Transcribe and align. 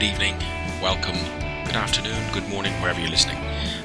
good 0.00 0.06
evening, 0.06 0.38
welcome, 0.80 1.16
good 1.66 1.76
afternoon, 1.76 2.18
good 2.32 2.48
morning, 2.48 2.72
wherever 2.80 2.98
you're 2.98 3.10
listening. 3.10 3.36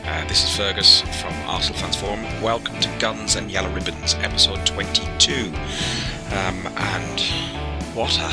Uh, 0.05 0.25
this 0.29 0.45
is 0.45 0.55
Fergus 0.55 1.01
from 1.21 1.33
Arsenal 1.45 1.77
Fans 1.77 1.97
Forum. 1.97 2.23
Welcome 2.41 2.79
to 2.79 2.99
Guns 2.99 3.35
and 3.35 3.51
Yellow 3.51 3.69
Ribbons, 3.73 4.13
episode 4.21 4.65
22. 4.65 5.47
Um, 6.31 6.67
and 6.77 7.19
what 7.93 8.17
a 8.17 8.31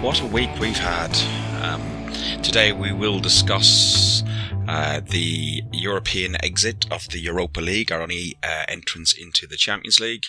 what 0.00 0.22
a 0.22 0.26
week 0.26 0.48
we've 0.58 0.78
had. 0.78 1.14
Um, 1.62 2.10
today 2.42 2.72
we 2.72 2.92
will 2.92 3.18
discuss 3.18 4.22
uh, 4.66 5.00
the 5.00 5.64
European 5.72 6.42
exit 6.42 6.86
of 6.90 7.10
the 7.10 7.20
Europa 7.20 7.60
League, 7.60 7.92
our 7.92 8.00
only 8.00 8.38
uh, 8.42 8.64
entrance 8.68 9.12
into 9.12 9.46
the 9.46 9.58
Champions 9.58 10.00
League. 10.00 10.28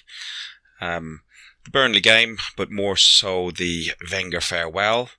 Um, 0.82 1.22
the 1.64 1.72
Burnley 1.72 2.02
game, 2.02 2.38
but 2.58 2.72
more 2.72 2.98
so 2.98 3.52
the 3.52 3.92
Wenger 4.12 4.42
farewell. 4.42 5.12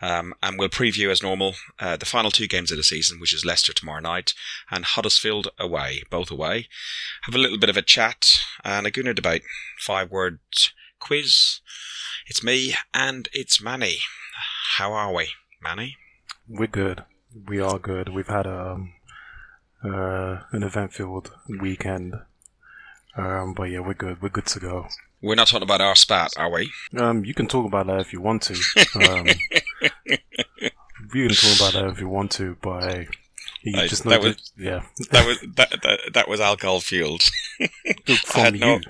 Um, 0.00 0.34
and 0.42 0.58
we'll 0.58 0.68
preview 0.68 1.10
as 1.10 1.22
normal 1.22 1.54
uh, 1.80 1.96
the 1.96 2.06
final 2.06 2.30
two 2.30 2.46
games 2.46 2.70
of 2.70 2.76
the 2.76 2.84
season, 2.84 3.18
which 3.18 3.34
is 3.34 3.44
Leicester 3.44 3.72
tomorrow 3.72 4.00
night 4.00 4.32
and 4.70 4.84
Huddersfield 4.84 5.48
away, 5.58 6.02
both 6.10 6.30
away. 6.30 6.68
Have 7.22 7.34
a 7.34 7.38
little 7.38 7.58
bit 7.58 7.70
of 7.70 7.76
a 7.76 7.82
chat 7.82 8.26
and 8.64 8.86
a 8.86 8.90
Gunner 8.90 9.12
debate. 9.12 9.42
Five 9.78 10.10
word 10.10 10.38
quiz. 11.00 11.60
It's 12.26 12.44
me 12.44 12.74
and 12.94 13.28
it's 13.32 13.60
Manny. 13.60 13.98
How 14.76 14.92
are 14.92 15.12
we, 15.12 15.30
Manny? 15.62 15.96
We're 16.48 16.68
good. 16.68 17.04
We 17.46 17.60
are 17.60 17.78
good. 17.78 18.08
We've 18.10 18.28
had 18.28 18.46
um, 18.46 18.94
uh, 19.84 20.38
an 20.52 20.62
event-filled 20.62 21.32
weekend, 21.60 22.14
um, 23.16 23.54
but 23.54 23.64
yeah, 23.64 23.80
we're 23.80 23.94
good. 23.94 24.22
We're 24.22 24.28
good 24.28 24.46
to 24.46 24.60
go. 24.60 24.86
We're 25.20 25.34
not 25.34 25.48
talking 25.48 25.64
about 25.64 25.80
our 25.80 25.96
spat, 25.96 26.32
are 26.36 26.50
we? 26.50 26.70
Um, 26.96 27.24
you 27.24 27.34
can 27.34 27.46
talk 27.48 27.66
about 27.66 27.86
that 27.88 28.00
if 28.00 28.12
you 28.12 28.20
want 28.20 28.42
to. 28.42 28.54
Um, 28.94 29.26
you 31.14 31.28
can 31.28 31.34
talk 31.34 31.56
about 31.56 31.72
that 31.74 31.88
if 31.92 32.00
you 32.00 32.08
want 32.08 32.30
to, 32.32 32.56
but 32.62 32.84
I- 32.84 33.06
just 33.88 34.04
know 34.04 34.12
that 34.12 34.22
was- 34.22 34.52
yeah, 34.56 34.82
That 35.10 35.26
was 35.26 35.40
that 35.56 35.70
that, 35.82 36.00
that 36.14 36.28
was 36.28 36.40
alcohol 36.40 36.80
fueled. 36.90 37.22
from 38.24 38.42
had 38.44 38.54
you. 38.54 38.60
no- 38.60 38.80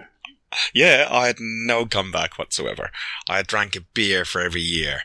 Yeah, 0.75 1.09
I 1.11 1.27
had 1.29 1.37
no 1.41 1.87
comeback 1.87 2.39
whatsoever. 2.39 2.91
I 3.29 3.43
drank 3.43 3.77
a 3.77 3.81
beer 3.95 4.25
for 4.25 4.41
every 4.43 4.61
year, 4.63 5.01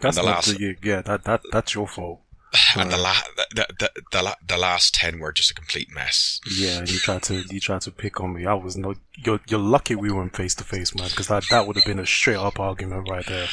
That's 0.00 0.16
the 0.16 0.22
last- 0.22 0.56
the, 0.58 0.76
yeah, 0.82 1.02
that 1.02 1.24
that 1.24 1.40
that's 1.52 1.74
your 1.74 1.88
fault. 1.88 2.20
and 2.76 2.90
the, 2.90 2.96
la- 2.96 3.14
the, 3.54 3.66
the 3.78 3.90
the 4.12 4.22
la- 4.22 4.34
the 4.46 4.56
last 4.56 4.94
ten 4.94 5.18
were 5.18 5.32
just 5.32 5.50
a 5.50 5.54
complete 5.54 5.88
mess. 5.92 6.40
Yeah, 6.56 6.78
and 6.78 6.90
you 6.90 6.98
tried 6.98 7.22
to 7.24 7.44
you 7.50 7.60
tried 7.60 7.82
to 7.82 7.90
pick 7.90 8.20
on 8.20 8.32
me. 8.34 8.46
I 8.46 8.54
was 8.54 8.76
no. 8.76 8.94
You're 9.16 9.40
you're 9.48 9.60
lucky 9.60 9.94
we 9.94 10.10
weren't 10.12 10.36
face 10.36 10.54
to 10.56 10.64
face, 10.64 10.94
man, 10.94 11.08
because 11.08 11.28
that 11.28 11.44
that 11.50 11.66
would 11.66 11.76
have 11.76 11.84
been 11.84 11.98
a 11.98 12.06
straight 12.06 12.36
up 12.36 12.58
argument 12.60 13.08
right 13.10 13.26
there. 13.26 13.48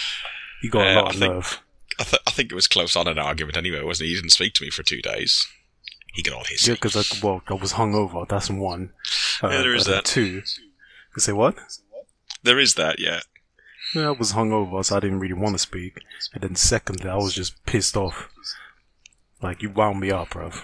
You 0.62 0.70
got 0.70 0.88
Uh, 0.88 0.92
a 0.92 0.96
lot 0.96 1.06
I 1.06 1.10
of 1.10 1.16
think- 1.20 1.34
nerve. 1.34 1.60
I, 2.00 2.04
th- 2.06 2.22
I 2.26 2.32
think 2.32 2.52
it 2.52 2.56
was 2.56 2.66
close 2.66 2.96
on 2.96 3.08
an 3.08 3.20
argument 3.20 3.56
anyway, 3.56 3.84
wasn't 3.84 4.06
he? 4.08 4.14
He 4.16 4.20
didn't 4.20 4.32
speak 4.32 4.56
to 4.56 4.64
me 4.64 4.72
for 4.72 4.82
two 4.82 5.00
days. 5.02 5.46
He 6.16 6.24
got 6.24 6.34
all 6.34 6.44
his. 6.44 6.68
Yeah, 6.68 6.74
because 6.74 6.96
I, 6.96 7.04
well, 7.26 7.44
I 7.48 7.54
was 7.54 7.74
hungover. 7.74 8.28
That's 8.28 8.50
one. 8.50 8.94
Uh, 9.44 9.50
Yeah, 9.50 9.58
there 9.62 9.76
is 9.76 9.86
that. 9.86 10.04
Two. 10.06 10.42
You 11.16 11.20
say 11.20 11.34
what? 11.34 11.56
There 12.42 12.60
is 12.60 12.74
that, 12.76 12.98
yeah. 13.00 13.20
Yeah, 13.94 14.08
I 14.08 14.12
was 14.12 14.34
hungover, 14.34 14.84
so 14.84 14.98
I 14.98 15.02
didn't 15.02 15.20
really 15.20 15.36
want 15.36 15.54
to 15.54 15.60
speak. 15.60 16.00
And 16.34 16.42
then 16.42 16.56
secondly, 16.56 17.08
I 17.10 17.16
was 17.16 17.34
just 17.36 17.64
pissed 17.66 17.96
off. 17.96 18.28
Like 19.44 19.62
you 19.62 19.70
wound 19.70 20.00
me 20.00 20.10
up, 20.12 20.32
bro. 20.32 20.52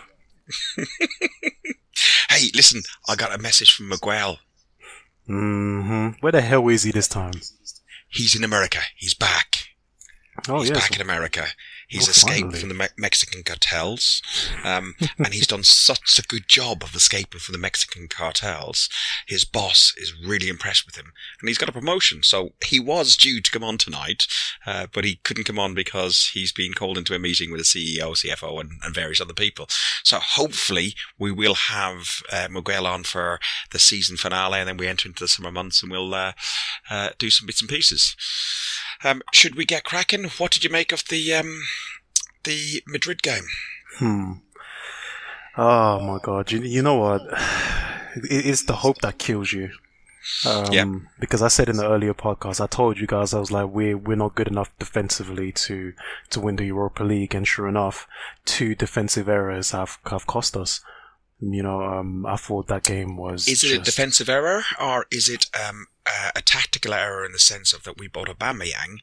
Hey, 2.30 2.52
listen, 2.56 2.84
I 3.08 3.16
got 3.16 3.36
a 3.36 3.38
message 3.38 3.74
from 3.74 3.90
Miguel. 3.90 4.38
Mm-hmm. 5.28 6.20
Where 6.22 6.32
the 6.32 6.42
hell 6.42 6.70
is 6.70 6.84
he 6.84 6.92
this 6.92 7.08
time? 7.08 7.34
He's 8.08 8.36
in 8.36 8.44
America. 8.44 8.80
He's 8.96 9.14
back. 9.14 9.56
Oh 10.48 10.60
he's 10.60 10.70
yes. 10.70 10.80
back 10.80 10.96
in 10.96 11.02
America. 11.02 11.48
He's 11.90 12.08
Oh, 12.08 12.12
escaped 12.12 12.40
finally. 12.40 12.60
from 12.60 12.70
the 12.70 12.76
Me- 12.76 12.88
Mexican 12.98 13.42
cartels, 13.44 14.22
um, 14.64 14.96
and 15.18 15.34
he's 15.34 15.48
done 15.48 15.64
such 15.64 16.20
a 16.20 16.22
good 16.22 16.48
job 16.48 16.84
of 16.84 16.94
escaping 16.96 17.40
from 17.40 17.54
the 17.54 17.60
Mexican 17.60 18.08
cartels. 18.08 18.90
His 19.28 19.44
boss 19.44 19.94
is 19.98 20.14
really 20.24 20.50
impressed 20.50 20.86
with 20.86 20.96
him, 20.98 21.14
and 21.42 21.50
he's 21.50 21.58
got 21.58 21.68
a 21.68 21.72
promotion. 21.74 22.22
So 22.22 22.54
he 22.64 22.80
was 22.80 23.18
due 23.18 23.42
to 23.42 23.52
come 23.52 23.64
on 23.64 23.80
tonight, 23.80 24.28
uh, 24.68 24.86
but 24.94 25.04
he 25.04 25.16
couldn't 25.24 25.46
come 25.46 25.58
on 25.58 25.74
because 25.74 26.30
he's 26.34 26.52
been 26.52 26.74
called 26.74 26.98
into 26.98 27.16
a 27.16 27.20
meeting 27.20 27.52
with 27.52 27.60
the 27.60 27.66
CEO, 28.00 28.12
CFO, 28.16 28.62
and, 28.62 28.72
and 28.84 28.94
various 28.94 29.20
other 29.20 29.34
people. 29.34 29.68
So 30.04 30.20
hopefully 30.20 30.94
we 31.18 31.32
will 31.32 31.56
have 31.56 32.22
uh, 32.32 32.48
Miguel 32.52 32.86
on 32.86 33.04
for 33.04 33.40
the 33.72 33.80
season 33.80 34.16
finale, 34.16 34.60
and 34.60 34.68
then 34.70 34.78
we 34.78 34.88
enter 34.88 35.08
into 35.10 35.24
the 35.24 35.28
summer 35.28 35.52
months, 35.52 35.82
and 35.82 35.92
we'll 35.92 36.14
uh, 36.14 36.34
uh, 36.90 37.10
do 37.18 37.32
some 37.32 37.48
bits 37.48 37.62
and 37.62 37.70
pieces. 37.70 38.16
Um, 39.04 39.22
should 39.34 39.56
we 39.56 39.66
get 39.66 39.84
cracking? 39.84 40.26
What 40.38 40.52
did 40.52 40.64
you 40.64 40.70
make 40.70 40.92
of 40.92 41.04
the 41.10 41.34
um, 41.34 41.64
the 42.44 42.84
Madrid 42.88 43.22
game? 43.24 43.46
Hmm. 43.98 44.32
Oh 45.58 46.00
my 46.00 46.20
god! 46.22 46.52
You, 46.52 46.62
you 46.62 46.82
know 46.82 46.96
what? 46.96 47.22
It, 48.16 48.48
it's 48.48 48.64
the 48.64 48.78
hope 48.78 49.02
that 49.02 49.20
kills 49.20 49.54
you. 49.54 49.70
Um, 50.44 50.66
Yeah. 50.74 50.86
Because 51.20 51.44
I 51.44 51.48
said 51.48 51.70
in 51.70 51.78
the 51.78 51.88
earlier 51.88 52.16
podcast, 52.16 52.60
I 52.60 52.66
told 52.66 52.98
you 53.00 53.06
guys 53.06 53.36
I 53.36 53.40
was 53.40 53.52
like, 53.52 53.70
we're 53.70 53.96
we're 53.96 54.18
not 54.18 54.34
good 54.34 54.48
enough 54.48 54.72
defensively 54.80 55.52
to 55.52 55.94
to 56.32 56.40
win 56.40 56.56
the 56.56 56.66
Europa 56.66 57.04
League, 57.04 57.36
and 57.36 57.48
sure 57.48 57.68
enough, 57.68 58.08
two 58.46 58.74
defensive 58.74 59.30
errors 59.30 59.72
have 59.72 60.00
have 60.10 60.26
cost 60.26 60.58
us. 60.58 60.82
You 61.40 61.64
know, 61.64 61.84
um, 61.84 62.26
I 62.26 62.36
thought 62.36 62.68
that 62.68 62.84
game 62.84 63.16
was. 63.16 63.48
Is 63.48 63.64
it 63.64 63.80
a 63.80 63.82
defensive 63.82 64.28
error 64.28 64.64
or 64.82 65.06
is 65.12 65.30
it 65.30 65.46
um, 65.56 65.88
a, 66.10 66.40
a 66.40 66.42
tactical 66.42 66.94
error 66.94 67.26
in 67.26 67.32
the 67.32 67.40
sense 67.40 67.74
of 67.74 67.84
that 67.84 67.98
we 67.98 68.08
bought 68.08 68.28
Aubameyang 68.28 69.00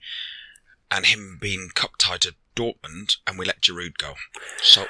and 0.90 1.06
him 1.06 1.38
being 1.40 1.70
cup 1.74 1.92
tied 1.98 2.22
to 2.22 2.34
Dortmund 2.54 3.16
and 3.26 3.38
we 3.38 3.44
let 3.46 3.60
Giroud 3.60 3.98
go? 3.98 4.14
So 4.62 4.86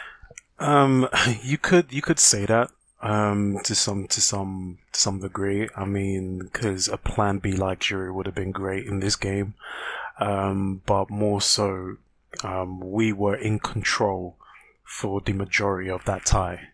Um, 0.58 1.08
you 1.42 1.58
could 1.58 1.92
you 1.92 2.02
could 2.02 2.18
say 2.18 2.46
that 2.46 2.70
um 3.02 3.58
to 3.64 3.74
some 3.74 4.06
to 4.08 4.20
some 4.20 4.78
to 4.92 5.00
some 5.00 5.20
degree. 5.20 5.68
I 5.76 5.84
mean, 5.84 6.38
because 6.38 6.88
a 6.88 6.96
plan 6.96 7.38
B 7.38 7.52
like 7.52 7.80
Giroud 7.80 8.14
would 8.14 8.26
have 8.26 8.34
been 8.34 8.52
great 8.52 8.86
in 8.86 9.00
this 9.00 9.16
game, 9.16 9.54
um, 10.18 10.82
but 10.86 11.10
more 11.10 11.40
so, 11.40 11.96
um, 12.42 12.80
we 12.80 13.12
were 13.12 13.36
in 13.36 13.58
control 13.58 14.36
for 14.84 15.20
the 15.20 15.32
majority 15.32 15.90
of 15.90 16.04
that 16.04 16.24
tie. 16.24 16.68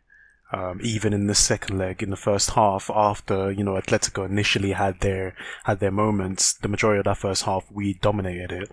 Um, 0.55 0.81
even 0.83 1.15
in 1.15 1.29
the 1.29 1.35
second 1.35 1.79
leg, 1.79 2.03
in 2.03 2.11
the 2.11 2.17
first 2.17 2.51
half, 2.51 2.91
after 2.95 3.51
you 3.51 3.65
know 3.65 3.73
Atletico 3.73 4.27
initially 4.27 4.73
had 4.73 5.01
their 5.01 5.35
had 5.65 5.81
their 5.81 5.91
moments, 5.91 6.53
the 6.53 6.69
majority 6.69 6.99
of 6.99 7.07
that 7.07 7.17
first 7.17 7.45
half 7.45 7.65
we 7.73 7.95
dominated 7.95 8.53
it. 8.53 8.71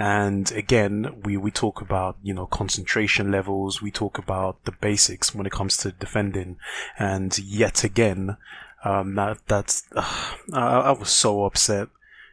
And 0.00 0.50
again, 0.52 1.20
we, 1.24 1.36
we 1.36 1.50
talk 1.50 1.82
about, 1.82 2.16
you 2.22 2.32
know, 2.32 2.46
concentration 2.46 3.30
levels. 3.30 3.82
We 3.82 3.90
talk 3.90 4.16
about 4.16 4.64
the 4.64 4.72
basics 4.72 5.34
when 5.34 5.44
it 5.44 5.52
comes 5.52 5.76
to 5.78 5.92
defending. 5.92 6.56
And 6.98 7.38
yet 7.38 7.84
again, 7.84 8.38
um, 8.82 9.14
that, 9.16 9.40
that's, 9.46 9.84
I, 9.94 10.30
I 10.54 10.90
was 10.92 11.10
so 11.10 11.44
upset. 11.44 11.88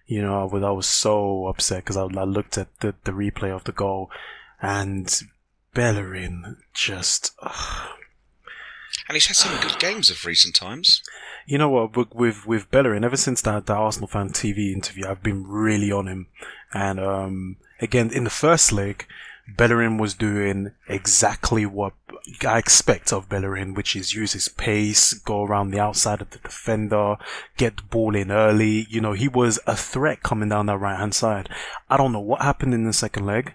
You 0.06 0.22
know, 0.22 0.42
I 0.42 0.46
was, 0.46 0.64
I 0.64 0.72
was 0.72 0.88
so 0.88 1.48
upset 1.48 1.84
because 1.84 1.98
I, 1.98 2.04
I 2.04 2.24
looked 2.24 2.58
at 2.58 2.70
the, 2.80 2.96
the 3.04 3.12
replay 3.12 3.54
of 3.54 3.66
the 3.66 3.74
goal 3.74 4.10
and 4.62 5.14
Bellerin 5.74 6.58
just, 6.74 7.36
and 9.08 9.16
he's 9.16 9.28
had 9.28 9.36
some 9.36 9.60
good 9.62 9.80
games 9.80 10.10
of 10.10 10.26
recent 10.26 10.56
times. 10.56 11.02
you 11.46 11.58
know 11.58 11.70
what, 11.70 12.14
with, 12.14 12.46
with, 12.46 12.70
Bellerin, 12.72 13.04
ever 13.04 13.18
since 13.18 13.42
that, 13.44 13.66
that 13.66 13.78
Arsenal 13.78 14.08
fan 14.08 14.30
TV 14.30 14.74
interview, 14.74 15.08
I've 15.08 15.24
been 15.24 15.48
really 15.48 15.92
on 15.92 16.08
him. 16.08 16.28
And, 16.74 17.00
um, 17.00 17.58
again, 17.80 18.12
in 18.12 18.26
the 18.26 18.30
first 18.30 18.72
leg, 18.72 19.06
Bellerin 19.48 19.98
was 19.98 20.14
doing 20.14 20.72
exactly 20.90 21.66
what 21.66 21.94
I 22.46 22.58
expect 22.58 23.14
of 23.14 23.30
Bellerin, 23.30 23.74
which 23.74 23.96
is 23.96 24.14
use 24.14 24.34
his 24.34 24.50
pace, 24.50 25.14
go 25.14 25.44
around 25.44 25.72
the 25.72 25.80
outside 25.80 26.22
of 26.22 26.32
the 26.32 26.40
defender, 26.40 27.16
get 27.56 27.78
the 27.78 27.84
ball 27.84 28.16
in 28.16 28.30
early. 28.30 28.88
You 28.90 29.00
know, 29.00 29.14
he 29.14 29.30
was 29.30 29.60
a 29.66 29.76
threat 29.76 30.22
coming 30.22 30.50
down 30.50 30.66
that 30.66 30.80
right 30.80 31.00
hand 31.00 31.16
side. 31.16 31.50
I 31.90 31.96
don't 31.96 32.12
know 32.12 32.20
what 32.20 32.42
happened 32.42 32.74
in 32.74 32.84
the 32.84 32.94
second 32.94 33.26
leg. 33.26 33.54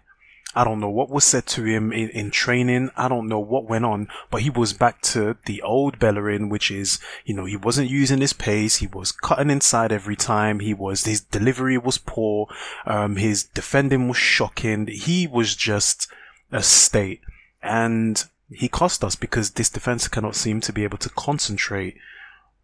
I 0.55 0.65
don't 0.65 0.81
know 0.81 0.91
what 0.91 1.09
was 1.09 1.25
said 1.25 1.47
to 1.47 1.65
him 1.65 1.93
in, 1.93 2.11
in 2.11 2.31
training. 2.31 2.91
I 2.97 3.09
don't 3.09 3.29
know 3.29 3.39
what 3.39 3.69
went 3.69 3.85
on, 3.85 4.09
but 4.31 4.43
he 4.43 4.51
was 4.51 4.73
back 4.73 5.01
to 5.03 5.37
the 5.47 5.63
old 5.63 5.99
Bellerin, 5.99 6.49
which 6.49 6.71
is, 6.71 6.99
you 7.25 7.35
know, 7.35 7.47
he 7.47 7.57
wasn't 7.57 7.91
using 7.91 8.21
his 8.21 8.33
pace. 8.33 8.77
He 8.77 8.87
was 8.87 9.13
cutting 9.13 9.51
inside 9.51 9.93
every 9.93 10.17
time. 10.17 10.61
He 10.61 10.75
was, 10.75 11.05
his 11.05 11.23
delivery 11.23 11.79
was 11.79 11.99
poor. 11.99 12.49
Um, 12.85 13.17
his 13.17 13.45
defending 13.45 14.09
was 14.09 14.19
shocking. 14.19 14.87
He 14.89 15.27
was 15.27 15.57
just 15.57 16.09
a 16.51 16.63
state. 16.63 17.21
And 17.63 18.23
he 18.51 18.69
cost 18.69 19.03
us 19.03 19.17
because 19.17 19.53
this 19.53 19.71
defense 19.71 20.07
cannot 20.09 20.37
seem 20.37 20.61
to 20.63 20.73
be 20.73 20.85
able 20.85 20.99
to 20.99 21.09
concentrate 21.11 21.97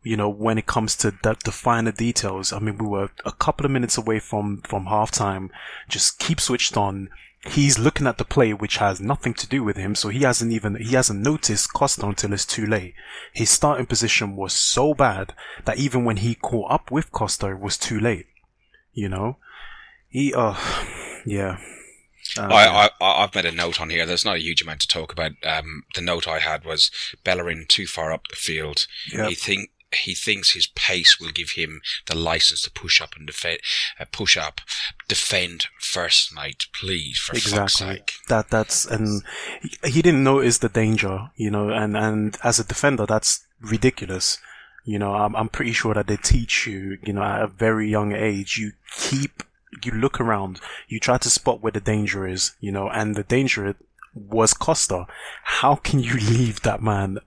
you 0.02 0.16
know, 0.16 0.28
when 0.28 0.58
it 0.58 0.66
comes 0.66 0.96
to 0.96 1.10
the, 1.22 1.36
the 1.44 1.52
finer 1.52 1.92
details. 1.92 2.52
I 2.52 2.60
mean, 2.60 2.78
we 2.78 2.86
were 2.86 3.10
a 3.24 3.32
couple 3.32 3.66
of 3.66 3.72
minutes 3.72 3.98
away 3.98 4.20
from, 4.20 4.62
from 4.62 4.86
halftime. 4.86 5.50
Just 5.88 6.18
keep 6.18 6.40
switched 6.40 6.76
on. 6.76 7.10
He's 7.48 7.78
looking 7.78 8.06
at 8.06 8.18
the 8.18 8.24
play, 8.24 8.52
which 8.52 8.76
has 8.76 9.00
nothing 9.00 9.34
to 9.34 9.46
do 9.46 9.64
with 9.64 9.76
him. 9.76 9.94
So 9.94 10.08
he 10.08 10.20
hasn't 10.20 10.52
even, 10.52 10.76
he 10.76 10.94
hasn't 10.94 11.20
noticed 11.20 11.72
Costa 11.72 12.06
until 12.06 12.32
it's 12.32 12.46
too 12.46 12.66
late. 12.66 12.94
His 13.32 13.50
starting 13.50 13.86
position 13.86 14.36
was 14.36 14.52
so 14.52 14.94
bad 14.94 15.34
that 15.64 15.78
even 15.78 16.04
when 16.04 16.18
he 16.18 16.34
caught 16.34 16.70
up 16.70 16.90
with 16.90 17.12
Costa, 17.12 17.48
it 17.48 17.60
was 17.60 17.78
too 17.78 17.98
late. 17.98 18.26
You 18.92 19.08
know? 19.08 19.36
He, 20.08 20.34
uh, 20.34 20.56
yeah. 21.26 21.58
Uh, 22.36 22.42
I, 22.42 22.90
I, 23.00 23.24
I've 23.24 23.34
made 23.34 23.46
a 23.46 23.52
note 23.52 23.80
on 23.80 23.90
here. 23.90 24.04
There's 24.04 24.24
not 24.24 24.36
a 24.36 24.40
huge 24.40 24.62
amount 24.62 24.80
to 24.80 24.88
talk 24.88 25.12
about. 25.12 25.32
Um, 25.44 25.84
the 25.94 26.00
note 26.00 26.28
I 26.28 26.40
had 26.40 26.64
was 26.64 26.90
Bellerin 27.24 27.66
too 27.68 27.86
far 27.86 28.12
up 28.12 28.28
the 28.28 28.36
field. 28.36 28.86
Yep. 29.12 29.28
He 29.30 29.34
think 29.34 29.70
he 29.92 30.14
thinks 30.14 30.52
his 30.52 30.66
pace 30.66 31.18
will 31.18 31.30
give 31.30 31.50
him 31.50 31.80
the 32.06 32.16
license 32.16 32.62
to 32.62 32.70
push 32.70 33.00
up 33.00 33.14
and 33.16 33.26
defend, 33.26 33.58
uh, 33.98 34.04
push 34.10 34.36
up, 34.36 34.60
defend 35.08 35.66
first 35.80 36.34
night. 36.34 36.64
Please, 36.72 37.18
for 37.18 37.34
fuck's 37.34 37.46
exactly 37.46 37.96
sake. 37.96 38.12
that 38.28 38.50
that's 38.50 38.84
and 38.84 39.22
he, 39.62 39.90
he 39.90 40.02
didn't 40.02 40.24
notice 40.24 40.58
the 40.58 40.68
danger 40.68 41.30
you 41.36 41.50
know 41.50 41.70
and 41.70 41.96
and 41.96 42.36
as 42.44 42.58
a 42.58 42.64
defender 42.64 43.06
that's 43.06 43.44
ridiculous 43.60 44.38
you 44.84 44.98
know 44.98 45.14
I'm, 45.14 45.34
I'm 45.36 45.48
pretty 45.48 45.72
sure 45.72 45.94
that 45.94 46.06
they 46.06 46.16
teach 46.16 46.66
you 46.66 46.98
you 47.02 47.12
know 47.12 47.22
at 47.22 47.42
a 47.42 47.46
very 47.46 47.90
young 47.90 48.12
age 48.12 48.56
you 48.58 48.72
keep 48.96 49.42
you 49.84 49.92
look 49.92 50.20
around 50.20 50.60
you 50.88 50.98
try 50.98 51.18
to 51.18 51.30
spot 51.30 51.60
where 51.60 51.72
the 51.72 51.80
danger 51.80 52.26
is 52.26 52.54
you 52.60 52.72
know 52.72 52.88
and 52.88 53.14
the 53.14 53.22
danger 53.22 53.74
was 54.14 54.54
costa 54.54 55.06
how 55.44 55.74
can 55.74 56.00
you 56.00 56.14
leave 56.30 56.62
that 56.62 56.82
man 56.82 57.18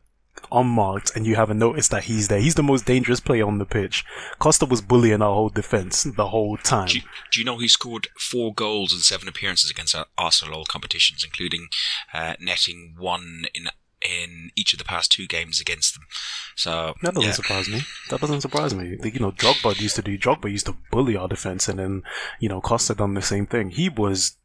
unmarked 0.51 1.15
and 1.15 1.25
you 1.25 1.35
haven't 1.35 1.59
noticed 1.59 1.91
that 1.91 2.03
he's 2.03 2.27
there 2.27 2.39
he's 2.39 2.55
the 2.55 2.63
most 2.63 2.85
dangerous 2.85 3.19
player 3.19 3.45
on 3.45 3.57
the 3.57 3.65
pitch 3.65 4.03
costa 4.39 4.65
was 4.65 4.81
bullying 4.81 5.21
our 5.21 5.33
whole 5.33 5.49
defense 5.49 6.03
the 6.03 6.27
whole 6.27 6.57
time 6.57 6.87
Do 6.87 6.95
you, 6.97 7.01
do 7.31 7.39
you 7.39 7.45
know 7.45 7.57
he 7.57 7.67
scored 7.67 8.07
four 8.17 8.53
goals 8.53 8.93
in 8.93 8.99
seven 8.99 9.27
appearances 9.27 9.69
against 9.69 9.95
Arsenal 10.17 10.51
all 10.53 10.65
competitions, 10.65 11.23
including 11.23 11.67
uh, 12.13 12.35
netting 12.39 12.95
one 12.97 13.43
in 13.53 13.67
in 14.01 14.49
each 14.55 14.73
of 14.73 14.79
the 14.79 14.85
past 14.85 15.11
two 15.11 15.27
games 15.27 15.59
against 15.59 15.93
them? 15.93 16.03
So 16.55 16.93
That 17.01 17.13
doesn't 17.13 17.29
yeah. 17.29 17.35
surprise 17.35 17.69
me. 17.69 17.81
That 18.09 18.19
doesn't 18.19 18.41
surprise 18.41 18.73
me. 18.73 18.97
You 19.03 19.19
know, 19.19 19.31
Drogba 19.31 19.79
used 19.79 19.95
to 19.97 20.01
do. 20.01 20.17
Drogba 20.17 20.51
used 20.51 20.65
to 20.65 20.77
bully 20.91 21.15
our 21.15 21.27
defense, 21.27 21.67
and 21.67 21.79
then 21.79 22.03
you 22.39 22.49
know 22.49 22.61
Costa 22.61 22.95
done 22.95 23.13
the 23.13 23.21
same 23.21 23.45
thing. 23.45 23.69
He 23.71 23.89
was 23.89 24.37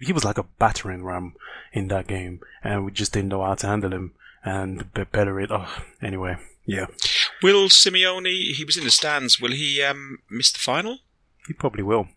he 0.00 0.12
was 0.12 0.24
like 0.24 0.38
a 0.38 0.44
battering 0.58 1.04
ram 1.04 1.34
in 1.72 1.88
that 1.88 2.06
game, 2.06 2.40
and 2.62 2.84
we 2.84 2.92
just 2.92 3.12
didn't 3.12 3.30
know 3.30 3.42
how 3.42 3.54
to 3.54 3.66
handle 3.66 3.92
him. 3.92 4.12
And 4.44 4.92
be- 4.94 5.04
better 5.04 5.38
it. 5.40 5.50
Oh, 5.50 5.68
anyway, 6.00 6.36
yeah, 6.64 6.86
Will 7.42 7.68
Simeone? 7.68 8.52
He 8.54 8.64
was 8.64 8.76
in 8.76 8.84
the 8.84 8.90
stands. 8.90 9.40
Will 9.40 9.52
he 9.52 9.82
um, 9.82 10.18
miss 10.30 10.50
the 10.52 10.58
final? 10.58 10.98
he 11.46 11.52
probably 11.52 11.82
will. 11.82 12.08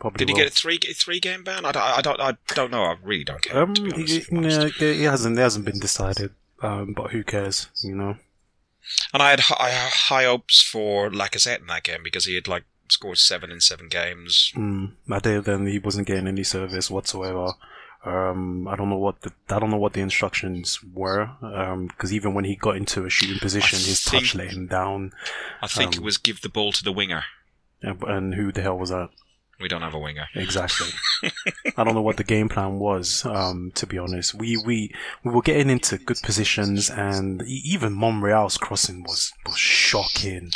Probably 0.00 0.18
Did 0.18 0.28
he 0.28 0.34
will. 0.34 0.40
get 0.40 0.48
a 0.48 0.54
three 0.54 0.78
three 0.78 1.20
game 1.20 1.44
ban? 1.44 1.64
I 1.64 1.72
don't, 1.72 1.82
I 1.82 2.00
don't 2.00 2.20
I 2.20 2.36
don't 2.54 2.70
know. 2.72 2.82
I 2.82 2.96
really 3.02 3.24
don't 3.24 3.42
care. 3.42 3.62
Um, 3.62 3.74
honest, 3.78 3.96
he, 4.10 4.16
if 4.18 4.32
I'm 4.32 4.38
honest. 4.38 4.80
yeah, 4.80 4.88
it 4.88 5.00
hasn't. 5.10 5.38
It 5.38 5.42
hasn't 5.42 5.64
been 5.64 5.78
decided. 5.78 6.30
Um, 6.60 6.92
but 6.92 7.10
who 7.12 7.22
cares? 7.22 7.68
You 7.82 7.94
know. 7.94 8.16
And 9.12 9.22
I 9.22 9.30
had 9.30 9.42
I 9.60 9.68
had 9.70 9.92
high 9.92 10.24
hopes 10.24 10.60
for 10.60 11.08
Lacazette 11.10 11.60
in 11.60 11.66
that 11.68 11.84
game 11.84 12.02
because 12.02 12.24
he 12.24 12.34
had 12.34 12.48
like 12.48 12.64
scored 12.88 13.18
seven 13.18 13.50
in 13.52 13.60
seven 13.60 13.88
games. 13.88 14.52
Mm, 14.56 14.92
I 15.10 15.18
did. 15.20 15.44
Then 15.44 15.66
he 15.66 15.78
wasn't 15.78 16.08
getting 16.08 16.26
any 16.26 16.42
service 16.42 16.90
whatsoever. 16.90 17.52
Um, 18.04 18.66
I 18.66 18.74
don't 18.74 18.88
know 18.90 18.96
what 18.98 19.20
the 19.22 19.32
I 19.48 19.58
don't 19.60 19.70
know 19.70 19.76
what 19.76 19.92
the 19.92 20.00
instructions 20.00 20.80
were. 20.92 21.30
Um, 21.40 21.86
because 21.86 22.12
even 22.12 22.34
when 22.34 22.44
he 22.44 22.56
got 22.56 22.76
into 22.76 23.04
a 23.04 23.10
shooting 23.10 23.38
position, 23.38 23.78
his 23.78 24.02
touch 24.02 24.34
let 24.34 24.50
him 24.50 24.66
down. 24.66 25.12
I 25.60 25.68
think 25.68 25.94
it 25.94 25.98
Um, 25.98 26.04
was 26.04 26.18
give 26.18 26.40
the 26.40 26.48
ball 26.48 26.72
to 26.72 26.82
the 26.84 26.92
winger. 26.92 27.24
And, 27.80 28.02
and 28.02 28.34
who 28.34 28.52
the 28.52 28.62
hell 28.62 28.78
was 28.78 28.90
that? 28.90 29.10
We 29.60 29.68
don't 29.68 29.82
have 29.82 29.94
a 29.94 29.98
winger. 29.98 30.26
Exactly. 30.34 30.88
I 31.76 31.84
don't 31.84 31.94
know 31.94 32.02
what 32.02 32.16
the 32.16 32.24
game 32.24 32.48
plan 32.48 32.80
was. 32.80 33.24
Um, 33.24 33.70
to 33.76 33.86
be 33.86 33.96
honest, 33.98 34.34
we 34.34 34.56
we 34.56 34.92
we 35.22 35.30
were 35.30 35.42
getting 35.42 35.70
into 35.70 35.98
good 35.98 36.18
positions, 36.22 36.90
and 36.90 37.42
even 37.46 37.96
Monreal's 37.96 38.56
crossing 38.58 39.04
was 39.04 39.32
was 39.46 39.56
shocking. 39.58 40.50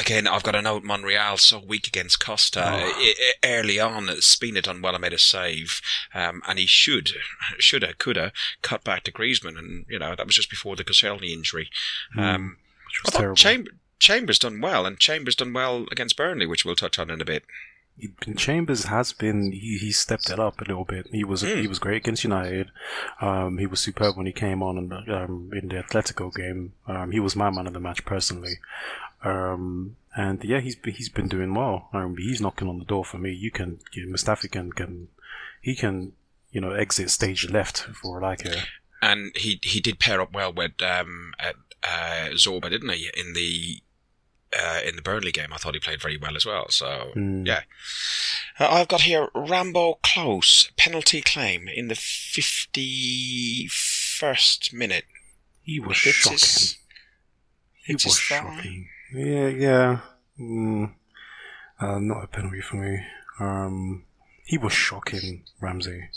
Again, 0.00 0.26
I've 0.26 0.42
got 0.42 0.54
a 0.54 0.62
note. 0.62 0.82
Monreal 0.82 1.36
so 1.36 1.58
weak 1.58 1.86
against 1.86 2.20
Costa 2.24 2.62
Oh. 2.64 2.76
I- 2.96 3.14
I- 3.18 3.32
early 3.48 3.78
on. 3.78 4.08
Spina 4.22 4.62
done 4.62 4.80
well. 4.82 4.94
I 4.94 4.98
made 4.98 5.12
a 5.12 5.18
save, 5.18 5.80
um, 6.14 6.42
and 6.48 6.58
he 6.58 6.66
should, 6.66 7.10
shoulda, 7.58 7.92
coulda 7.94 8.32
cut 8.62 8.82
back 8.84 9.04
to 9.04 9.12
Griezmann, 9.12 9.58
and 9.58 9.84
you 9.88 9.98
know 9.98 10.14
that 10.16 10.26
was 10.26 10.36
just 10.36 10.50
before 10.50 10.74
the 10.76 10.84
Koscielny 10.84 11.30
injury. 11.30 11.68
Um, 12.16 12.56
Which 12.86 13.00
I 13.04 13.08
was 13.08 13.14
thought. 13.14 13.36
Chamber, 13.36 13.70
Chambers 13.98 14.38
done 14.38 14.60
well, 14.60 14.86
and 14.86 14.98
Chambers 14.98 15.36
done 15.36 15.52
well 15.52 15.86
against 15.92 16.16
Burnley, 16.16 16.46
which 16.46 16.64
we'll 16.64 16.74
touch 16.76 16.98
on 16.98 17.10
in 17.10 17.20
a 17.20 17.24
bit. 17.24 17.44
Chambers 18.36 18.84
has 18.84 19.12
been 19.12 19.52
he, 19.52 19.76
he 19.78 19.92
stepped 19.92 20.30
it 20.30 20.38
up 20.40 20.60
a 20.60 20.64
little 20.64 20.86
bit. 20.86 21.06
He 21.12 21.22
was 21.22 21.42
Mm. 21.42 21.60
he 21.60 21.66
was 21.66 21.78
great 21.78 21.98
against 21.98 22.24
United. 22.24 22.70
Um, 23.20 23.58
he 23.58 23.66
was 23.66 23.80
superb 23.80 24.16
when 24.16 24.24
he 24.24 24.32
came 24.32 24.62
on 24.62 24.78
in 24.78 24.88
the, 24.88 24.96
um, 25.24 25.50
in 25.52 25.68
the 25.68 25.82
Atletico 25.82 26.34
game. 26.34 26.72
Um, 26.86 27.10
he 27.10 27.20
was 27.20 27.36
my 27.36 27.50
man 27.50 27.66
of 27.66 27.74
the 27.74 27.80
match 27.80 28.04
personally. 28.06 28.54
Um, 29.22 29.96
and 30.16 30.42
yeah, 30.44 30.60
he's 30.60 30.76
been, 30.76 30.94
he's 30.94 31.08
been 31.08 31.28
doing 31.28 31.54
well. 31.54 31.88
Um, 31.92 32.16
he's 32.16 32.40
knocking 32.40 32.68
on 32.68 32.78
the 32.78 32.84
door 32.84 33.04
for 33.04 33.18
me. 33.18 33.32
You 33.32 33.50
can 33.50 33.78
you, 33.92 34.06
Mustafi 34.06 34.50
can 34.50 34.72
can 34.72 35.08
he 35.60 35.74
can 35.74 36.12
you 36.50 36.60
know 36.60 36.72
exit 36.72 37.10
stage 37.10 37.48
left 37.50 37.78
for 38.02 38.20
like 38.20 38.44
a 38.44 38.62
And 39.02 39.32
he 39.36 39.60
he 39.62 39.80
did 39.80 39.98
pair 39.98 40.20
up 40.20 40.32
well 40.32 40.52
with 40.52 40.80
um, 40.82 41.32
at, 41.38 41.54
uh, 41.82 42.30
Zorba, 42.34 42.70
didn't 42.70 42.90
he? 42.90 43.10
In 43.16 43.32
the 43.34 43.82
uh, 44.58 44.80
in 44.84 44.96
the 44.96 45.02
Burnley 45.02 45.30
game, 45.32 45.52
I 45.52 45.58
thought 45.58 45.74
he 45.74 45.80
played 45.80 46.02
very 46.02 46.16
well 46.16 46.34
as 46.36 46.44
well. 46.44 46.66
So 46.70 47.12
Mm. 47.16 47.46
yeah, 47.46 47.60
uh, 48.58 48.68
I've 48.68 48.88
got 48.88 49.02
here 49.02 49.28
Rambo 49.34 50.00
close 50.02 50.72
penalty 50.76 51.20
claim 51.20 51.68
in 51.68 51.86
the 51.88 51.94
fifty 51.94 53.68
first 53.68 54.72
minute. 54.72 55.04
he 55.62 55.78
was 55.78 55.96
shocking. 55.96 56.32
his- 56.32 56.78
He 57.84 57.92
was 57.94 58.18
shocking. 58.18 58.88
Yeah, 59.14 59.48
yeah. 59.48 60.00
Mm, 60.38 60.92
uh, 61.80 61.98
not 61.98 62.24
a 62.24 62.26
penalty 62.28 62.60
for 62.60 62.76
me. 62.76 63.04
Um, 63.38 64.04
he 64.44 64.58
was 64.58 64.72
shocking, 64.72 65.44
Ramsey. 65.60 66.08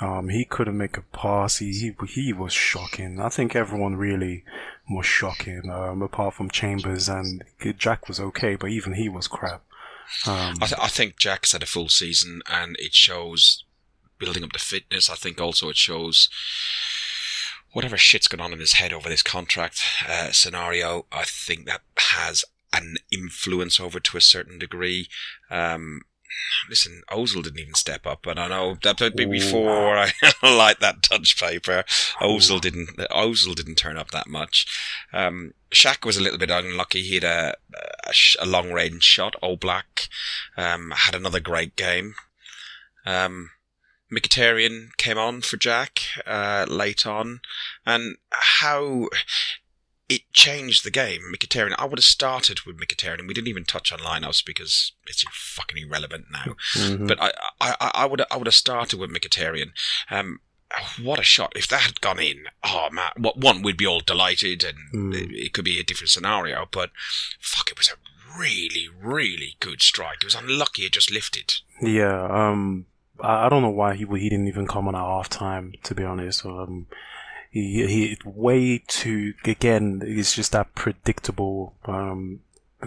Um, 0.00 0.30
he 0.30 0.44
couldn't 0.44 0.76
make 0.76 0.96
a 0.96 1.02
pass. 1.02 1.58
He, 1.58 1.72
he 1.72 1.94
he 2.08 2.32
was 2.32 2.52
shocking. 2.52 3.20
I 3.20 3.28
think 3.28 3.54
everyone 3.54 3.96
really 3.96 4.44
was 4.90 5.06
shocking. 5.06 5.70
Um, 5.70 6.02
apart 6.02 6.34
from 6.34 6.50
Chambers 6.50 7.08
and 7.08 7.44
Jack 7.78 8.08
was 8.08 8.18
okay, 8.18 8.56
but 8.56 8.70
even 8.70 8.94
he 8.94 9.08
was 9.08 9.28
crap. 9.28 9.62
Um, 10.26 10.54
I, 10.60 10.66
th- 10.66 10.80
I 10.80 10.88
think 10.88 11.18
Jack's 11.18 11.52
had 11.52 11.62
a 11.62 11.66
full 11.66 11.88
season, 11.88 12.42
and 12.50 12.76
it 12.78 12.94
shows 12.94 13.64
building 14.18 14.44
up 14.44 14.52
the 14.52 14.58
fitness. 14.58 15.08
I 15.08 15.14
think 15.14 15.40
also 15.40 15.68
it 15.68 15.76
shows 15.76 16.28
whatever 17.72 17.96
shit's 17.96 18.28
going 18.28 18.40
on 18.40 18.52
in 18.52 18.60
his 18.60 18.74
head 18.74 18.92
over 18.92 19.08
this 19.08 19.22
contract 19.22 19.82
uh, 20.08 20.30
scenario. 20.32 21.06
I 21.10 21.24
think 21.24 21.66
that 21.66 21.82
has 21.96 22.44
an 22.72 22.96
influence 23.10 23.80
over 23.80 24.00
to 24.00 24.16
a 24.16 24.20
certain 24.20 24.58
degree. 24.58 25.08
Um, 25.50 26.02
listen, 26.68 27.02
Ozil 27.10 27.42
didn't 27.42 27.60
even 27.60 27.74
step 27.74 28.06
up, 28.06 28.26
and 28.26 28.38
I 28.38 28.48
know 28.48 28.76
that 28.82 29.00
would 29.00 29.16
be 29.16 29.24
before 29.24 29.96
I 29.96 30.12
like 30.42 30.80
that 30.80 31.02
touch 31.02 31.38
paper. 31.40 31.84
Ozil 32.20 32.60
didn't. 32.60 32.96
Ozil 33.10 33.54
didn't 33.54 33.76
turn 33.76 33.96
up 33.96 34.10
that 34.10 34.28
much. 34.28 34.66
Um, 35.12 35.54
Shaq 35.74 36.04
was 36.04 36.16
a 36.16 36.22
little 36.22 36.38
bit 36.38 36.50
unlucky. 36.50 37.02
He 37.02 37.14
had 37.14 37.24
a, 37.24 37.56
a, 38.06 38.12
a 38.40 38.46
long 38.46 38.72
range 38.72 39.04
shot. 39.04 39.34
All 39.42 39.56
Black 39.56 40.08
um, 40.56 40.92
had 40.94 41.14
another 41.14 41.40
great 41.40 41.76
game. 41.76 42.14
Um, 43.04 43.50
Mkhitaryan 44.12 44.96
came 44.96 45.18
on 45.18 45.40
for 45.40 45.56
Jack 45.56 46.00
uh, 46.26 46.66
late 46.68 47.06
on, 47.06 47.40
and 47.86 48.16
how 48.30 49.08
it 50.08 50.22
changed 50.32 50.84
the 50.84 50.90
game. 50.90 51.22
Mkhitaryan, 51.34 51.74
I 51.78 51.86
would 51.86 51.98
have 51.98 52.04
started 52.04 52.60
with 52.66 52.76
Mkhitaryan. 52.78 53.26
We 53.26 53.34
didn't 53.34 53.48
even 53.48 53.64
touch 53.64 53.90
on 53.92 54.00
lineups 54.00 54.44
because 54.44 54.92
it's 55.06 55.24
fucking 55.32 55.82
irrelevant 55.82 56.26
now. 56.30 56.54
mhm. 56.74 57.08
But 57.08 57.22
I, 57.22 57.32
I, 57.60 57.76
I- 57.80 57.90
I 57.94 58.04
would, 58.04 58.22
I 58.30 58.36
would 58.36 58.46
have 58.46 58.54
started 58.54 58.98
with 59.00 59.10
Mkhitaryan. 59.10 59.70
Um, 60.10 60.40
what 61.02 61.18
a 61.18 61.22
shot! 61.22 61.52
If 61.54 61.68
that 61.68 61.82
had 61.82 62.00
gone 62.00 62.18
in, 62.18 62.44
oh 62.64 62.88
man, 62.90 63.10
what 63.18 63.36
one 63.36 63.60
we'd 63.62 63.76
be 63.76 63.86
all 63.86 64.00
delighted, 64.00 64.64
and 64.64 64.78
Mm. 64.94 65.14
it, 65.14 65.30
it 65.46 65.52
could 65.52 65.66
be 65.66 65.78
a 65.78 65.84
different 65.84 66.08
scenario. 66.10 66.66
But 66.70 66.90
fuck, 67.40 67.70
it 67.70 67.76
was 67.78 67.88
a 67.90 68.38
really, 68.38 68.88
really 68.98 69.56
good 69.60 69.82
strike. 69.82 70.18
It 70.22 70.24
was 70.24 70.34
unlucky 70.34 70.82
it 70.84 70.92
just 70.92 71.10
lifted. 71.10 71.54
Yeah, 71.82 72.26
um, 72.26 72.86
I, 73.22 73.46
I 73.46 73.48
don't 73.48 73.62
know 73.62 73.70
why 73.70 73.94
he 73.94 74.04
he 74.04 74.28
didn't 74.28 74.48
even 74.48 74.66
come 74.66 74.88
on 74.88 74.94
at 74.94 75.00
half 75.00 75.28
time. 75.28 75.72
To 75.84 75.94
be 75.94 76.04
honest, 76.04 76.44
um, 76.44 76.86
he 77.50 77.86
he 77.86 78.18
way 78.24 78.82
too 78.86 79.34
again. 79.44 80.02
It's 80.04 80.34
just 80.34 80.52
that 80.52 80.74
predictable 80.74 81.74
um 81.86 82.40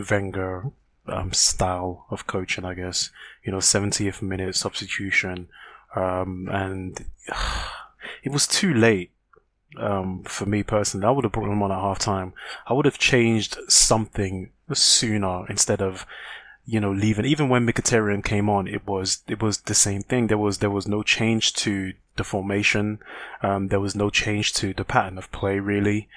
Wenger 0.09 0.71
um 1.07 1.31
style 1.33 2.05
of 2.11 2.27
coaching. 2.27 2.65
I 2.65 2.73
guess 2.73 3.11
you 3.43 3.51
know, 3.51 3.59
70th 3.59 4.21
minute 4.21 4.55
substitution, 4.55 5.47
um, 5.95 6.49
and 6.51 7.05
it 8.23 8.31
was 8.31 8.47
too 8.47 8.73
late. 8.73 9.11
Um, 9.77 10.23
for 10.23 10.45
me 10.45 10.63
personally, 10.63 11.05
I 11.05 11.11
would 11.11 11.25
have 11.25 11.33
brought 11.33 11.51
him 11.51 11.61
on 11.61 11.71
at 11.71 11.81
half 11.81 11.99
time. 11.99 12.31
I 12.65 12.71
would 12.73 12.85
have 12.85 12.97
changed 12.97 13.57
something 13.67 14.51
sooner 14.73 15.45
instead 15.49 15.81
of 15.81 16.05
you 16.65 16.79
know, 16.79 16.91
leaving. 16.91 17.25
Even 17.25 17.49
when 17.49 17.65
Mkhitaryan 17.65 18.23
came 18.23 18.49
on, 18.49 18.67
it 18.67 18.85
was 18.87 19.23
it 19.27 19.41
was 19.41 19.59
the 19.59 19.75
same 19.75 20.03
thing. 20.03 20.27
There 20.27 20.37
was 20.37 20.59
there 20.59 20.69
was 20.69 20.87
no 20.87 21.03
change 21.03 21.53
to 21.53 21.93
the 22.15 22.23
formation. 22.23 22.99
Um, 23.41 23.67
there 23.67 23.79
was 23.79 23.95
no 23.95 24.09
change 24.09 24.53
to 24.53 24.73
the 24.73 24.85
pattern 24.85 25.17
of 25.17 25.31
play. 25.31 25.59
Really, 25.59 26.07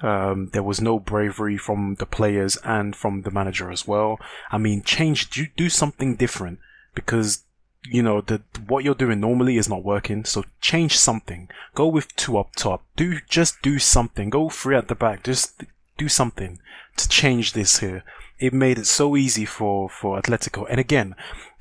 um, 0.00 0.48
there 0.52 0.62
was 0.62 0.80
no 0.80 0.98
bravery 0.98 1.56
from 1.56 1.96
the 1.98 2.06
players 2.06 2.56
and 2.64 2.96
from 2.96 3.22
the 3.22 3.30
manager 3.30 3.70
as 3.70 3.86
well. 3.86 4.18
I 4.50 4.58
mean, 4.58 4.82
change 4.82 5.30
do 5.30 5.46
do 5.56 5.68
something 5.68 6.16
different 6.16 6.58
because 6.94 7.44
you 7.88 8.02
know, 8.02 8.20
the 8.20 8.42
what 8.66 8.84
you're 8.84 8.94
doing 8.94 9.20
normally 9.20 9.56
is 9.56 9.68
not 9.68 9.84
working. 9.84 10.24
So 10.24 10.44
change 10.60 10.96
something. 10.96 11.48
Go 11.74 11.88
with 11.88 12.14
two 12.16 12.38
up 12.38 12.54
top. 12.54 12.84
Do 12.96 13.18
just 13.28 13.60
do 13.62 13.78
something. 13.78 14.30
Go 14.30 14.48
three 14.48 14.76
at 14.76 14.88
the 14.88 14.94
back. 14.94 15.24
Just 15.24 15.64
do 15.98 16.08
something 16.08 16.60
to 16.96 17.08
change 17.08 17.52
this 17.52 17.80
here. 17.80 18.04
It 18.42 18.52
made 18.52 18.76
it 18.78 18.86
so 18.86 19.16
easy 19.16 19.44
for 19.44 19.88
for 19.88 20.20
Atletico. 20.20 20.66
And 20.68 20.80
again, 20.80 21.14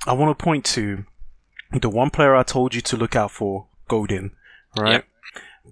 I 0.08 0.14
want 0.14 0.36
to 0.36 0.44
point 0.44 0.66
to 0.74 1.06
the 1.72 1.90
one 1.90 2.10
player 2.10 2.36
I 2.36 2.44
told 2.44 2.74
you 2.74 2.82
to 2.82 2.98
look 2.98 3.16
out 3.16 3.30
for, 3.30 3.68
Godin, 3.88 4.32
right? 4.76 4.94
Yep. 4.94 5.06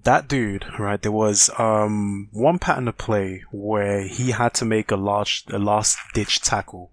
That 0.04 0.28
dude, 0.28 0.66
right? 0.78 1.02
There 1.02 1.12
was 1.12 1.50
um 1.58 2.30
one 2.32 2.60
pattern 2.60 2.88
of 2.88 2.98
play 2.98 3.44
where 3.52 4.04
he 4.04 4.32
had 4.32 4.54
to 4.56 4.66
make 4.66 4.92
a 4.92 4.96
large, 4.96 5.46
a 5.50 5.58
last 5.58 5.98
ditch 6.14 6.42
tackle, 6.42 6.92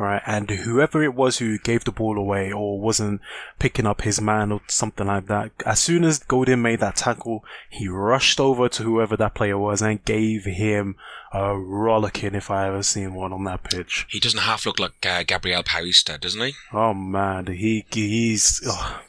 right? 0.00 0.22
And 0.26 0.48
whoever 0.48 1.02
it 1.02 1.14
was 1.14 1.38
who 1.38 1.58
gave 1.58 1.84
the 1.84 1.92
ball 1.92 2.16
away 2.16 2.50
or 2.50 2.80
wasn't 2.80 3.20
picking 3.58 3.86
up 3.86 4.00
his 4.00 4.18
man 4.18 4.50
or 4.50 4.62
something 4.66 5.06
like 5.06 5.26
that, 5.26 5.52
as 5.66 5.78
soon 5.78 6.04
as 6.04 6.18
Godin 6.18 6.62
made 6.62 6.80
that 6.80 6.96
tackle, 6.96 7.44
he 7.68 7.86
rushed 7.86 8.40
over 8.40 8.68
to 8.70 8.82
whoever 8.82 9.14
that 9.18 9.34
player 9.34 9.58
was 9.58 9.82
and 9.82 10.02
gave 10.06 10.46
him 10.46 10.96
a 11.32 11.56
rollicking 11.56 12.34
if 12.34 12.50
I 12.50 12.68
ever 12.68 12.82
seen 12.82 13.12
one 13.12 13.34
on 13.34 13.44
that 13.44 13.62
pitch. 13.62 14.06
He 14.08 14.18
doesn't 14.18 14.40
half 14.40 14.64
look 14.64 14.78
like 14.80 15.04
uh, 15.04 15.22
Gabriel 15.22 15.62
Paulista, 15.62 16.18
doesn't 16.18 16.40
he? 16.40 16.54
Oh 16.72 16.94
man, 16.94 17.46
he 17.48 17.84
he's. 17.92 18.62
Oh, 18.66 19.02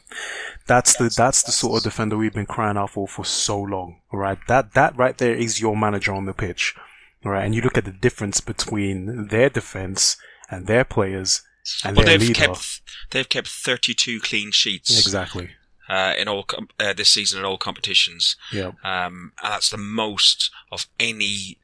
that's 0.66 0.94
the 0.96 1.12
that's 1.16 1.42
the 1.42 1.52
sort 1.52 1.78
of 1.78 1.84
defender 1.84 2.18
we've 2.18 2.34
been 2.34 2.46
crying 2.46 2.76
out 2.76 2.90
for 2.90 3.08
for 3.08 3.24
so 3.24 3.58
long, 3.58 4.00
right? 4.12 4.38
That 4.46 4.74
that 4.74 4.96
right 4.96 5.16
there 5.16 5.34
is 5.34 5.60
your 5.60 5.74
manager 5.74 6.12
on 6.12 6.26
the 6.26 6.34
pitch, 6.34 6.76
right? 7.24 7.44
And 7.44 7.54
you 7.54 7.62
look 7.62 7.78
at 7.78 7.86
the 7.86 7.90
difference 7.90 8.40
between 8.40 9.28
their 9.28 9.48
defense 9.48 10.18
and 10.52 10.66
their 10.66 10.84
players 10.84 11.42
and 11.82 11.96
well, 11.96 12.06
their 12.06 12.18
they've. 12.18 12.34
Kept, 12.34 12.82
they've 13.10 13.28
kept 13.28 13.48
32 13.48 14.20
clean 14.20 14.52
sheets. 14.52 14.96
Exactly. 14.98 15.50
Uh, 15.88 16.14
in 16.16 16.28
all 16.28 16.44
com- 16.44 16.68
uh, 16.78 16.92
this 16.92 17.08
season 17.08 17.40
in 17.40 17.44
all 17.44 17.58
competitions. 17.58 18.36
Yeah. 18.52 18.72
Um, 18.84 19.32
and 19.42 19.52
that's 19.52 19.70
the 19.70 19.78
most 19.78 20.50
of 20.70 20.86
any 21.00 21.58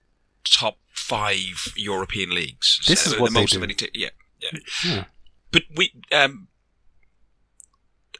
top 0.44 0.78
five 0.92 1.72
European 1.76 2.34
leagues. 2.34 2.80
This 2.86 3.02
so 3.02 3.12
is 3.12 3.20
what 3.20 3.32
the 3.32 3.40
most 3.40 3.50
they 3.50 3.56
do. 3.56 3.58
of 3.58 3.62
any. 3.64 3.74
T- 3.74 3.90
yeah, 3.94 4.08
yeah, 4.40 4.58
yeah. 4.84 5.04
But 5.50 5.62
we, 5.74 5.92
um, 6.12 6.48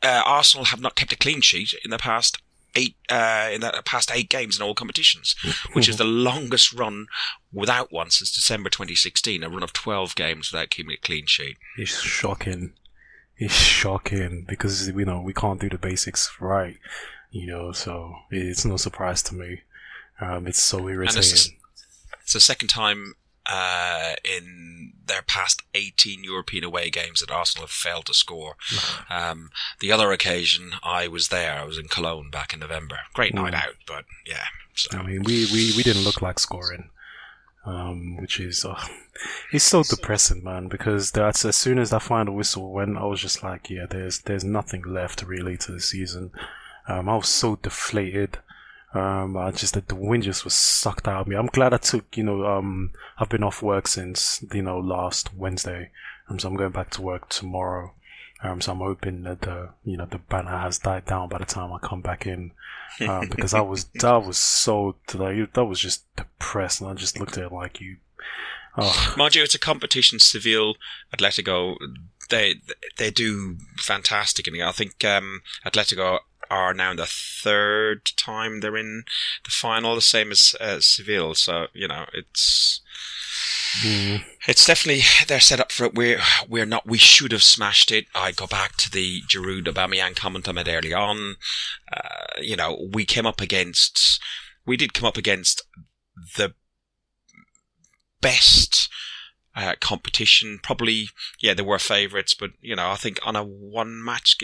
uh, 0.03 0.23
Arsenal 0.25 0.67
have 0.67 0.81
not 0.81 0.95
kept 0.95 1.13
a 1.13 1.17
clean 1.17 1.41
sheet 1.41 1.75
in 1.85 1.91
the 1.91 1.99
past 1.99 2.39
eight 2.75 2.97
uh, 3.09 3.49
in 3.53 3.61
the 3.61 3.83
past 3.85 4.11
eight 4.13 4.29
games 4.29 4.59
in 4.59 4.63
all 4.65 4.75
competitions, 4.75 5.35
which 5.73 5.89
is 5.89 5.97
the 5.99 6.05
longest 6.05 6.73
run 6.73 7.07
without 7.53 7.93
one 7.93 8.11
since 8.11 8.31
December 8.31 8.71
2016. 8.71 9.43
A 9.43 9.49
run 9.49 9.63
of 9.63 9.73
12 9.73 10.15
games 10.15 10.53
without 10.53 10.71
keeping 10.71 10.93
a 10.93 10.97
clean 10.97 11.27
sheet. 11.27 11.57
It's 11.77 12.01
shocking. 12.01 12.73
It's 13.37 13.55
shocking 13.55 14.45
because 14.49 14.89
you 14.89 15.05
know 15.05 15.21
we 15.21 15.33
can't 15.33 15.61
do 15.61 15.69
the 15.69 15.79
basics 15.79 16.31
right. 16.41 16.77
You 17.31 17.47
know, 17.47 17.73
so 17.73 18.15
it's 18.31 18.65
no 18.65 18.77
surprise 18.77 19.23
to 19.25 19.35
me. 19.35 19.63
Um, 20.21 20.47
it's 20.47 20.61
so 20.61 20.89
irritating. 20.89 21.21
It's, 21.21 21.53
it's 22.23 22.33
the 22.33 22.41
second 22.41 22.69
time 22.69 23.15
uh, 23.49 24.15
in 24.25 24.93
their 25.07 25.23
past 25.23 25.63
18 25.75 26.23
European 26.23 26.65
away 26.65 26.91
games 26.91 27.21
that 27.21 27.31
Arsenal 27.31 27.65
have 27.67 27.71
failed 27.71 28.07
to 28.07 28.15
score. 28.15 28.57
um, 29.11 29.51
the 29.81 29.91
other 29.91 30.13
occasion, 30.13 30.73
I 30.83 31.09
was 31.09 31.29
there. 31.29 31.55
I 31.55 31.65
was 31.65 31.79
in 31.79 31.89
Cologne 31.89 32.31
back 32.31 32.53
in 32.53 32.61
November. 32.61 32.99
Great 33.15 33.35
night 33.35 33.55
mm. 33.55 33.65
out, 33.65 33.77
but 33.87 34.05
yeah. 34.27 34.45
So. 34.75 34.99
I 34.99 35.03
mean, 35.03 35.23
we, 35.25 35.47
we, 35.47 35.73
we 35.77 35.83
didn't 35.83 36.05
look 36.05 36.23
like 36.23 36.39
scoring. 36.39 36.91
Um, 37.67 38.17
which 38.17 38.41
is 38.41 38.65
uh, 38.65 38.81
it's 39.53 39.65
so 39.65 39.83
depressing, 39.83 40.43
man. 40.43 40.69
Because 40.69 41.11
that's 41.11 41.45
as 41.45 41.57
soon 41.57 41.79
as 41.79 41.91
that 41.91 42.03
final 42.03 42.35
whistle 42.35 42.73
went, 42.73 42.97
I 42.97 43.05
was 43.05 43.21
just 43.21 43.43
like, 43.43 43.69
yeah, 43.69 43.85
there's 43.91 44.21
there's 44.21 44.45
nothing 44.45 44.83
left 44.87 45.23
really 45.23 45.57
to 45.59 45.73
the 45.73 45.81
season. 45.81 46.31
Um, 46.87 47.09
I 47.09 47.17
was 47.17 47.29
so 47.29 47.57
deflated. 47.57 48.39
Um, 48.99 49.37
I 49.37 49.51
just 49.53 49.75
the 49.75 49.95
wind 49.95 50.25
just 50.25 50.45
was 50.45 50.55
sucked 50.55 51.07
out 51.07 51.23
of 51.23 51.27
me. 51.29 51.37
I'm 51.37 51.47
glad 51.47 51.73
I 51.73 51.79
took, 51.79 52.17
you 52.17 52.25
know, 52.25 52.45
um, 52.47 52.93
I've 53.19 53.29
been 53.29 53.45
off 53.45 53.63
work 53.63 53.87
since 53.87 54.45
you 54.53 54.63
know 54.63 54.79
last 54.79 55.35
Wednesday, 55.35 55.91
um, 56.29 56.39
so 56.39 56.49
I'm 56.49 56.57
going 56.57 56.73
back 56.73 56.91
to 56.91 57.03
work 57.03 57.29
tomorrow. 57.29 57.95
Um, 58.43 58.61
so 58.61 58.73
I'm 58.73 58.79
hoping 58.79 59.23
that 59.25 59.43
the 59.43 59.71
you 59.85 59.97
know 59.97 60.07
the 60.07 60.19
banner 60.19 60.57
has 60.57 60.79
died 60.79 61.07
down 61.07 61.29
by 61.29 61.39
the 61.39 61.45
time 61.45 61.73
I 61.73 61.79
come 61.79 62.03
back 62.03 62.27
in, 62.27 62.53
um, 63.07 63.29
because 63.31 63.55
I 63.55 63.61
was 63.61 63.89
I 64.03 64.17
was 64.17 64.39
so 64.39 64.97
like 65.15 65.53
that 65.53 65.65
was 65.65 65.81
just 65.81 66.05
depressed, 66.17 66.81
and 66.81 66.91
I 66.91 66.95
just 66.95 67.19
looked 67.21 67.39
at 67.39 67.45
it 67.45 67.53
like 67.53 67.81
you. 67.81 67.97
Oh. 68.77 69.15
Mind 69.17 69.35
you, 69.35 69.43
it's 69.43 69.57
a 69.57 69.59
competition. 69.59 70.21
Seville, 70.21 70.75
Atletico, 71.15 71.77
they 72.31 72.57
they 72.97 73.11
do 73.11 73.59
fantastic, 73.79 74.47
I 74.49 74.73
think 74.73 75.05
um, 75.05 75.43
Atletico 75.65 76.21
are 76.51 76.75
now 76.75 76.95
the 76.95 77.07
third 77.07 78.11
time 78.17 78.61
they're 78.61 78.77
in 78.77 79.05
the 79.45 79.51
final, 79.51 79.95
the 79.95 80.01
same 80.01 80.31
as 80.31 80.55
uh, 80.61 80.79
Seville. 80.81 81.35
So 81.35 81.67
you 81.73 81.89
know, 81.89 82.07
it's 82.13 82.81
mm. 83.83 84.23
it's 84.47 84.67
definitely 84.67 85.03
they're 85.27 85.41
set 85.41 85.61
up 85.61 85.73
for 85.73 85.85
it. 85.85 85.95
We're 85.95 86.21
we're 86.49 86.67
not. 86.67 86.87
We 86.87 86.99
should 86.99 87.33
have 87.33 87.43
smashed 87.43 87.91
it. 87.91 88.07
I 88.15 88.33
go 88.33 88.47
back 88.47 88.77
to 88.79 88.91
the 88.91 89.23
Giroud 89.23 89.65
Aubameyang 89.65 90.17
comment 90.17 90.49
I 90.49 90.53
made 90.53 90.69
early 90.69 90.93
on. 90.93 91.37
Uh, 91.93 92.41
you 92.41 92.57
know, 92.57 92.89
we 92.93 93.05
came 93.05 93.27
up 93.27 93.41
against. 93.41 94.21
We 94.67 94.77
did 94.77 94.95
come 94.95 95.07
up 95.07 95.17
against 95.17 95.63
the 96.37 96.55
best 98.21 98.89
uh, 99.59 99.75
competition. 99.81 100.61
Probably, 100.63 101.09
yeah, 101.41 101.53
there 101.53 101.65
were 101.65 101.81
favourites, 101.81 102.33
but 102.33 102.51
you 102.61 102.77
know, 102.77 102.91
I 102.91 102.95
think 102.95 103.19
on 103.27 103.35
a 103.35 103.43
one 103.43 104.03
match, 104.03 104.37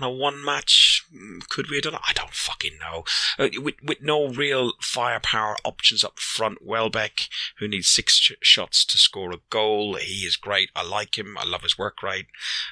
on 0.00 0.06
a 0.06 0.10
one 0.10 0.44
match, 0.44 1.04
mm, 1.12 1.46
could 1.48 1.68
we 1.68 1.76
have 1.76 1.84
done 1.84 1.94
it? 1.94 2.00
I 2.06 2.12
don't 2.12 2.32
fucking 2.32 2.78
know. 2.78 3.04
Uh, 3.36 3.48
with 3.60 3.74
with 3.82 4.00
no 4.00 4.28
real 4.28 4.72
firepower 4.80 5.56
options 5.64 6.04
up 6.04 6.18
front, 6.20 6.64
Welbeck, 6.64 7.28
who 7.58 7.66
needs 7.66 7.88
six 7.88 8.16
sh- 8.16 8.32
shots 8.42 8.84
to 8.86 8.96
score 8.96 9.32
a 9.32 9.40
goal, 9.50 9.96
he 9.96 10.24
is 10.24 10.36
great. 10.36 10.70
I 10.76 10.84
like 10.84 11.18
him. 11.18 11.36
I 11.36 11.44
love 11.44 11.62
his 11.62 11.76
work 11.76 12.02
rate. 12.02 12.26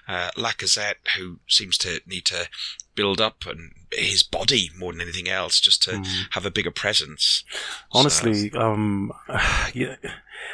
Uh, 0.07 0.31
Lacazette, 0.37 1.09
who 1.17 1.41
seems 1.49 1.77
to 1.79 2.01
need 2.07 2.27
to 2.27 2.49
build 2.95 3.21
up 3.21 3.47
and 3.47 3.73
his 3.93 4.23
body 4.23 4.71
more 4.77 4.93
than 4.93 5.03
anything 5.03 5.29
else, 5.29 5.61
just 5.61 5.83
to 5.85 5.93
mm. 5.93 6.07
have 6.31 6.47
a 6.47 6.51
bigger 6.51 6.71
presence. 6.71 7.45
Honestly, 7.93 8.51
so. 8.51 8.61
um, 8.61 9.13
yeah, 9.75 9.97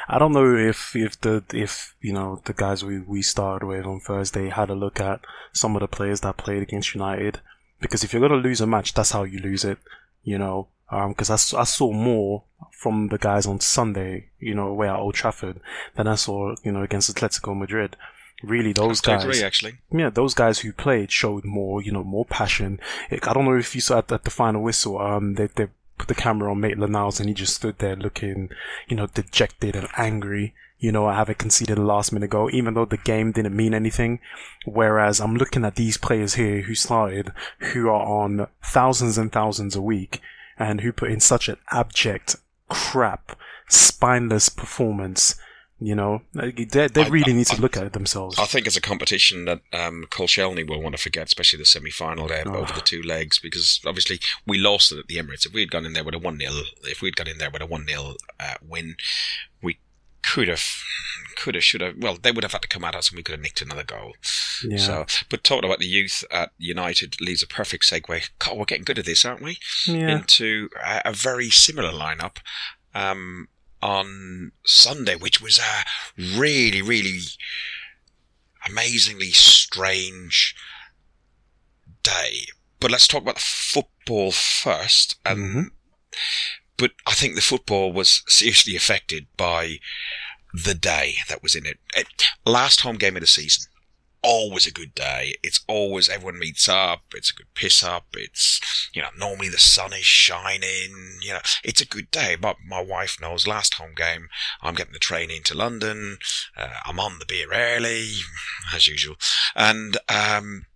I 0.08 0.18
don't 0.18 0.32
know 0.32 0.56
if 0.56 0.94
if 0.96 1.20
the 1.20 1.44
if 1.52 1.94
you 2.00 2.12
know 2.12 2.40
the 2.44 2.52
guys 2.52 2.84
we 2.84 3.00
we 3.00 3.22
started 3.22 3.66
with 3.66 3.86
on 3.86 4.00
Thursday 4.00 4.48
had 4.48 4.70
a 4.70 4.74
look 4.74 5.00
at 5.00 5.20
some 5.52 5.76
of 5.76 5.80
the 5.80 5.88
players 5.88 6.20
that 6.20 6.36
played 6.36 6.62
against 6.62 6.94
United, 6.94 7.40
because 7.80 8.04
if 8.04 8.12
you're 8.12 8.26
gonna 8.26 8.40
lose 8.40 8.60
a 8.60 8.66
match, 8.66 8.94
that's 8.94 9.12
how 9.12 9.24
you 9.24 9.38
lose 9.38 9.64
it, 9.64 9.78
you 10.22 10.38
know. 10.38 10.68
Because 10.90 11.28
um, 11.28 11.58
I, 11.58 11.60
I 11.60 11.64
saw 11.64 11.92
more 11.92 12.44
from 12.72 13.08
the 13.08 13.18
guys 13.18 13.44
on 13.44 13.60
Sunday, 13.60 14.30
you 14.38 14.54
know, 14.54 14.68
away 14.68 14.88
at 14.88 14.96
Old 14.96 15.14
Trafford, 15.14 15.60
than 15.96 16.08
I 16.08 16.14
saw, 16.14 16.54
you 16.62 16.72
know, 16.72 16.82
against 16.82 17.14
Atletico 17.14 17.54
Madrid 17.54 17.94
really 18.42 18.72
those 18.72 19.00
guys 19.00 19.24
agree, 19.24 19.42
actually. 19.42 19.78
Yeah 19.90 20.10
those 20.10 20.34
guys 20.34 20.60
who 20.60 20.72
played 20.72 21.10
showed 21.10 21.44
more 21.44 21.82
you 21.82 21.92
know 21.92 22.04
more 22.04 22.24
passion. 22.24 22.80
I 23.10 23.32
don't 23.32 23.44
know 23.44 23.56
if 23.56 23.74
you 23.74 23.80
saw 23.80 23.98
at, 23.98 24.12
at 24.12 24.24
the 24.24 24.30
final 24.30 24.62
whistle 24.62 24.98
um 24.98 25.34
they, 25.34 25.48
they 25.54 25.68
put 25.96 26.08
the 26.08 26.14
camera 26.14 26.50
on 26.50 26.60
Maitland 26.60 26.92
Niles 26.92 27.18
and 27.18 27.28
he 27.28 27.34
just 27.34 27.54
stood 27.54 27.78
there 27.78 27.96
looking 27.96 28.50
you 28.86 28.96
know 28.96 29.06
dejected 29.06 29.74
and 29.74 29.88
angry 29.96 30.54
you 30.78 30.92
know, 30.92 31.06
I 31.06 31.16
haven't 31.16 31.38
conceded 31.38 31.76
a 31.76 31.82
last 31.82 32.12
minute 32.12 32.30
goal, 32.30 32.50
even 32.52 32.74
though 32.74 32.84
the 32.84 32.98
game 32.98 33.32
didn't 33.32 33.56
mean 33.56 33.74
anything. 33.74 34.20
Whereas 34.64 35.20
I'm 35.20 35.34
looking 35.34 35.64
at 35.64 35.74
these 35.74 35.96
players 35.96 36.34
here 36.34 36.62
who 36.62 36.74
started, 36.74 37.32
who 37.58 37.88
are 37.88 38.24
on 38.24 38.46
thousands 38.62 39.18
and 39.18 39.32
thousands 39.32 39.74
a 39.74 39.82
week, 39.82 40.20
and 40.56 40.80
who 40.80 40.92
put 40.92 41.10
in 41.10 41.20
such 41.20 41.48
an 41.48 41.56
abject, 41.72 42.36
crap, 42.68 43.36
spineless 43.68 44.48
performance 44.48 45.34
you 45.80 45.94
know, 45.94 46.22
they, 46.34 46.88
they 46.88 47.08
really 47.08 47.32
I, 47.32 47.36
need 47.36 47.46
to 47.46 47.56
I, 47.56 47.60
look 47.60 47.76
at 47.76 47.84
it 47.84 47.92
themselves. 47.92 48.38
I 48.38 48.46
think 48.46 48.66
it's 48.66 48.76
a 48.76 48.80
competition 48.80 49.44
that 49.44 49.60
um, 49.72 50.06
Koscielny 50.10 50.68
will 50.68 50.82
want 50.82 50.96
to 50.96 51.02
forget, 51.02 51.28
especially 51.28 51.60
the 51.60 51.66
semi 51.66 51.90
final 51.90 52.26
there 52.26 52.42
oh. 52.46 52.56
over 52.56 52.72
the 52.72 52.80
two 52.80 53.00
legs, 53.00 53.38
because 53.38 53.80
obviously 53.86 54.18
we 54.44 54.58
lost 54.58 54.90
it 54.90 54.98
at 54.98 55.06
the 55.06 55.16
Emirates. 55.16 55.46
If 55.46 55.52
we 55.52 55.60
had 55.60 55.70
gone 55.70 55.86
in 55.86 55.92
there 55.92 56.02
with 56.02 56.14
a 56.14 56.18
1 56.18 56.38
0, 56.38 56.52
if 56.82 57.00
we'd 57.00 57.16
gone 57.16 57.28
in 57.28 57.38
there 57.38 57.50
with 57.50 57.62
a 57.62 57.66
1 57.66 57.86
0 57.86 58.14
uh, 58.40 58.54
win, 58.66 58.96
we 59.62 59.78
could 60.24 60.48
have, 60.48 60.64
could 61.36 61.54
have, 61.54 61.62
should 61.62 61.80
have. 61.80 61.94
Well, 61.96 62.18
they 62.20 62.32
would 62.32 62.44
have 62.44 62.52
had 62.52 62.62
to 62.62 62.68
come 62.68 62.84
at 62.84 62.96
us, 62.96 63.10
and 63.10 63.16
we 63.16 63.22
could 63.22 63.34
have 63.34 63.42
nicked 63.42 63.62
another 63.62 63.84
goal. 63.84 64.14
Yeah. 64.64 64.78
So, 64.78 65.06
but 65.30 65.44
talking 65.44 65.64
about 65.64 65.78
the 65.78 65.86
youth 65.86 66.24
at 66.32 66.50
United 66.58 67.20
leaves 67.20 67.44
a 67.44 67.46
perfect 67.46 67.84
segue. 67.84 68.30
God, 68.40 68.58
we're 68.58 68.64
getting 68.64 68.84
good 68.84 68.98
at 68.98 69.04
this, 69.04 69.24
aren't 69.24 69.42
we? 69.42 69.58
Yeah. 69.86 70.16
Into 70.16 70.70
a, 70.84 71.02
a 71.04 71.12
very 71.12 71.50
similar 71.50 71.92
lineup. 71.92 72.38
Um, 72.96 73.46
on 73.82 74.52
Sunday, 74.64 75.16
which 75.16 75.40
was 75.40 75.58
a 75.58 75.84
really, 76.38 76.82
really 76.82 77.20
amazingly 78.68 79.30
strange 79.30 80.54
day. 82.02 82.46
But 82.80 82.90
let's 82.90 83.08
talk 83.08 83.22
about 83.22 83.36
the 83.36 83.40
football 83.40 84.32
first. 84.32 85.16
And, 85.24 85.38
mm-hmm. 85.38 85.62
But 86.76 86.92
I 87.06 87.12
think 87.12 87.34
the 87.34 87.40
football 87.40 87.92
was 87.92 88.22
seriously 88.28 88.76
affected 88.76 89.26
by 89.36 89.78
the 90.54 90.74
day 90.74 91.16
that 91.28 91.42
was 91.42 91.54
in 91.54 91.66
it. 91.66 91.78
it 91.94 92.06
last 92.46 92.80
home 92.80 92.96
game 92.96 93.16
of 93.16 93.20
the 93.20 93.26
season. 93.26 93.70
Always 94.22 94.66
a 94.66 94.72
good 94.72 94.94
day. 94.94 95.34
It's 95.42 95.64
always 95.68 96.08
everyone 96.08 96.38
meets 96.38 96.68
up. 96.68 97.02
It's 97.14 97.30
a 97.30 97.34
good 97.34 97.54
piss 97.54 97.82
up. 97.82 98.06
It's 98.14 98.60
you 98.92 99.02
know 99.02 99.08
normally 99.16 99.48
the 99.48 99.58
sun 99.58 99.92
is 99.92 100.04
shining. 100.04 101.18
You 101.22 101.34
know 101.34 101.40
it's 101.64 101.80
a 101.80 101.86
good 101.86 102.10
day. 102.10 102.36
But 102.40 102.56
my 102.66 102.80
wife 102.80 103.18
knows 103.20 103.46
last 103.46 103.74
home 103.74 103.94
game 103.96 104.28
I'm 104.62 104.74
getting 104.74 104.92
the 104.92 104.98
train 104.98 105.30
into 105.30 105.56
London. 105.56 106.18
Uh, 106.56 106.68
I'm 106.84 107.00
on 107.00 107.18
the 107.18 107.26
beer 107.26 107.48
early 107.52 108.10
as 108.74 108.86
usual, 108.86 109.16
and 109.54 109.96
um, 110.08 110.66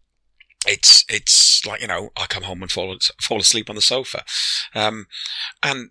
it's 0.67 1.05
it's 1.09 1.65
like 1.67 1.81
you 1.81 1.89
know 1.89 2.11
I 2.17 2.27
come 2.27 2.45
home 2.45 2.63
and 2.63 2.71
fall 2.71 2.97
fall 3.21 3.41
asleep 3.41 3.69
on 3.69 3.77
the 3.77 3.83
sofa, 3.83 4.25
um, 4.75 5.07
and 5.63 5.91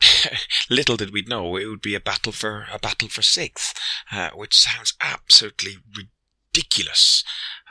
little 0.70 0.96
did 0.96 1.12
we 1.12 1.22
know 1.22 1.56
it 1.56 1.66
would 1.66 1.82
be 1.82 1.94
a 1.94 2.00
battle 2.00 2.32
for 2.32 2.66
a 2.72 2.78
battle 2.78 3.08
for 3.08 3.22
sixth, 3.22 3.78
uh, 4.10 4.30
which 4.34 4.58
sounds 4.58 4.94
absolutely 5.02 5.76
ridiculous. 5.88 6.19
Ridiculous 6.54 7.22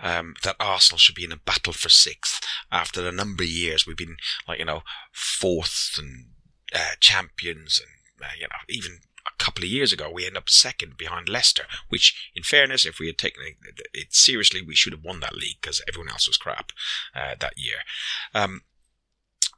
um, 0.01 0.35
that 0.43 0.55
Arsenal 0.59 0.99
should 0.99 1.15
be 1.15 1.25
in 1.25 1.33
a 1.33 1.37
battle 1.37 1.73
for 1.73 1.89
sixth 1.89 2.41
after 2.71 3.05
a 3.07 3.11
number 3.11 3.43
of 3.43 3.49
years 3.49 3.85
we've 3.85 3.97
been 3.97 4.15
like 4.47 4.59
you 4.59 4.65
know 4.65 4.83
fourth 5.11 5.95
and 5.97 6.27
uh, 6.73 6.95
champions 7.01 7.81
and 7.81 8.25
uh, 8.25 8.31
you 8.39 8.43
know 8.43 8.55
even 8.69 8.99
a 9.27 9.43
couple 9.43 9.63
of 9.63 9.69
years 9.69 9.91
ago, 9.93 10.09
we 10.11 10.25
ended 10.25 10.37
up 10.37 10.49
second 10.49 10.97
behind 10.97 11.29
Leicester, 11.29 11.63
which, 11.89 12.31
in 12.35 12.43
fairness, 12.43 12.85
if 12.85 12.99
we 12.99 13.07
had 13.07 13.17
taken 13.17 13.43
it, 13.93 14.13
seriously, 14.13 14.61
we 14.61 14.75
should 14.75 14.93
have 14.93 15.03
won 15.03 15.19
that 15.19 15.35
league 15.35 15.57
because 15.61 15.81
everyone 15.87 16.09
else 16.09 16.27
was 16.27 16.37
crap 16.37 16.71
uh, 17.15 17.35
that 17.39 17.57
year. 17.57 17.79
Um, 18.33 18.61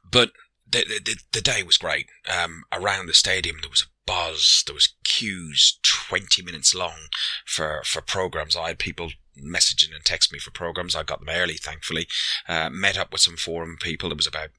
but 0.08 0.32
the, 0.68 0.84
the, 1.04 1.16
the, 1.32 1.40
day 1.40 1.62
was 1.62 1.78
great. 1.78 2.06
Um, 2.30 2.64
around 2.72 3.06
the 3.06 3.14
stadium, 3.14 3.58
there 3.60 3.70
was 3.70 3.82
a 3.82 3.91
buzz. 4.06 4.62
There 4.66 4.74
was 4.74 4.94
queues 5.04 5.78
20 5.82 6.42
minutes 6.42 6.74
long 6.74 7.08
for, 7.46 7.82
for 7.84 8.00
programs. 8.00 8.56
I 8.56 8.68
had 8.68 8.78
people 8.78 9.10
messaging 9.38 9.94
and 9.94 10.04
texting 10.04 10.32
me 10.32 10.38
for 10.38 10.50
programs. 10.50 10.94
I 10.94 11.02
got 11.02 11.20
them 11.20 11.34
early, 11.34 11.54
thankfully. 11.54 12.06
Uh, 12.48 12.70
met 12.70 12.98
up 12.98 13.12
with 13.12 13.20
some 13.20 13.36
forum 13.36 13.76
people. 13.80 14.08
There 14.08 14.16
was 14.16 14.26
about 14.26 14.50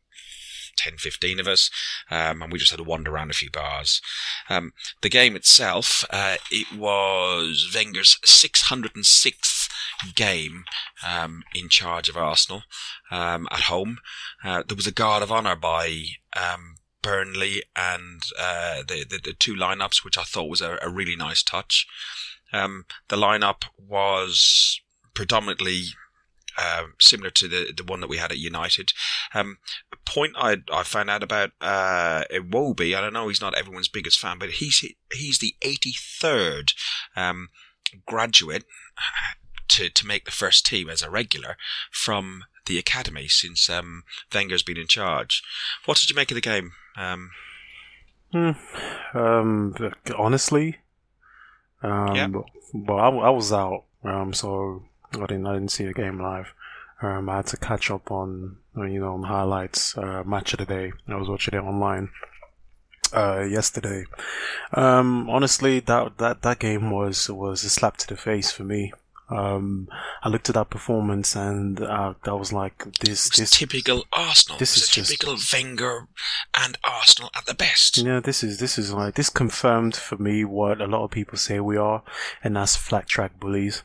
10, 0.78 0.98
15 0.98 1.40
of 1.40 1.48
us, 1.48 1.70
um, 2.10 2.42
and 2.42 2.52
we 2.52 2.60
just 2.60 2.72
had 2.72 2.78
to 2.78 2.84
wander 2.84 3.12
around 3.12 3.32
a 3.32 3.36
few 3.36 3.50
bars. 3.50 4.02
Um, 4.50 4.74
the 5.02 5.10
game 5.10 5.36
itself, 5.36 6.04
uh, 6.10 6.38
it 6.52 6.78
was 6.78 7.72
Wenger's 7.74 8.18
606th 8.26 9.70
game 10.16 10.64
um, 11.08 11.44
in 11.54 11.70
charge 11.70 12.10
of 12.10 12.18
Arsenal 12.18 12.64
um, 13.12 13.48
at 13.52 13.62
home. 13.62 13.98
Uh, 14.44 14.64
there 14.68 14.76
was 14.76 14.88
a 14.88 14.92
guard 14.92 15.24
of 15.24 15.32
honour 15.32 15.56
by 15.56 16.06
um, 16.36 16.76
Burnley 17.04 17.62
and 17.76 18.24
uh, 18.40 18.78
the, 18.88 19.06
the, 19.08 19.20
the 19.24 19.34
two 19.38 19.54
lineups, 19.54 20.04
which 20.04 20.18
I 20.18 20.24
thought 20.24 20.50
was 20.50 20.62
a, 20.62 20.80
a 20.82 20.90
really 20.90 21.16
nice 21.16 21.44
touch. 21.44 21.86
Um, 22.52 22.86
the 23.10 23.16
lineup 23.16 23.66
was 23.78 24.80
predominantly 25.14 25.84
uh, 26.58 26.84
similar 27.00 27.30
to 27.32 27.48
the 27.48 27.74
the 27.76 27.84
one 27.84 28.00
that 28.00 28.10
we 28.10 28.18
had 28.18 28.32
at 28.32 28.38
United. 28.38 28.94
Um, 29.34 29.58
a 29.92 29.98
point 30.06 30.34
I 30.38 30.58
I 30.72 30.84
found 30.84 31.10
out 31.10 31.24
about 31.24 31.52
uh, 31.62 32.24
Iwobi, 32.32 32.96
I 32.96 33.02
don't 33.02 33.14
know, 33.14 33.28
he's 33.28 33.42
not 33.42 33.58
everyone's 33.58 33.88
biggest 33.88 34.20
fan, 34.20 34.38
but 34.40 34.50
he's 34.50 34.86
he's 35.12 35.40
the 35.40 35.56
83rd 35.62 36.74
um, 37.16 37.50
graduate 38.06 38.66
to 39.70 39.90
to 39.90 40.08
make 40.08 40.26
the 40.26 40.32
first 40.32 40.66
team 40.66 40.90
as 40.90 41.02
a 41.02 41.10
regular 41.10 41.58
from 41.92 42.44
the 42.66 42.78
academy 42.78 43.28
since 43.28 43.70
um, 43.70 44.04
Wenger's 44.34 44.64
been 44.64 44.78
in 44.78 44.88
charge. 44.88 45.42
What 45.86 45.98
did 45.98 46.10
you 46.10 46.16
make 46.16 46.32
of 46.32 46.36
the 46.36 46.42
game? 46.42 46.72
Um, 46.98 47.32
hmm. 48.32 48.52
um, 49.14 49.94
honestly, 50.18 50.78
um, 51.82 52.16
yeah. 52.16 52.28
well, 52.74 53.00
I, 53.00 53.10
I 53.10 53.30
was 53.30 53.52
out, 53.52 53.84
um, 54.04 54.34
so 54.34 54.84
I 55.14 55.26
didn't 55.26 55.48
I 55.48 55.54
didn't 55.54 55.72
see 55.72 55.86
the 55.86 55.94
game 55.94 56.22
live. 56.22 56.54
Um, 57.02 57.30
I 57.30 57.38
had 57.38 57.48
to 57.48 57.58
catch 57.58 57.92
up 57.92 58.12
on 58.12 58.58
you 58.78 59.00
know 59.00 59.14
on 59.14 59.24
highlights. 59.24 59.98
Uh, 59.98 60.24
match 60.26 60.54
of 60.54 60.60
the 60.60 60.66
day. 60.66 60.92
I 61.08 61.16
was 61.16 61.30
watching 61.30 61.54
it 61.54 61.64
online 61.64 62.10
uh, 63.14 63.42
yesterday. 63.42 64.06
Um, 64.74 65.30
honestly, 65.30 65.80
that 65.82 66.18
that 66.18 66.42
that 66.42 66.60
game 66.60 66.92
was 66.92 67.30
was 67.30 67.64
a 67.64 67.70
slap 67.70 67.98
to 67.98 68.08
the 68.08 68.18
face 68.18 68.52
for 68.52 68.64
me. 68.64 68.94
Um, 69.34 69.88
I 70.22 70.30
looked 70.30 70.50
at 70.50 70.56
that 70.56 70.70
performance 70.70 71.36
and 71.36 71.82
uh, 71.82 72.14
I 72.24 72.34
was 72.34 72.54
like, 72.54 72.86
"This, 73.00 73.30
this 73.30 73.52
typical 73.52 74.06
Arsenal. 74.14 74.60
This 74.60 74.78
is 74.78 74.90
typical 74.90 75.36
just, 75.36 75.54
Wenger 75.54 76.08
and 76.56 76.78
Arsenal 76.84 77.32
at 77.36 77.46
the 77.46 77.54
best." 77.54 77.98
Yeah, 77.98 78.20
this 78.20 78.44
is 78.44 78.60
this 78.60 78.78
is 78.78 78.94
like 78.94 79.16
this 79.16 79.30
confirmed 79.30 79.96
for 79.96 80.18
me 80.18 80.46
what 80.46 80.82
a 80.82 80.88
lot 80.88 81.04
of 81.04 81.12
people 81.12 81.38
say 81.38 81.60
we 81.60 81.78
are, 81.78 82.04
and 82.44 82.56
that's 82.56 82.76
flat 82.76 83.08
track 83.08 83.40
bullies. 83.40 83.84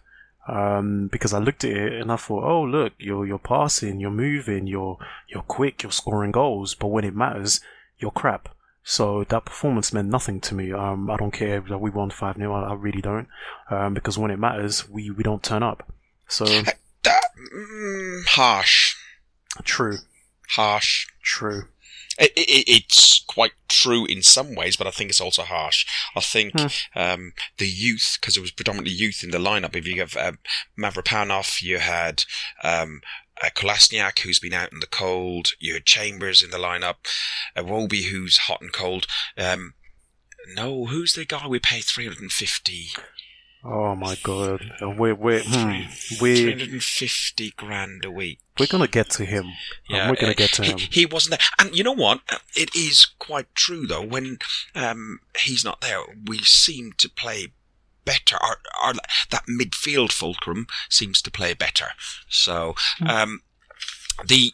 Um, 0.48 1.08
because 1.12 1.34
I 1.34 1.38
looked 1.38 1.64
at 1.64 1.72
it 1.72 2.00
and 2.00 2.11
I 2.11 2.16
thought, 2.16 2.42
oh 2.42 2.62
look, 2.62 2.94
you're 2.98 3.26
you're 3.26 3.38
passing, 3.38 4.00
you're 4.00 4.11
moving, 4.11 4.66
you're 4.66 4.98
you're 5.28 5.42
quick, 5.42 5.82
you're 5.82 5.92
scoring 5.92 6.32
goals, 6.32 6.74
but 6.74 6.88
when 6.88 7.04
it 7.04 7.14
matters, 7.14 7.61
you're 7.98 8.11
crap. 8.11 8.48
So 8.88 9.22
that 9.24 9.44
performance 9.44 9.92
meant 9.92 10.09
nothing 10.09 10.40
to 10.40 10.55
me. 10.55 10.72
Um, 10.72 11.11
I 11.11 11.18
don't 11.18 11.31
care 11.31 11.61
that 11.61 11.77
we 11.77 11.90
won 11.90 12.09
five 12.09 12.37
0 12.38 12.55
I, 12.55 12.70
I, 12.70 12.72
really 12.72 13.03
don't, 13.03 13.29
um, 13.70 13.92
because 13.92 14.16
when 14.16 14.31
it 14.31 14.38
matters, 14.38 14.88
we 14.88 15.11
we 15.11 15.22
don't 15.22 15.42
turn 15.42 15.62
up. 15.62 15.92
So 16.27 16.46
that, 16.46 17.20
mm, 17.55 18.27
harsh. 18.29 18.96
True. 19.62 19.98
Harsh. 20.53 21.07
True. 21.22 21.64
It, 22.18 22.33
it, 22.35 22.64
it's 22.66 23.22
quite 23.27 23.53
true 23.68 24.07
in 24.07 24.22
some 24.22 24.55
ways, 24.55 24.79
but 24.79 24.87
I 24.87 24.90
think 24.90 25.11
it's 25.11 25.20
also 25.20 25.42
harsh. 25.42 25.85
I 26.16 26.20
think 26.20 26.55
mm. 26.55 26.72
um, 26.96 27.35
the 27.59 27.68
youth, 27.68 28.16
because 28.18 28.38
it 28.38 28.40
was 28.40 28.53
predominantly 28.53 28.94
youth 28.94 29.22
in 29.22 29.33
the 29.33 29.38
lineup. 29.38 29.77
If 29.77 29.87
you 29.87 30.01
have 30.01 30.16
um, 30.16 30.38
Mavropanos, 30.79 31.61
you 31.61 31.77
had 31.77 32.24
um, 32.64 33.03
uh, 33.42 33.51
Kolasinac, 33.55 34.20
who's 34.20 34.38
been 34.38 34.55
out 34.55 34.72
in 34.72 34.81
the 34.81 34.87
cold. 34.87 35.53
You 35.59 35.74
had 35.74 35.85
Chambers 35.85 36.42
in 36.42 36.51
the 36.51 36.59
lineup. 36.59 36.96
Iwobi, 37.57 38.11
who's 38.11 38.38
hot 38.38 38.61
and 38.61 38.72
cold. 38.72 39.07
Um, 39.37 39.74
no, 40.55 40.87
who's 40.87 41.12
the 41.12 41.24
guy 41.24 41.46
we 41.46 41.59
pay 41.59 41.81
350? 41.81 42.90
Oh 43.64 43.94
my 43.96 44.16
god. 44.22 44.72
We're, 44.81 45.14
we're, 45.14 45.42
hmm, 45.44 45.83
we're 46.20 46.37
350 46.37 47.53
grand 47.57 48.05
a 48.05 48.11
week. 48.11 48.38
We're 48.59 48.66
going 48.66 48.85
to 48.85 48.90
get 48.90 49.11
to 49.11 49.24
him. 49.24 49.46
Yeah, 49.88 50.09
we're 50.09 50.16
going 50.16 50.33
to 50.33 50.37
get 50.37 50.53
to 50.55 50.62
he, 50.62 50.70
him. 50.70 50.79
He 50.79 51.07
wasn't 51.07 51.38
there. 51.38 51.48
And 51.59 51.77
you 51.77 51.83
know 51.83 51.92
what? 51.92 52.20
It 52.57 52.74
is 52.74 53.07
quite 53.18 53.53
true 53.55 53.87
though. 53.87 54.05
When 54.05 54.38
um, 54.74 55.20
he's 55.38 55.64
not 55.64 55.81
there, 55.81 56.01
we 56.27 56.38
seem 56.38 56.92
to 56.98 57.09
play 57.09 57.48
better. 58.09 58.42
Our, 58.42 58.57
our, 58.83 58.94
that 59.31 59.44
midfield 59.47 60.12
fulcrum 60.12 60.66
seems 60.88 61.21
to 61.23 61.31
play 61.31 61.53
better. 61.53 61.88
So, 62.29 62.75
hmm. 62.99 63.07
um, 63.07 63.42
the 64.27 64.53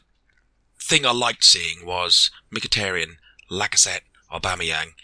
thing 0.83 1.07
I 1.07 1.13
liked 1.13 1.45
seeing 1.45 1.87
was 1.87 2.33
Mkhitaryan, 2.53 3.17
Lacazette, 3.51 4.01
Aubameyang. 4.33 4.95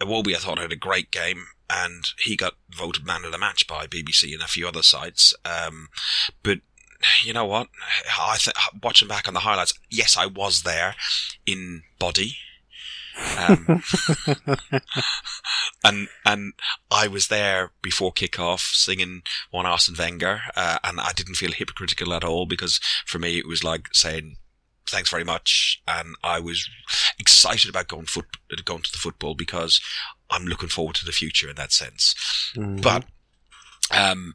Iwobi, 0.00 0.34
I 0.34 0.38
thought 0.38 0.58
had 0.58 0.72
a 0.72 0.76
great 0.76 1.10
game 1.10 1.46
and 1.68 2.04
he 2.18 2.36
got 2.36 2.54
voted 2.70 3.06
man 3.06 3.24
of 3.24 3.32
the 3.32 3.38
match 3.38 3.66
by 3.66 3.86
BBC 3.86 4.32
and 4.32 4.42
a 4.42 4.48
few 4.48 4.66
other 4.66 4.82
sites. 4.82 5.34
Um, 5.44 5.88
but 6.42 6.58
you 7.22 7.32
know 7.32 7.44
what? 7.44 7.68
I 8.18 8.36
th- 8.38 8.56
watching 8.82 9.08
back 9.08 9.28
on 9.28 9.34
the 9.34 9.40
highlights, 9.40 9.74
yes, 9.90 10.16
I 10.16 10.26
was 10.26 10.62
there 10.62 10.94
in 11.46 11.82
body. 11.98 12.36
Um, 13.38 13.82
and 15.84 16.08
and 16.24 16.52
I 16.90 17.08
was 17.08 17.28
there 17.28 17.72
before 17.82 18.12
kickoff 18.12 18.74
singing 18.74 19.22
one 19.50 19.66
Arsene 19.66 19.96
Wenger, 19.98 20.40
uh, 20.54 20.78
and 20.84 21.00
I 21.00 21.12
didn't 21.12 21.34
feel 21.36 21.52
hypocritical 21.52 22.12
at 22.12 22.24
all 22.24 22.46
because 22.46 22.80
for 23.06 23.18
me 23.18 23.38
it 23.38 23.46
was 23.46 23.64
like 23.64 23.88
saying 23.92 24.36
thanks 24.88 25.10
very 25.10 25.24
much, 25.24 25.82
and 25.88 26.14
I 26.22 26.40
was 26.40 26.68
excited 27.18 27.70
about 27.70 27.88
going 27.88 28.06
foot 28.06 28.26
going 28.64 28.82
to 28.82 28.92
the 28.92 28.98
football 28.98 29.34
because 29.34 29.80
I'm 30.30 30.44
looking 30.44 30.68
forward 30.68 30.96
to 30.96 31.06
the 31.06 31.12
future 31.12 31.48
in 31.48 31.56
that 31.56 31.72
sense. 31.72 32.14
Mm-hmm. 32.56 32.80
But 32.80 33.04
um, 33.90 34.34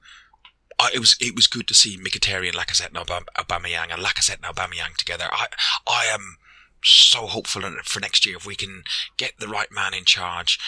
I, 0.80 0.92
it 0.94 1.00
was 1.00 1.16
it 1.20 1.36
was 1.36 1.48
good 1.48 1.68
to 1.68 1.74
see 1.74 1.98
Mkhitaryan, 1.98 2.54
Lacazette, 2.54 2.88
and 2.88 2.98
Aubameyang, 2.98 3.94
and 3.94 4.04
Lacazette 4.04 4.44
and 4.44 4.56
Aubameyang 4.56 4.96
together. 4.98 5.28
I 5.32 5.48
I 5.88 6.06
am 6.12 6.38
so 6.84 7.28
hopeful 7.28 7.62
for 7.84 8.00
next 8.00 8.26
year 8.26 8.38
if 8.38 8.46
we 8.46 8.56
can 8.56 8.84
get 9.18 9.34
the 9.40 9.48
right 9.48 9.72
man 9.72 9.94
in 9.94 10.06
charge. 10.06 10.60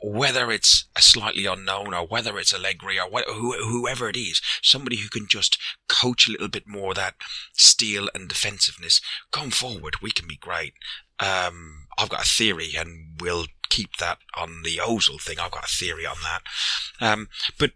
Whether 0.00 0.52
it's 0.52 0.86
a 0.96 1.02
slightly 1.02 1.44
unknown 1.46 1.92
or 1.92 2.06
whether 2.06 2.38
it's 2.38 2.54
Allegri 2.54 3.00
or 3.00 3.08
wh- 3.10 3.28
whoever 3.28 4.08
it 4.08 4.16
is, 4.16 4.40
somebody 4.62 4.98
who 4.98 5.08
can 5.08 5.26
just 5.28 5.58
coach 5.88 6.28
a 6.28 6.30
little 6.30 6.48
bit 6.48 6.68
more 6.68 6.94
that 6.94 7.14
steel 7.52 8.08
and 8.14 8.28
defensiveness 8.28 9.00
going 9.32 9.50
forward, 9.50 9.96
we 10.00 10.12
can 10.12 10.28
be 10.28 10.36
great. 10.36 10.74
Um, 11.18 11.88
I've 11.98 12.10
got 12.10 12.24
a 12.24 12.28
theory 12.28 12.74
and 12.78 13.20
we'll 13.20 13.46
keep 13.70 13.96
that 13.96 14.18
on 14.36 14.62
the 14.62 14.76
Ozil 14.76 15.20
thing. 15.20 15.40
I've 15.40 15.50
got 15.50 15.64
a 15.64 15.76
theory 15.76 16.06
on 16.06 16.16
that. 16.22 16.42
Um, 17.00 17.28
but 17.58 17.72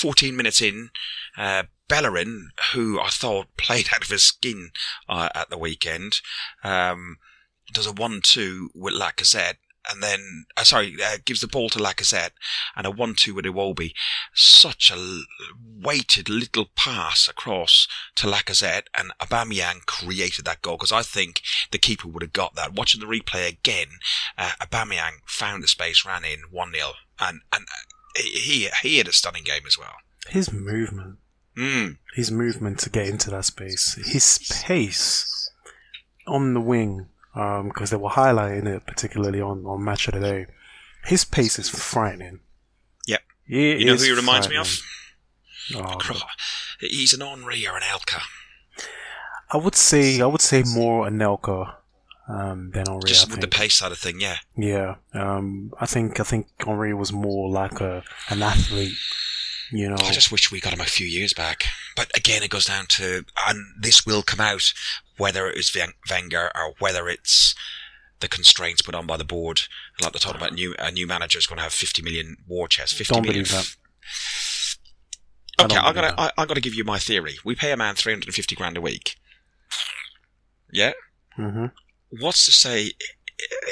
14 0.00 0.34
minutes 0.34 0.62
in, 0.62 0.90
uh, 1.36 1.64
Bellerin, 1.88 2.50
who 2.72 3.00
I 3.00 3.08
thought 3.08 3.48
played 3.56 3.88
out 3.92 4.04
of 4.04 4.10
his 4.10 4.22
skin 4.22 4.70
uh, 5.08 5.28
at 5.34 5.50
the 5.50 5.58
weekend, 5.58 6.20
um, 6.64 7.18
does 7.72 7.86
a 7.86 7.92
one-two 7.92 8.70
with 8.74 8.94
Lacazette, 8.94 9.56
and 9.90 10.02
then 10.02 10.44
uh, 10.56 10.64
sorry, 10.64 10.96
uh, 11.02 11.18
gives 11.24 11.40
the 11.40 11.48
ball 11.48 11.68
to 11.70 11.78
Lacazette 11.78 12.30
and 12.76 12.86
a 12.86 12.90
one-two 12.90 13.34
with 13.34 13.44
Iwobi. 13.44 13.92
Such 14.34 14.90
a 14.90 15.22
weighted 15.82 16.28
little 16.28 16.66
pass 16.76 17.28
across 17.28 17.88
to 18.16 18.26
Lacazette, 18.26 18.86
and 18.96 19.12
Aubameyang 19.20 19.86
created 19.86 20.44
that 20.44 20.62
goal 20.62 20.76
because 20.76 20.92
I 20.92 21.02
think 21.02 21.42
the 21.70 21.78
keeper 21.78 22.08
would 22.08 22.22
have 22.22 22.32
got 22.32 22.54
that. 22.56 22.74
Watching 22.74 23.00
the 23.00 23.06
replay 23.06 23.48
again, 23.48 23.88
uh, 24.36 24.52
Aubameyang 24.60 25.22
found 25.26 25.62
the 25.62 25.68
space, 25.68 26.04
ran 26.04 26.24
in 26.24 26.40
one 26.50 26.72
0 26.72 26.92
and 27.20 27.40
and 27.52 27.66
he 28.16 28.68
he 28.82 28.98
had 28.98 29.08
a 29.08 29.12
stunning 29.12 29.44
game 29.44 29.62
as 29.66 29.78
well. 29.78 29.94
His 30.28 30.52
movement, 30.52 31.18
Mm. 31.56 31.98
his 32.14 32.30
movement 32.30 32.78
to 32.80 32.90
get 32.90 33.08
into 33.08 33.30
that 33.30 33.44
space, 33.44 33.94
his 34.06 34.38
pace 34.64 35.50
on 36.26 36.54
the 36.54 36.60
wing, 36.60 37.08
because 37.34 37.90
they 37.90 37.96
were 37.96 38.10
highlighting 38.10 38.66
it 38.66 38.86
particularly 38.86 39.40
on, 39.40 39.64
on 39.66 39.82
Match 39.84 40.06
of 40.08 40.14
the 40.14 40.20
Day. 40.20 40.46
His 41.04 41.24
pace 41.24 41.58
is 41.58 41.68
frightening. 41.68 42.40
Yep. 43.06 43.20
It 43.48 43.80
You 43.80 43.86
know 43.86 43.96
who 43.96 44.04
he 44.04 44.12
reminds 44.12 44.48
me 44.48 44.56
of? 44.56 44.68
Oh, 45.74 45.98
He's 46.80 47.12
an 47.12 47.22
Henri 47.22 47.66
or 47.66 47.78
Anelka. 47.78 48.20
I 49.52 49.56
would 49.56 49.74
say 49.74 50.20
I 50.20 50.26
would 50.26 50.40
say 50.40 50.62
more 50.62 51.08
Anelka 51.08 51.74
um, 52.30 52.70
than 52.72 52.88
Henri. 52.88 53.02
Just 53.06 53.28
I 53.28 53.32
with 53.32 53.40
the 53.40 53.48
pace 53.48 53.74
side 53.76 53.92
of 53.92 53.98
thing, 53.98 54.20
yeah. 54.20 54.36
Yeah, 54.56 54.96
um, 55.14 55.72
I 55.80 55.86
think 55.86 56.20
I 56.20 56.24
think 56.24 56.46
Henri 56.66 56.94
was 56.94 57.12
more 57.12 57.50
like 57.50 57.80
a 57.80 58.02
an 58.28 58.42
athlete. 58.42 58.94
You 59.72 59.88
know, 59.88 59.96
I 60.00 60.10
just 60.10 60.32
wish 60.32 60.50
we 60.50 60.60
got 60.60 60.72
him 60.72 60.80
a 60.80 60.84
few 60.84 61.06
years 61.06 61.32
back. 61.32 61.64
But 61.94 62.10
again, 62.16 62.42
it 62.42 62.50
goes 62.50 62.64
down 62.66 62.86
to, 62.88 63.24
and 63.46 63.64
this 63.80 64.04
will 64.04 64.22
come 64.22 64.40
out, 64.40 64.72
whether 65.16 65.46
it 65.48 65.56
was 65.56 65.72
Wen- 65.74 65.92
Wenger 66.10 66.50
or 66.56 66.74
whether 66.80 67.08
it's 67.08 67.54
the 68.18 68.26
constraints 68.28 68.82
put 68.82 68.96
on 68.96 69.06
by 69.06 69.16
the 69.16 69.24
board. 69.24 69.60
Like 70.02 70.12
they 70.12 70.18
talked 70.18 70.36
about, 70.36 70.54
new 70.54 70.74
a 70.78 70.90
new 70.90 71.06
manager 71.06 71.38
is 71.38 71.46
going 71.46 71.58
to 71.58 71.62
have 71.62 71.72
50 71.72 72.02
million 72.02 72.36
war 72.48 72.66
chest. 72.66 72.94
50 72.94 73.14
Don't 73.14 73.22
million. 73.22 73.44
believe 73.44 73.52
that. 73.52 73.76
Okay, 75.60 75.76
believe 75.76 75.94
gonna 75.94 76.14
I, 76.18 76.30
I'm 76.38 76.48
gonna 76.48 76.60
give 76.60 76.74
you 76.74 76.84
my 76.84 76.98
theory. 76.98 77.36
We 77.44 77.54
pay 77.54 77.70
a 77.70 77.76
man 77.76 77.94
350 77.94 78.56
grand 78.56 78.76
a 78.76 78.80
week. 78.80 79.16
Yeah. 80.72 80.92
hmm 81.36 81.66
What's 82.10 82.44
to 82.46 82.52
say? 82.52 82.92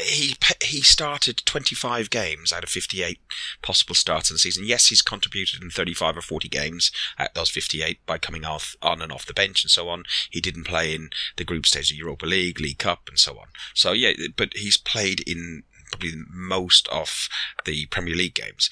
He 0.03 0.35
he 0.65 0.81
started 0.81 1.43
25 1.45 2.09
games 2.09 2.55
out 2.55 2.65
of 2.65 2.71
58 2.71 3.19
possible 3.61 3.95
starts 3.95 4.31
in 4.31 4.35
the 4.35 4.39
season. 4.39 4.65
Yes, 4.65 4.87
he's 4.87 5.03
contributed 5.03 5.63
in 5.63 5.69
35 5.69 6.17
or 6.17 6.23
40 6.23 6.49
games 6.49 6.91
of 7.19 7.29
those 7.35 7.51
58 7.51 7.99
by 8.07 8.17
coming 8.17 8.47
off 8.47 8.77
on 8.81 9.03
and 9.03 9.13
off 9.13 9.27
the 9.27 9.35
bench 9.35 9.63
and 9.63 9.71
so 9.71 9.91
on. 9.91 10.05
He 10.31 10.41
didn't 10.41 10.65
play 10.65 10.95
in 10.95 11.11
the 11.37 11.45
group 11.45 11.67
stage 11.67 11.91
of 11.91 11.99
Europa 11.99 12.25
League, 12.25 12.61
League 12.61 12.79
Cup, 12.79 13.09
and 13.09 13.19
so 13.19 13.33
on. 13.39 13.49
So 13.75 13.93
yeah, 13.93 14.13
but 14.37 14.57
he's 14.57 14.79
played 14.79 15.21
in 15.29 15.65
probably 15.91 16.13
most 16.31 16.89
of 16.89 17.29
the 17.67 17.87
Premier 17.87 18.15
League 18.15 18.35
games. 18.35 18.71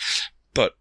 But 0.55 0.77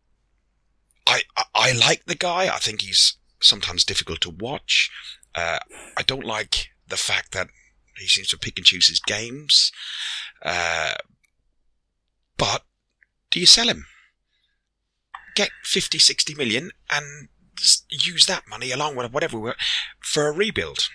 I 1.05 1.23
I, 1.35 1.43
I 1.53 1.71
like 1.73 2.05
the 2.05 2.15
guy. 2.15 2.53
I 2.53 2.59
think 2.59 2.81
he's 2.81 3.17
sometimes 3.41 3.83
difficult 3.83 4.21
to 4.21 4.29
watch. 4.29 4.91
Uh, 5.33 5.59
I 5.97 6.03
don't 6.03 6.25
like 6.25 6.69
the 6.87 6.97
fact 6.97 7.31
that 7.33 7.49
he 7.97 8.07
seems 8.07 8.27
to 8.29 8.37
pick 8.37 8.57
and 8.57 8.65
choose 8.65 8.87
his 8.87 8.99
games. 8.99 9.71
Uh, 10.43 10.93
but 12.37 12.63
do 13.31 13.39
you 13.39 13.45
sell 13.45 13.67
him? 13.67 13.85
Get 15.35 15.49
50, 15.63 15.99
60 15.99 16.35
million 16.35 16.71
and 16.91 17.29
use 17.89 18.25
that 18.25 18.43
money 18.49 18.71
along 18.71 18.95
with 18.95 19.11
whatever 19.11 19.39
we- 19.39 19.51
for 20.01 20.27
a 20.27 20.31
rebuild. 20.31 20.89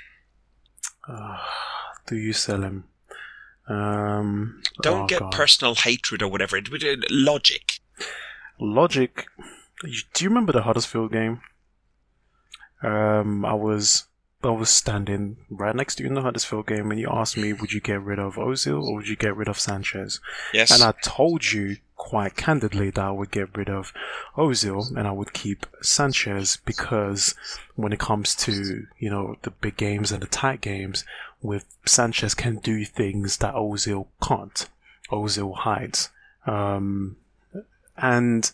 Uh, 1.08 1.38
do 2.06 2.16
you 2.16 2.32
sell 2.32 2.62
him? 2.62 2.84
Um, 3.68 4.62
Don't 4.82 5.02
oh, 5.02 5.06
get 5.06 5.20
God. 5.20 5.32
personal 5.32 5.74
hatred 5.76 6.22
or 6.22 6.28
whatever. 6.28 6.56
It 6.56 6.70
would- 6.70 6.84
uh, 6.84 6.96
Logic. 7.08 7.80
Logic. 8.58 9.26
Do 9.82 10.24
you 10.24 10.28
remember 10.28 10.52
the 10.52 10.62
Huddersfield 10.62 11.12
game? 11.12 11.40
Um, 12.82 13.44
I 13.44 13.54
was 13.54 14.06
I 14.42 14.50
was 14.50 14.70
standing 14.70 15.36
right 15.50 15.76
next 15.76 15.96
to 15.96 16.02
you 16.02 16.08
in 16.08 16.14
the 16.14 16.22
Huddersfield 16.22 16.66
game, 16.66 16.90
and 16.90 16.98
you 16.98 17.08
asked 17.10 17.36
me, 17.36 17.52
would 17.52 17.72
you 17.72 17.80
get 17.80 18.00
rid 18.00 18.18
of 18.18 18.36
Ozil 18.36 18.82
or 18.82 18.96
would 18.96 19.08
you 19.08 19.16
get 19.16 19.36
rid 19.36 19.48
of 19.48 19.60
Sanchez? 19.60 20.20
Yes. 20.54 20.70
And 20.70 20.82
I 20.82 20.94
told 21.02 21.52
you 21.52 21.76
quite 21.96 22.36
candidly 22.36 22.88
that 22.88 23.04
I 23.04 23.10
would 23.10 23.30
get 23.30 23.54
rid 23.54 23.68
of 23.68 23.92
Ozil 24.36 24.96
and 24.96 25.06
I 25.06 25.12
would 25.12 25.34
keep 25.34 25.66
Sanchez 25.82 26.56
because 26.64 27.34
when 27.76 27.92
it 27.92 27.98
comes 27.98 28.34
to, 28.36 28.86
you 28.98 29.10
know, 29.10 29.36
the 29.42 29.50
big 29.50 29.76
games 29.76 30.10
and 30.10 30.22
the 30.22 30.26
tight 30.26 30.62
games, 30.62 31.04
with 31.42 31.66
Sanchez 31.84 32.34
can 32.34 32.56
do 32.56 32.86
things 32.86 33.36
that 33.38 33.54
Ozil 33.54 34.06
can't. 34.22 34.68
Ozil 35.10 35.54
hides. 35.54 36.08
Um, 36.46 37.16
and 37.98 38.50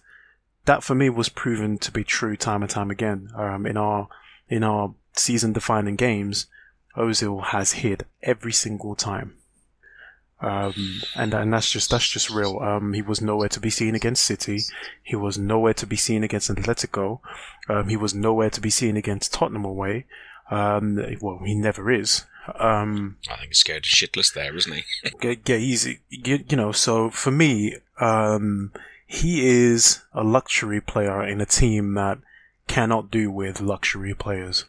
that 0.64 0.83
for 0.83 0.96
me 0.96 1.09
was 1.11 1.29
proven 1.29 1.79
to 1.79 1.92
be 1.92 2.03
true 2.03 2.37
time 2.37 2.62
and 2.62 2.70
time 2.70 2.90
again. 2.90 3.31
Um, 3.37 3.66
in 3.66 3.77
our, 3.77 4.09
in 4.49 4.64
our 4.64 4.92
season 5.18 5.52
defining 5.52 5.96
games, 5.96 6.46
Ozil 6.96 7.46
has 7.46 7.72
hit 7.72 8.07
every 8.22 8.52
single 8.52 8.94
time. 8.94 9.35
Um, 10.40 11.00
and 11.14 11.33
and 11.33 11.52
that's 11.52 11.70
just 11.70 11.90
that's 11.90 12.09
just 12.09 12.29
real. 12.29 12.59
Um, 12.59 12.92
he 12.92 13.00
was 13.00 13.22
nowhere 13.22 13.48
to 13.48 13.61
be 13.61 13.70
seen 13.70 13.94
against 13.94 14.24
City. 14.24 14.61
He 15.02 15.16
was 15.16 15.38
nowhere 15.38 15.72
to 15.74 15.87
be 15.87 15.96
seen 15.96 16.22
against 16.22 16.50
Atletico. 16.50 17.20
Um, 17.68 17.88
he 17.88 17.96
was 17.96 18.14
nowhere 18.14 18.50
to 18.50 18.61
be 18.61 18.68
seen 18.68 18.98
against 18.98 19.33
Tottenham 19.33 19.64
away. 19.64 20.05
Um, 20.50 21.00
well, 21.20 21.40
he 21.44 21.55
never 21.55 21.90
is. 21.90 22.24
Um, 22.59 23.16
I 23.29 23.37
think 23.37 23.48
he's 23.48 23.59
scared 23.59 23.85
shitless 23.85 24.33
there, 24.33 24.55
isn't 24.57 24.72
he? 24.72 24.85
easy, 25.55 26.00
you, 26.11 26.44
you 26.48 26.57
know. 26.57 26.70
So 26.70 27.11
for 27.11 27.31
me, 27.31 27.76
um, 27.98 28.72
he 29.07 29.46
is 29.46 30.02
a 30.12 30.22
luxury 30.22 30.81
player 30.81 31.24
in 31.26 31.40
a 31.40 31.46
team 31.46 31.94
that 31.94 32.18
cannot 32.68 33.11
do 33.11 33.31
with 33.31 33.61
luxury 33.61 34.14
players. 34.14 34.64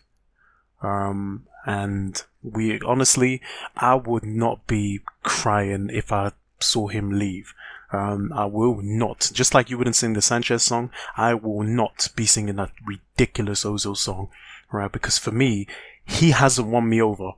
Um, 0.81 1.45
and 1.65 2.21
we 2.43 2.79
honestly, 2.81 3.41
I 3.75 3.95
would 3.95 4.23
not 4.23 4.65
be 4.67 5.01
crying 5.23 5.89
if 5.91 6.11
I 6.11 6.31
saw 6.59 6.87
him 6.87 7.11
leave. 7.17 7.53
Um, 7.91 8.31
I 8.33 8.45
will 8.45 8.81
not, 8.81 9.29
just 9.33 9.53
like 9.53 9.69
you 9.69 9.77
wouldn't 9.77 9.95
sing 9.95 10.13
the 10.13 10.21
Sanchez 10.21 10.63
song, 10.63 10.91
I 11.15 11.33
will 11.33 11.63
not 11.63 12.09
be 12.15 12.25
singing 12.25 12.57
that 12.57 12.71
ridiculous 12.85 13.63
Ozil 13.63 13.95
song, 13.95 14.29
right? 14.71 14.91
Because 14.91 15.17
for 15.17 15.31
me, 15.31 15.67
he 16.05 16.31
hasn't 16.31 16.67
won 16.67 16.89
me 16.89 17.01
over. 17.01 17.31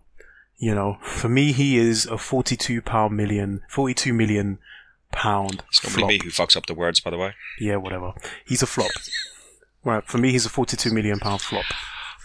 You 0.57 0.75
know, 0.75 0.97
for 1.03 1.29
me, 1.29 1.51
he 1.53 1.77
is 1.77 2.05
a 2.07 2.17
42 2.17 2.81
pound 2.81 3.15
million, 3.15 3.61
42 3.69 4.11
million 4.13 4.57
pound 5.11 5.63
It's 5.69 5.83
normally 5.83 5.99
flop. 6.01 6.09
me 6.09 6.19
who 6.23 6.29
fucks 6.31 6.57
up 6.57 6.65
the 6.65 6.73
words, 6.73 6.99
by 6.99 7.11
the 7.11 7.17
way. 7.17 7.33
Yeah, 7.59 7.77
whatever. 7.77 8.13
He's 8.45 8.61
a 8.61 8.67
flop. 8.67 8.91
Right, 9.83 10.03
for 10.05 10.17
me, 10.17 10.31
he's 10.31 10.45
a 10.45 10.49
42 10.49 10.91
million 10.91 11.19
pound 11.19 11.41
flop. 11.41 11.65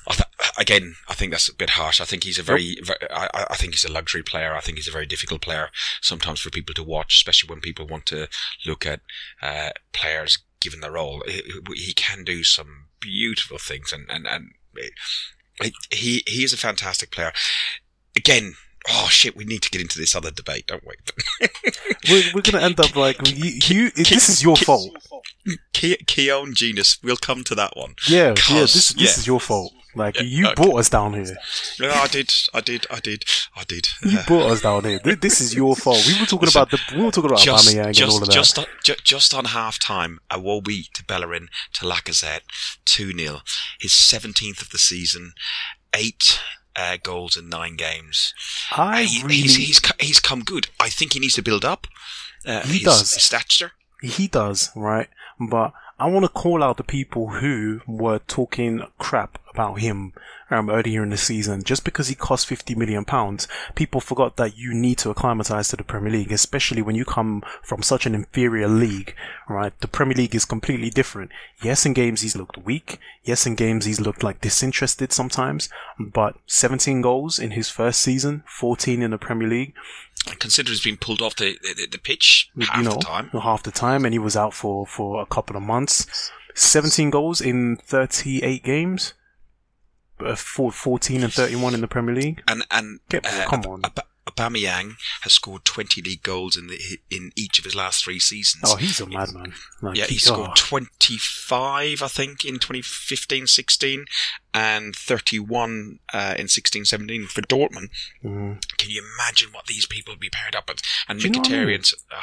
I 0.09 0.14
th- 0.14 0.29
again, 0.58 0.96
I 1.08 1.14
think 1.14 1.32
that's 1.32 1.48
a 1.48 1.54
bit 1.54 1.70
harsh. 1.70 2.00
I 2.00 2.04
think 2.04 2.24
he's 2.24 2.38
a 2.38 2.42
very, 2.42 2.76
very 2.82 2.98
I, 3.10 3.46
I- 3.50 3.56
think 3.56 3.74
he's 3.74 3.84
a 3.84 3.92
luxury 3.92 4.22
player. 4.22 4.54
I 4.54 4.60
think 4.60 4.78
he's 4.78 4.88
a 4.88 4.92
very 4.92 5.06
difficult 5.06 5.40
player 5.40 5.70
sometimes 6.00 6.40
for 6.40 6.50
people 6.50 6.74
to 6.74 6.82
watch, 6.82 7.16
especially 7.16 7.48
when 7.48 7.60
people 7.60 7.86
want 7.86 8.06
to 8.06 8.28
look 8.66 8.84
at 8.86 9.00
uh, 9.42 9.70
players 9.92 10.38
given 10.60 10.80
the 10.80 10.90
role. 10.90 11.22
He, 11.26 11.42
he 11.74 11.92
can 11.94 12.24
do 12.24 12.42
some 12.44 12.86
beautiful 13.00 13.58
things, 13.58 13.92
and 13.92 14.06
and 14.10 14.26
and 14.26 14.52
it, 14.74 14.92
he 15.90 16.22
he 16.26 16.44
is 16.44 16.52
a 16.52 16.58
fantastic 16.58 17.10
player. 17.10 17.32
Again. 18.16 18.54
Oh 18.86 19.08
shit! 19.10 19.34
We 19.34 19.46
need 19.46 19.62
to 19.62 19.70
get 19.70 19.80
into 19.80 19.98
this 19.98 20.14
other 20.14 20.30
debate, 20.30 20.66
don't 20.66 20.84
we? 20.86 20.94
We're, 22.10 22.22
we're 22.34 22.42
gonna 22.42 22.62
end 22.62 22.78
up 22.78 22.94
like 22.94 23.16
you. 23.34 23.58
you 23.64 23.90
this 23.92 24.28
is 24.28 24.42
your 24.42 24.56
fault. 24.56 24.94
Ke- 25.72 26.04
Keown 26.06 26.52
Genius. 26.54 26.98
We'll 27.02 27.16
come 27.16 27.44
to 27.44 27.54
that 27.54 27.78
one. 27.78 27.94
Yeah, 28.06 28.34
yeah. 28.50 28.60
This 28.60 28.74
this 28.74 28.94
yeah. 28.98 29.08
is 29.08 29.26
your 29.26 29.40
fault. 29.40 29.72
Like 29.94 30.16
Yeah, 30.16 30.22
you 30.22 30.46
okay. 30.46 30.54
brought 30.54 30.78
us 30.80 30.88
down 30.88 31.14
here. 31.14 31.37
No, 31.80 31.90
I 31.90 32.07
did, 32.09 32.33
I 32.52 32.61
did, 32.61 32.87
I 32.90 33.00
did, 33.00 33.24
I 33.57 33.64
did. 33.64 33.88
You 34.02 34.18
brought 34.26 34.50
us 34.50 34.61
down 34.62 34.85
here. 34.85 34.98
This 34.98 35.40
is 35.40 35.54
your 35.54 35.76
fault. 35.85 36.04
We 36.07 36.18
were 36.18 36.26
talking 36.26 36.48
So, 36.48 36.61
about 36.62 36.70
the. 36.70 36.78
We 36.96 37.02
were 37.04 37.11
talking 37.11 37.30
about 37.30 37.40
just, 37.40 37.68
Aubameyang 37.68 38.00
and 38.02 38.11
all 38.11 38.16
of 38.22 38.26
that. 38.26 38.33
just, 38.33 38.59
on, 38.59 38.64
ju- 38.83 38.94
just 39.04 39.33
on 39.35 39.44
half 39.46 39.78
time, 39.78 40.18
a 40.30 40.38
Iwobi 40.38 40.90
to 40.94 41.04
Bellerin 41.04 41.48
to 41.74 41.85
Lacazette, 41.87 42.40
2 42.87 43.12
0. 43.16 43.38
His 43.80 43.92
17th 43.92 44.62
of 44.62 44.70
the 44.70 44.78
season, 44.78 45.33
eight 45.94 46.40
uh, 46.76 46.96
goals 47.02 47.37
in 47.37 47.48
nine 47.48 47.76
games. 47.76 48.35
I 48.72 49.02
Uh, 49.02 49.07
he- 49.07 49.22
really. 49.22 49.35
he's, 49.37 49.57
he's, 49.57 49.80
he's 50.00 50.20
come 50.20 50.40
good. 50.42 50.68
I 50.80 50.88
think 50.88 51.12
he 51.12 51.20
needs 51.20 51.35
to 51.35 51.42
build 51.42 51.64
up. 51.64 51.87
Uh, 52.46 52.61
He 52.62 52.74
his, 52.78 52.83
does. 52.83 53.14
His 53.14 53.22
stature. 53.22 53.72
He 54.02 54.26
does, 54.28 54.70
right? 54.76 55.09
But 55.40 55.72
I 55.98 56.07
want 56.09 56.24
to 56.24 56.28
call 56.28 56.62
out 56.62 56.76
the 56.76 56.83
people 56.85 57.28
who 57.30 57.80
were 57.87 58.18
talking 58.18 58.83
crap 58.98 59.38
about 59.54 59.78
him 59.78 60.12
um, 60.50 60.68
earlier 60.68 61.02
in 61.02 61.10
the 61.10 61.16
season. 61.16 61.62
Just 61.62 61.84
because 61.84 62.08
he 62.08 62.16
cost 62.16 62.46
50 62.46 62.74
million 62.74 63.04
pounds, 63.04 63.46
people 63.76 64.00
forgot 64.00 64.36
that 64.36 64.58
you 64.58 64.74
need 64.74 64.98
to 64.98 65.10
acclimatize 65.10 65.68
to 65.68 65.76
the 65.76 65.84
Premier 65.84 66.12
League, 66.12 66.32
especially 66.32 66.82
when 66.82 66.96
you 66.96 67.04
come 67.04 67.42
from 67.62 67.82
such 67.82 68.04
an 68.04 68.14
inferior 68.14 68.66
league, 68.66 69.14
right? 69.48 69.72
The 69.80 69.88
Premier 69.88 70.16
League 70.16 70.34
is 70.34 70.44
completely 70.44 70.90
different. 70.90 71.30
Yes, 71.62 71.86
in 71.86 71.92
games 71.92 72.22
he's 72.22 72.36
looked 72.36 72.58
weak. 72.58 72.98
Yes, 73.22 73.46
in 73.46 73.54
games 73.54 73.84
he's 73.84 74.00
looked 74.00 74.24
like 74.24 74.40
disinterested 74.40 75.12
sometimes, 75.12 75.68
but 75.98 76.36
17 76.46 77.00
goals 77.00 77.38
in 77.38 77.52
his 77.52 77.70
first 77.70 78.02
season, 78.02 78.42
14 78.46 79.02
in 79.02 79.12
the 79.12 79.18
Premier 79.18 79.48
League. 79.48 79.74
consider 80.40 80.70
he's 80.70 80.82
been 80.82 80.96
pulled 80.96 81.22
off 81.22 81.36
the, 81.36 81.56
the, 81.76 81.86
the 81.86 81.98
pitch 81.98 82.50
half 82.60 82.76
you 82.78 82.82
know, 82.82 82.94
the 82.96 83.00
time. 83.00 83.28
half 83.28 83.62
the 83.62 83.70
time, 83.70 84.04
and 84.04 84.12
he 84.12 84.18
was 84.18 84.36
out 84.36 84.52
for, 84.52 84.84
for 84.84 85.22
a 85.22 85.26
couple 85.26 85.56
of 85.56 85.62
months. 85.62 86.32
17 86.54 87.10
goals 87.10 87.40
in 87.40 87.76
38 87.76 88.62
games. 88.62 89.14
Uh, 90.20 90.37
14 90.37 91.22
and 91.24 91.33
31 91.33 91.74
in 91.74 91.81
the 91.81 91.88
Premier 91.88 92.14
League. 92.14 92.42
And 92.46 92.64
and 92.70 93.00
Get- 93.09 93.27
uh, 93.27 93.46
come 93.48 93.62
on. 93.62 93.85
Ab- 93.85 94.07
Aubameyang 94.27 94.94
has 95.20 95.35
scored 95.35 95.64
20 95.64 96.00
league 96.00 96.22
goals 96.22 96.57
in 96.57 96.66
the 96.68 96.79
in 97.11 97.31
each 97.37 97.59
of 97.59 97.64
his 97.64 97.74
last 97.74 98.05
three 98.05 98.18
seasons. 98.18 98.64
Oh, 98.66 98.77
he's 98.77 99.00
a 99.00 99.07
madman. 99.07 99.53
Like, 99.83 99.98
yeah, 99.98 100.07
he 100.07 100.14
oh. 100.16 100.18
scored 100.18 100.57
25, 100.57 102.03
I 102.03 102.09
think, 102.09 102.44
in 102.44 102.59
2015-16 102.59 104.05
and 104.55 104.96
31 104.96 105.98
uh, 106.12 106.35
in 106.38 106.46
16-17 106.46 107.27
for 107.27 107.42
Dortmund. 107.42 107.90
Mm. 108.24 108.64
Can 108.79 108.90
you 108.90 109.03
imagine 109.18 109.50
what 109.53 109.66
these 109.66 109.85
people 109.87 110.12
would 110.12 110.20
be 110.20 110.31
paired 110.31 110.57
up 110.57 110.68
with? 110.68 110.81
And 111.09 111.20
Do 111.20 111.27
you 111.27 111.33
know 111.33 111.42
I 111.42 111.64
mean? 111.66 111.81
Uh, 112.11 112.16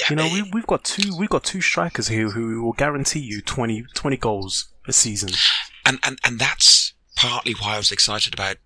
yeah, 0.00 0.06
You 0.10 0.16
know, 0.16 0.28
we, 0.30 0.42
we've 0.52 0.66
got 0.66 0.84
two, 0.84 1.16
we've 1.16 1.30
got 1.30 1.44
two 1.44 1.60
strikers 1.60 2.08
here 2.08 2.30
who 2.30 2.62
will 2.62 2.72
guarantee 2.74 3.20
you 3.20 3.40
20, 3.40 3.86
20 3.94 4.16
goals 4.18 4.68
a 4.86 4.92
season. 4.92 5.30
and, 5.86 5.98
and, 6.02 6.18
and 6.24 6.38
that's 6.38 6.92
partly 7.16 7.52
why 7.52 7.74
I 7.74 7.78
was 7.78 7.92
excited 7.92 8.34
about 8.34 8.56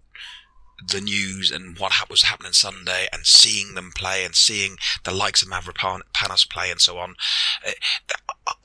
the 0.88 1.00
news 1.00 1.50
and 1.50 1.78
what 1.78 2.10
was 2.10 2.22
happening 2.22 2.52
Sunday 2.52 3.08
and 3.12 3.24
seeing 3.24 3.74
them 3.74 3.92
play 3.94 4.24
and 4.24 4.34
seeing 4.34 4.76
the 5.04 5.12
likes 5.12 5.42
of 5.42 5.48
Mavropanos 5.48 6.48
play 6.50 6.70
and 6.70 6.80
so 6.80 6.98
on. 6.98 7.14
Uh, 7.66 7.72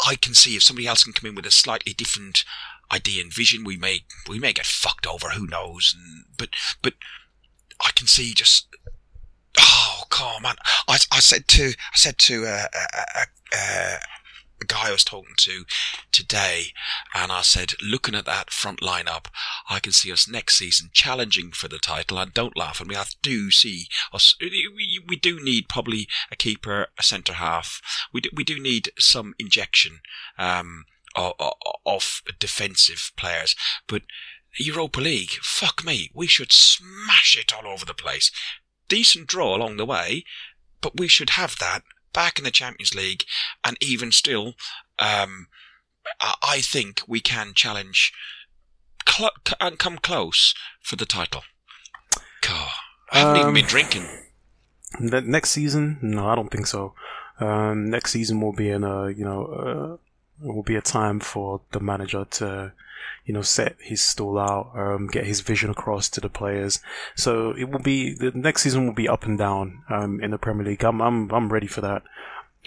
I 0.05 0.15
can 0.15 0.33
see 0.33 0.55
if 0.55 0.63
somebody 0.63 0.87
else 0.87 1.03
can 1.03 1.13
come 1.13 1.29
in 1.29 1.35
with 1.35 1.45
a 1.45 1.51
slightly 1.51 1.93
different 1.93 2.43
idea 2.91 3.23
and 3.23 3.33
vision, 3.33 3.63
we 3.63 3.77
may 3.77 4.01
we 4.27 4.39
may 4.39 4.53
get 4.53 4.65
fucked 4.65 5.07
over. 5.07 5.29
Who 5.29 5.47
knows? 5.47 5.95
And, 5.97 6.25
but 6.37 6.49
but 6.81 6.93
I 7.83 7.91
can 7.95 8.07
see 8.07 8.33
just. 8.33 8.67
Oh, 9.59 10.03
come 10.09 10.45
on! 10.45 10.55
I, 10.87 10.97
I 11.11 11.19
said 11.19 11.47
to 11.49 11.69
I 11.69 11.97
said 11.97 12.17
to 12.19 12.45
uh, 12.45 12.67
a, 12.73 13.57
a, 13.57 13.97
guy 14.65 14.89
I 14.89 14.91
was 14.91 15.03
talking 15.03 15.35
to 15.37 15.65
today, 16.11 16.67
and 17.13 17.31
I 17.31 17.41
said, 17.41 17.73
looking 17.81 18.15
at 18.15 18.25
that 18.25 18.49
front 18.49 18.81
lineup, 18.81 19.25
I 19.69 19.79
can 19.79 19.91
see 19.91 20.11
us 20.11 20.27
next 20.27 20.55
season 20.55 20.89
challenging 20.93 21.51
for 21.51 21.67
the 21.67 21.79
title. 21.79 22.17
And 22.17 22.33
don't 22.33 22.57
laugh 22.57 22.81
at 22.81 22.87
me, 22.87 22.95
I 22.95 23.05
do 23.21 23.51
see 23.51 23.87
us. 24.13 24.35
We, 24.39 24.99
we 25.07 25.15
do 25.15 25.43
need 25.43 25.69
probably 25.69 26.07
a 26.31 26.35
keeper, 26.35 26.87
a 26.97 27.03
centre 27.03 27.33
half. 27.33 27.81
We 28.13 28.21
do, 28.21 28.29
we 28.33 28.43
do 28.43 28.59
need 28.59 28.91
some 28.97 29.33
injection 29.39 29.99
um, 30.37 30.85
of, 31.15 31.33
of 31.85 32.21
defensive 32.39 33.11
players, 33.17 33.55
but. 33.87 34.03
Europa 34.59 34.99
League, 34.99 35.29
fuck 35.41 35.85
me, 35.85 36.11
we 36.13 36.27
should 36.27 36.51
smash 36.51 37.37
it 37.39 37.53
all 37.53 37.65
over 37.65 37.85
the 37.85 37.93
place. 37.93 38.31
Decent 38.89 39.27
draw 39.27 39.55
along 39.55 39.77
the 39.77 39.85
way, 39.85 40.25
but 40.81 40.99
we 40.99 41.07
should 41.07 41.31
have 41.31 41.55
that 41.59 41.83
back 42.13 42.37
in 42.37 42.43
the 42.43 42.51
Champions 42.51 42.93
League, 42.93 43.23
and 43.63 43.77
even 43.81 44.11
still, 44.11 44.53
um, 44.99 45.47
I 46.19 46.61
think 46.61 47.01
we 47.07 47.21
can 47.21 47.53
challenge 47.53 48.11
cl- 49.07 49.31
c- 49.47 49.53
and 49.59 49.77
come 49.77 49.97
close 49.97 50.53
for 50.81 50.95
the 50.95 51.05
title. 51.05 51.43
God, 52.41 52.69
I 53.11 53.19
haven't 53.19 53.35
even 53.37 53.47
Um, 53.49 53.53
been 53.53 53.65
drinking. 53.65 54.07
Ne- 54.99 55.21
next 55.21 55.51
season, 55.51 55.99
no, 56.01 56.27
I 56.27 56.35
don't 56.35 56.49
think 56.49 56.67
so. 56.67 56.95
Um, 57.39 57.89
next 57.89 58.11
season 58.11 58.41
will 58.41 58.53
be 58.53 58.69
in 58.69 58.83
a, 58.83 59.09
you 59.09 59.23
know, 59.23 59.45
uh, 59.45 59.97
will 60.41 60.63
be 60.63 60.75
a 60.75 60.81
time 60.81 61.19
for 61.19 61.61
the 61.71 61.79
manager 61.79 62.25
to, 62.25 62.73
you 63.25 63.33
know, 63.33 63.41
set 63.41 63.75
his 63.79 64.01
stall 64.01 64.37
out, 64.37 64.71
um, 64.75 65.07
get 65.07 65.25
his 65.25 65.41
vision 65.41 65.69
across 65.69 66.09
to 66.09 66.21
the 66.21 66.29
players. 66.29 66.79
So 67.15 67.51
it 67.51 67.69
will 67.69 67.79
be 67.79 68.13
the 68.13 68.31
next 68.31 68.63
season 68.63 68.85
will 68.85 68.93
be 68.93 69.09
up 69.09 69.25
and 69.25 69.37
down 69.37 69.83
um, 69.89 70.19
in 70.21 70.31
the 70.31 70.37
Premier 70.37 70.65
League. 70.65 70.83
I'm 70.83 71.01
I'm 71.01 71.31
I'm 71.31 71.51
ready 71.51 71.67
for 71.67 71.81
that. 71.81 72.03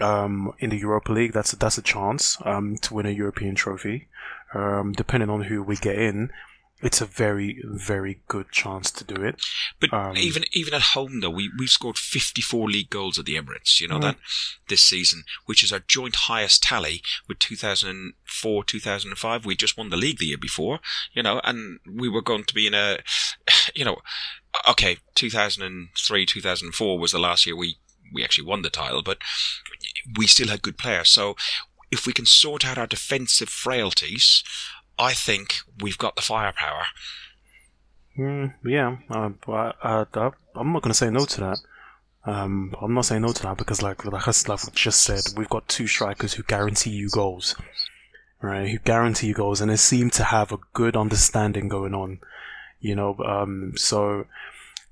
Um, 0.00 0.52
in 0.58 0.70
the 0.70 0.78
Europa 0.78 1.12
League, 1.12 1.32
that's 1.32 1.52
that's 1.52 1.78
a 1.78 1.82
chance 1.82 2.38
um, 2.44 2.76
to 2.78 2.94
win 2.94 3.06
a 3.06 3.10
European 3.10 3.54
trophy. 3.54 4.08
Um, 4.52 4.92
depending 4.92 5.30
on 5.30 5.42
who 5.42 5.62
we 5.62 5.76
get 5.76 5.98
in, 5.98 6.30
it's 6.84 7.00
a 7.00 7.06
very 7.06 7.62
very 7.64 8.20
good 8.28 8.50
chance 8.52 8.90
to 8.92 9.04
do 9.04 9.22
it. 9.22 9.36
But 9.80 9.92
um, 9.92 10.16
even 10.16 10.44
even 10.52 10.74
at 10.74 10.82
home 10.94 11.20
though, 11.20 11.30
we 11.30 11.50
we've 11.58 11.70
scored 11.70 11.96
54 11.98 12.68
league 12.70 12.90
goals 12.90 13.18
at 13.18 13.24
the 13.24 13.34
Emirates. 13.36 13.80
You 13.80 13.88
know 13.88 13.98
Mm. 13.98 14.02
that 14.02 14.16
this 14.68 14.82
season, 14.82 15.24
which 15.46 15.62
is 15.62 15.72
our 15.72 15.80
joint 15.86 16.16
highest 16.16 16.62
tally 16.62 17.02
with 17.28 17.38
2004 17.38 18.64
2005. 18.64 19.44
We 19.46 19.56
just 19.56 19.76
won 19.76 19.90
the 19.90 19.96
league 19.96 20.18
the 20.18 20.26
year 20.26 20.38
before. 20.38 20.80
You 21.12 21.22
know, 21.22 21.40
and 21.44 21.80
we 21.90 22.08
were 22.08 22.22
going 22.22 22.44
to 22.44 22.54
be 22.54 22.66
in 22.66 22.74
a, 22.74 22.98
you 23.74 23.84
know, 23.84 23.96
okay, 24.68 24.98
2003 25.14 26.26
2004 26.26 26.98
was 26.98 27.12
the 27.12 27.18
last 27.18 27.46
year 27.46 27.56
we 27.56 27.78
we 28.12 28.22
actually 28.22 28.46
won 28.46 28.62
the 28.62 28.70
title, 28.70 29.02
but 29.02 29.18
we 30.16 30.26
still 30.26 30.48
had 30.48 30.62
good 30.62 30.78
players. 30.78 31.08
So 31.08 31.34
if 31.90 32.06
we 32.06 32.12
can 32.12 32.26
sort 32.26 32.64
out 32.64 32.78
our 32.78 32.86
defensive 32.86 33.48
frailties, 33.48 34.42
I 34.98 35.12
think 35.12 35.56
we've 35.80 35.98
got 35.98 36.16
the 36.16 36.22
firepower. 36.22 36.84
Mm, 38.18 38.54
yeah, 38.64 38.96
uh, 39.10 39.30
uh, 39.82 40.30
I'm 40.54 40.72
not 40.72 40.82
going 40.82 40.90
to 40.90 40.94
say 40.94 41.10
no 41.10 41.24
to 41.24 41.40
that. 41.40 41.58
Um, 42.26 42.74
I'm 42.80 42.94
not 42.94 43.04
saying 43.06 43.22
no 43.22 43.32
to 43.32 43.42
that 43.42 43.58
because, 43.58 43.82
like, 43.82 44.04
like 44.04 44.26
I 44.26 44.30
s- 44.30 44.48
like 44.48 44.64
we 44.64 44.72
just 44.72 45.02
said, 45.02 45.20
we've 45.36 45.48
got 45.48 45.68
two 45.68 45.86
strikers 45.86 46.34
who 46.34 46.42
guarantee 46.44 46.90
you 46.90 47.10
goals, 47.10 47.54
right? 48.40 48.68
Who 48.70 48.78
guarantee 48.78 49.26
you 49.28 49.34
goals, 49.34 49.60
and 49.60 49.70
they 49.70 49.76
seem 49.76 50.10
to 50.10 50.24
have 50.24 50.52
a 50.52 50.58
good 50.72 50.96
understanding 50.96 51.68
going 51.68 51.92
on. 51.94 52.20
You 52.80 52.94
know, 52.94 53.16
um, 53.18 53.72
so 53.76 54.26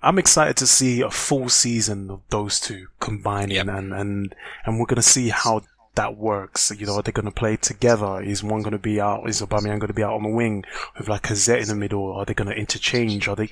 I'm 0.03 0.19
excited 0.19 0.57
to 0.59 0.67
see 0.67 1.01
a 1.01 1.11
full 1.11 1.49
season 1.49 2.11
of 2.11 2.21
those 2.31 2.59
two 2.59 2.89
combining, 3.01 3.55
Yep. 3.57 3.69
and 3.69 3.95
and 3.95 4.35
and 4.67 4.79
we're 4.81 4.87
going 4.87 4.97
to 4.97 5.03
see 5.03 5.29
how 5.29 5.63
that 5.95 6.17
works. 6.17 6.73
You 6.77 6.87
know, 6.87 6.97
are 6.97 7.03
they 7.03 7.13
going 7.13 7.27
to 7.27 7.33
play 7.33 7.57
together? 7.57 8.21
Is 8.21 8.43
one 8.43 8.63
going 8.63 8.73
to 8.73 8.79
be 8.79 9.01
out? 9.01 9.29
Is 9.29 9.41
Aubameyang 9.41 9.79
going 9.79 9.89
to 9.89 9.93
be 9.95 10.03
out 10.03 10.15
on 10.15 10.23
the 10.23 10.29
wing 10.29 10.65
with 10.99 11.09
like 11.09 11.31
a 11.31 11.37
Z 11.37 11.59
in 11.59 11.69
the 11.69 11.75
middle? 11.75 12.13
Are 12.13 12.25
they 12.25 12.35
going 12.35 12.49
to 12.49 12.57
interchange? 12.57 13.29
Are 13.29 13.37
they? 13.37 13.51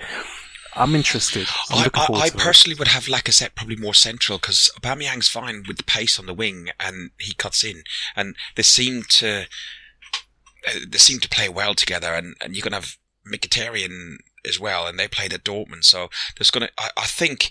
I'm 0.74 0.94
interested. 0.94 1.48
I'm 1.70 1.90
I, 1.94 2.06
I, 2.12 2.20
I 2.20 2.28
to 2.28 2.36
personally 2.36 2.78
would 2.78 2.88
have 2.88 3.04
Lacazette 3.04 3.54
probably 3.54 3.76
more 3.76 3.94
central 3.94 4.38
because 4.38 4.70
Aubameyang's 4.80 5.28
fine 5.28 5.64
with 5.66 5.76
the 5.76 5.82
pace 5.82 6.18
on 6.18 6.26
the 6.26 6.34
wing 6.34 6.68
and 6.78 7.10
he 7.18 7.34
cuts 7.34 7.64
in, 7.64 7.82
and 8.16 8.36
they 8.56 8.62
seem 8.62 9.02
to 9.10 9.46
uh, 10.66 10.78
they 10.88 10.98
seem 10.98 11.18
to 11.20 11.28
play 11.28 11.48
well 11.48 11.74
together. 11.74 12.14
And, 12.14 12.36
and 12.40 12.56
you 12.56 12.62
can 12.62 12.72
have 12.72 12.96
Mkhitaryan 13.26 14.16
as 14.46 14.58
well, 14.58 14.86
and 14.86 14.98
they 14.98 15.08
played 15.08 15.32
at 15.32 15.44
Dortmund, 15.44 15.84
so 15.84 16.08
there's 16.38 16.50
gonna. 16.50 16.70
I, 16.78 16.90
I 16.96 17.04
think 17.06 17.50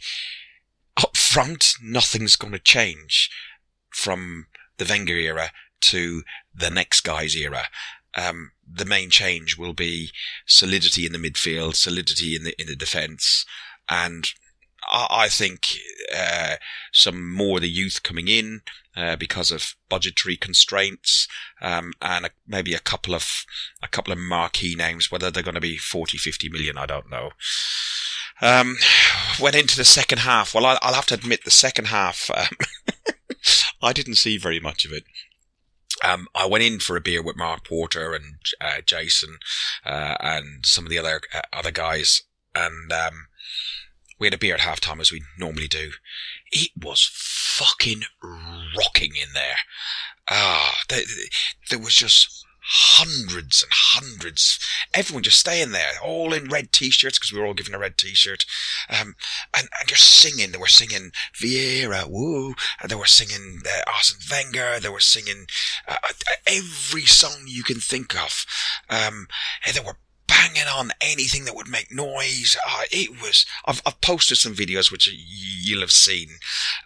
up 0.98 1.16
front 1.16 1.74
nothing's 1.82 2.36
going 2.36 2.54
to 2.54 2.60
change 2.60 3.30
from 3.90 4.48
the 4.80 4.86
Wenger 4.86 5.16
era 5.16 5.52
to 5.82 6.24
the 6.54 6.70
next 6.70 7.02
guy's 7.02 7.36
era. 7.36 7.66
Um, 8.16 8.52
the 8.68 8.86
main 8.86 9.10
change 9.10 9.58
will 9.58 9.74
be 9.74 10.10
solidity 10.48 11.06
in 11.06 11.12
the 11.12 11.20
midfield, 11.20 11.76
solidity 11.76 12.36
in 12.36 12.44
the 12.44 12.60
in 12.60 12.68
the 12.68 12.76
defence, 12.76 13.46
and 13.88 14.26
I, 14.90 15.08
I 15.10 15.30
think 15.30 15.68
uh, 16.16 16.56
some 16.92 17.32
more 17.32 17.58
of 17.58 17.62
the 17.62 17.70
youth 17.70 18.02
coming 18.04 18.28
in 18.28 18.62
uh, 18.96 19.16
because 19.16 19.52
of 19.52 19.76
budgetary 19.90 20.36
constraints, 20.36 21.28
um, 21.62 21.94
and 22.02 22.26
a, 22.26 22.30
maybe 22.48 22.74
a 22.74 22.80
couple 22.80 23.14
of 23.14 23.46
a 23.84 23.88
couple 23.88 24.12
of 24.12 24.20
marquee 24.20 24.76
names. 24.76 25.12
Whether 25.12 25.30
they're 25.30 25.44
going 25.44 25.56
to 25.56 25.62
be 25.62 25.78
40, 25.78 26.18
50 26.18 26.50
million, 26.50 26.78
I 26.78 26.86
don't 26.86 27.10
know. 27.10 27.32
Um, 28.42 28.78
went 29.40 29.56
into 29.56 29.78
the 29.78 29.86
second 29.86 30.20
half. 30.20 30.54
Well, 30.54 30.66
I, 30.66 30.78
I'll 30.82 30.96
have 30.96 31.06
to 31.08 31.16
admit 31.16 31.46
the 31.46 31.52
second 31.52 31.86
half. 31.86 32.30
Um, 32.36 32.58
I 33.82 33.94
didn't 33.94 34.16
see 34.16 34.38
very 34.38 34.60
much 34.60 34.86
of 34.86 34.92
it. 34.92 35.04
Um, 36.04 36.28
I 36.34 36.46
went 36.46 36.64
in 36.64 36.80
for 36.80 36.96
a 36.96 37.02
beer 37.02 37.22
with 37.22 37.36
Mark 37.36 37.68
Porter 37.68 38.14
and 38.14 38.36
uh, 38.62 38.82
Jason 38.86 39.38
uh, 39.86 40.16
and 40.20 40.66
some 40.66 40.86
of 40.86 40.90
the 40.90 40.98
other 40.98 41.22
uh, 41.34 41.42
other 41.52 41.72
guys, 41.72 42.24
and 42.56 42.92
um, 42.92 43.28
we 44.18 44.28
had 44.28 44.34
a 44.34 44.38
beer 44.38 44.56
at 44.56 44.62
halftime 44.62 45.02
as 45.02 45.12
we 45.12 45.24
normally 45.38 45.68
do. 45.68 45.92
It 46.52 46.72
was 46.82 47.10
fucking 47.14 48.04
rocking 48.22 49.12
in 49.22 49.34
there. 49.34 49.58
Ah, 50.30 50.80
there, 50.90 51.04
there 51.70 51.80
was 51.80 51.96
just 51.96 52.46
hundreds 52.70 53.64
and 53.64 53.72
hundreds. 53.74 54.60
Everyone 54.94 55.24
just 55.24 55.40
staying 55.40 55.72
there, 55.72 55.94
all 56.04 56.34
in 56.34 56.50
red 56.50 56.72
t-shirts 56.72 57.18
because 57.18 57.34
we 57.34 57.40
were 57.40 57.46
all 57.46 57.54
given 57.54 57.74
a 57.74 57.80
red 57.80 57.98
t-shirt, 57.98 58.46
um, 58.90 59.16
and 59.56 59.68
and 59.80 59.90
just 59.90 60.04
singing. 60.04 60.52
They 60.52 60.58
were 60.58 60.68
singing 60.68 61.12
Vieira, 61.36 62.08
woo, 62.08 62.54
they 62.88 62.96
were 62.96 63.06
singing 63.06 63.62
uh, 63.66 63.92
Arsene 63.92 64.20
Wenger. 64.30 64.80
They 64.80 64.90
were 64.90 65.00
singing 65.00 65.48
uh, 65.88 65.98
uh, 66.08 66.14
every 66.48 67.06
song 67.06 67.46
you 67.48 67.64
can 67.64 67.80
think 67.80 68.16
of. 68.16 68.46
Um, 68.90 69.28
they 69.74 69.80
were 69.80 69.98
banging 70.40 70.68
on 70.68 70.92
anything 71.02 71.46
that 71.46 71.56
would 71.56 71.68
make 71.68 71.92
noise. 71.92 72.58
Uh, 72.68 72.84
it 72.92 73.22
was. 73.22 73.46
I've, 73.66 73.82
I've 73.86 74.02
posted 74.02 74.38
some 74.38 74.56
videos 74.56 74.92
which 74.92 75.10
you'll 75.12 75.82
have 75.82 75.92
seen, 75.92 76.30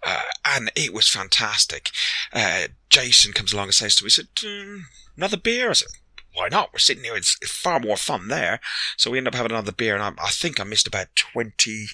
uh, 0.05 0.21
and 0.45 0.71
it 0.75 0.93
was 0.93 1.07
fantastic. 1.07 1.91
Uh, 2.31 2.67
Jason 2.89 3.33
comes 3.33 3.53
along 3.53 3.65
and 3.65 3.73
says 3.73 3.95
to 3.95 4.03
me, 4.03 4.09
said, 4.09 4.27
"Mm, 4.37 4.83
"Another 5.17 5.37
beer?" 5.37 5.69
I 5.69 5.73
said. 5.73 5.89
Why 6.35 6.47
not? 6.49 6.73
We're 6.73 6.79
sitting 6.79 7.03
here. 7.03 7.15
It's, 7.15 7.37
it's 7.43 7.51
far 7.51 7.79
more 7.79 7.95
fun 7.95 8.27
there. 8.27 8.59
So 8.97 9.11
we 9.11 9.19
end 9.19 9.27
up 9.27 9.35
having 9.35 9.51
another 9.51 9.71
beer, 9.71 9.93
and 9.93 10.01
I, 10.01 10.07
I 10.19 10.29
think 10.29 10.59
I 10.59 10.63
missed 10.63 10.87
about 10.87 11.15
20, 11.15 11.85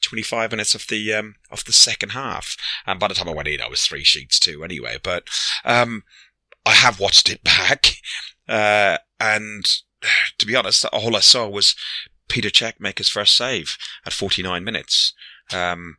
25 0.00 0.52
minutes 0.52 0.76
of 0.76 0.86
the 0.86 1.12
um, 1.12 1.34
of 1.50 1.64
the 1.64 1.72
second 1.72 2.10
half. 2.10 2.56
And 2.86 3.00
by 3.00 3.08
the 3.08 3.14
time 3.14 3.28
I 3.28 3.34
went 3.34 3.48
in, 3.48 3.60
I 3.60 3.66
was 3.66 3.84
three 3.84 4.04
sheets 4.04 4.38
too 4.38 4.62
anyway. 4.62 4.98
But 5.02 5.24
um, 5.64 6.04
I 6.64 6.74
have 6.74 7.00
watched 7.00 7.28
it 7.30 7.42
back, 7.44 7.96
uh, 8.48 8.98
and 9.18 9.66
to 10.38 10.46
be 10.46 10.56
honest, 10.56 10.84
all 10.86 11.16
I 11.16 11.20
saw 11.20 11.48
was 11.48 11.74
Peter 12.28 12.48
Cech 12.48 12.74
make 12.78 12.98
his 12.98 13.08
first 13.08 13.36
save 13.36 13.76
at 14.06 14.12
49 14.12 14.64
minutes. 14.64 15.12
Um, 15.52 15.96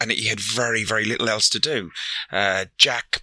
and 0.00 0.10
he 0.10 0.28
had 0.28 0.40
very, 0.40 0.84
very 0.84 1.04
little 1.04 1.28
else 1.28 1.48
to 1.50 1.58
do. 1.58 1.90
Uh, 2.30 2.66
Jack, 2.76 3.22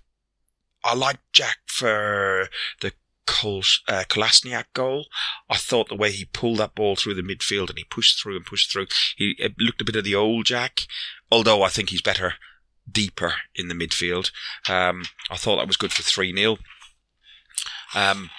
I 0.84 0.96
like 0.96 1.20
Jack 1.32 1.58
for 1.68 2.48
the 2.82 2.94
Kol- 3.26 3.62
uh, 3.88 4.04
Kolasinac 4.08 4.66
goal. 4.74 5.08
I 5.50 5.58
thought 5.58 5.90
the 5.90 5.96
way 5.96 6.12
he 6.12 6.26
pulled 6.26 6.60
that 6.60 6.76
ball 6.76 6.96
through 6.96 7.16
the 7.16 7.22
midfield 7.22 7.70
and 7.70 7.78
he 7.78 7.86
pushed 7.86 8.22
through 8.22 8.36
and 8.36 8.46
pushed 8.46 8.72
through, 8.72 8.88
he 9.16 9.36
looked 9.60 9.82
a 9.82 9.86
bit 9.86 9.96
of 9.96 10.04
the 10.04 10.16
old 10.16 10.46
Jack, 10.46 10.82
although 11.32 11.64
I 11.64 11.70
think 11.70 11.90
he's 11.90 12.02
better 12.02 12.36
deeper 12.92 13.36
in 13.56 13.68
the 13.68 13.76
midfield. 13.76 14.32
Um, 14.70 15.04
I 15.30 15.38
thought 15.38 15.58
that 15.58 15.68
was 15.68 15.78
good 15.78 15.94
for 15.94 16.04
3 16.04 16.36
0. 16.36 16.58
Um, 17.96 18.30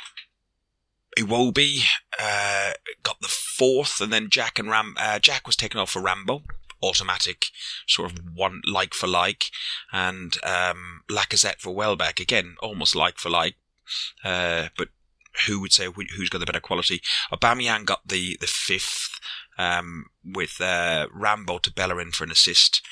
Iwobi 1.19 1.81
uh, 2.21 2.73
got 3.03 3.21
the 3.21 3.29
fourth, 3.29 4.01
and 4.01 4.13
then 4.13 4.31
Jack 4.31 4.59
and 4.59 4.71
Ram. 4.71 4.95
Uh, 4.99 5.19
Jack 5.19 5.47
was 5.47 5.57
taken 5.57 5.81
off 5.81 5.91
for 5.91 6.03
Rambo, 6.03 6.43
automatic, 6.83 7.47
sort 7.87 8.11
of 8.11 8.19
one 8.35 8.61
like 8.67 8.95
for 8.95 9.07
like, 9.07 9.51
and 9.93 10.37
um, 10.45 11.03
Lacazette 11.11 11.61
for 11.61 11.75
Welbeck 11.75 12.21
again, 12.21 12.57
almost 12.61 12.95
like 12.95 13.19
for 13.19 13.31
like, 13.31 13.55
uh, 14.25 14.69
but 14.77 14.89
who 15.47 15.61
would 15.61 15.73
say 15.73 15.89
who's 16.17 16.31
got 16.31 16.39
the 16.39 16.47
better 16.47 16.61
quality? 16.61 17.01
Aubameyang 17.33 17.85
got 17.85 18.07
the 18.07 18.37
the 18.41 18.47
fifth 18.47 19.19
um, 19.59 20.07
with 20.25 20.61
uh, 20.61 21.09
Rambo 21.13 21.59
to 21.59 21.73
Bellerin 21.73 22.13
for 22.13 22.25
an 22.25 22.31
assist. 22.31 22.83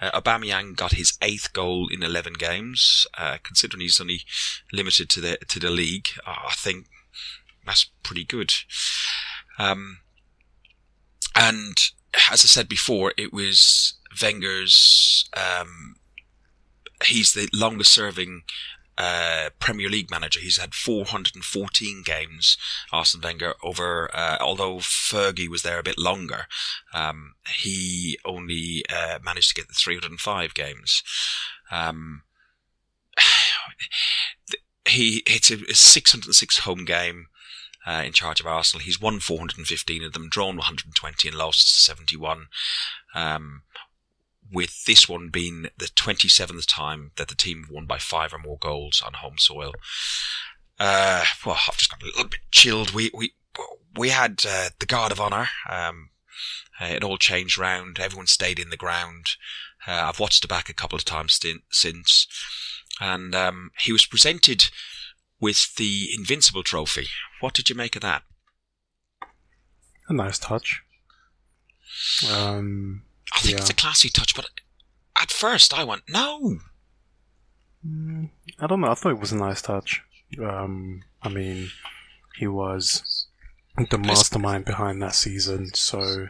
Uh, 0.00 0.20
Aubameyang 0.20 0.76
got 0.76 0.92
his 0.92 1.16
eighth 1.22 1.52
goal 1.52 1.88
in 1.90 2.02
11 2.02 2.34
games. 2.34 3.06
Uh, 3.16 3.38
considering 3.42 3.80
he's 3.80 4.00
only 4.00 4.22
limited 4.72 5.08
to 5.10 5.20
the 5.20 5.38
to 5.48 5.58
the 5.58 5.70
league, 5.70 6.08
I 6.26 6.52
think 6.56 6.86
that's 7.64 7.90
pretty 8.02 8.24
good. 8.24 8.52
Um, 9.58 9.98
and 11.34 11.76
as 12.30 12.44
I 12.44 12.48
said 12.48 12.68
before, 12.68 13.12
it 13.16 13.32
was 13.32 13.94
Wenger's. 14.20 15.28
Um, 15.34 15.96
he's 17.04 17.32
the 17.32 17.48
longest 17.54 17.92
serving 17.92 18.42
uh, 19.00 19.48
Premier 19.58 19.88
League 19.88 20.10
manager. 20.10 20.40
He's 20.40 20.58
had 20.58 20.74
414 20.74 22.02
games, 22.04 22.58
Arsene 22.92 23.22
Wenger, 23.22 23.54
over, 23.62 24.14
uh, 24.14 24.36
although 24.40 24.76
Fergie 24.76 25.48
was 25.48 25.62
there 25.62 25.78
a 25.78 25.82
bit 25.82 25.98
longer, 25.98 26.46
um, 26.92 27.34
he 27.62 28.18
only 28.26 28.84
uh, 28.94 29.18
managed 29.24 29.48
to 29.48 29.54
get 29.54 29.68
the 29.68 29.74
305 29.74 30.52
games. 30.52 31.02
Um, 31.70 32.22
he 34.86 35.22
hits 35.26 35.50
a, 35.50 35.54
a 35.70 35.74
606 35.74 36.58
home 36.60 36.84
game. 36.84 37.26
Uh, 37.86 38.02
in 38.04 38.12
charge 38.12 38.40
of 38.40 38.46
Arsenal, 38.46 38.84
he's 38.84 39.00
won 39.00 39.18
415 39.18 40.04
of 40.04 40.12
them, 40.12 40.28
drawn 40.28 40.56
120 40.56 41.28
and 41.28 41.38
lost 41.38 41.82
71. 41.82 42.48
Um, 43.14 43.62
with 44.52 44.84
this 44.84 45.08
one 45.08 45.28
being 45.28 45.68
the 45.78 45.86
27th 45.86 46.66
time 46.66 47.12
that 47.16 47.28
the 47.28 47.34
team 47.34 47.66
won 47.70 47.86
by 47.86 47.98
five 47.98 48.32
or 48.32 48.38
more 48.38 48.58
goals 48.58 49.02
on 49.04 49.14
home 49.14 49.38
soil. 49.38 49.72
Uh, 50.78 51.24
well, 51.44 51.58
I've 51.68 51.76
just 51.76 51.90
got 51.90 52.02
a 52.02 52.06
little 52.06 52.24
bit 52.24 52.40
chilled. 52.50 52.92
We, 52.92 53.10
we, 53.14 53.34
we 53.96 54.08
had, 54.08 54.42
uh, 54.48 54.70
the 54.78 54.86
guard 54.86 55.12
of 55.12 55.20
honor. 55.20 55.48
Um, 55.68 56.10
uh, 56.80 56.86
it 56.86 57.04
all 57.04 57.18
changed 57.18 57.58
round. 57.58 57.98
Everyone 57.98 58.26
stayed 58.26 58.58
in 58.58 58.70
the 58.70 58.76
ground. 58.76 59.26
Uh, 59.86 60.06
I've 60.08 60.20
watched 60.20 60.44
it 60.44 60.48
back 60.48 60.68
a 60.68 60.74
couple 60.74 60.96
of 60.96 61.04
times 61.04 61.38
since. 61.70 62.26
And, 63.00 63.34
um, 63.34 63.70
he 63.80 63.92
was 63.92 64.06
presented 64.06 64.70
with 65.40 65.74
the 65.76 66.08
Invincible 66.16 66.62
trophy. 66.62 67.06
What 67.40 67.54
did 67.54 67.68
you 67.68 67.74
make 67.74 67.96
of 67.96 68.02
that? 68.02 68.22
A 70.08 70.12
nice 70.12 70.38
touch. 70.38 70.82
Um, 72.30 73.02
I 73.32 73.40
think 73.40 73.52
yeah. 73.52 73.60
it's 73.60 73.70
a 73.70 73.74
classy 73.74 74.08
touch, 74.08 74.34
but 74.34 74.46
at 75.20 75.30
first 75.30 75.72
I 75.72 75.84
went, 75.84 76.02
no. 76.08 76.58
Mm, 77.86 78.30
I 78.58 78.66
don't 78.66 78.80
know. 78.80 78.90
I 78.90 78.94
thought 78.94 79.12
it 79.12 79.20
was 79.20 79.32
a 79.32 79.38
nice 79.38 79.62
touch. 79.62 80.02
Um, 80.42 81.02
I 81.22 81.28
mean, 81.28 81.70
he 82.36 82.46
was 82.46 83.26
the 83.90 83.98
mastermind 83.98 84.64
behind 84.64 85.02
that 85.02 85.14
season, 85.14 85.72
so 85.74 86.28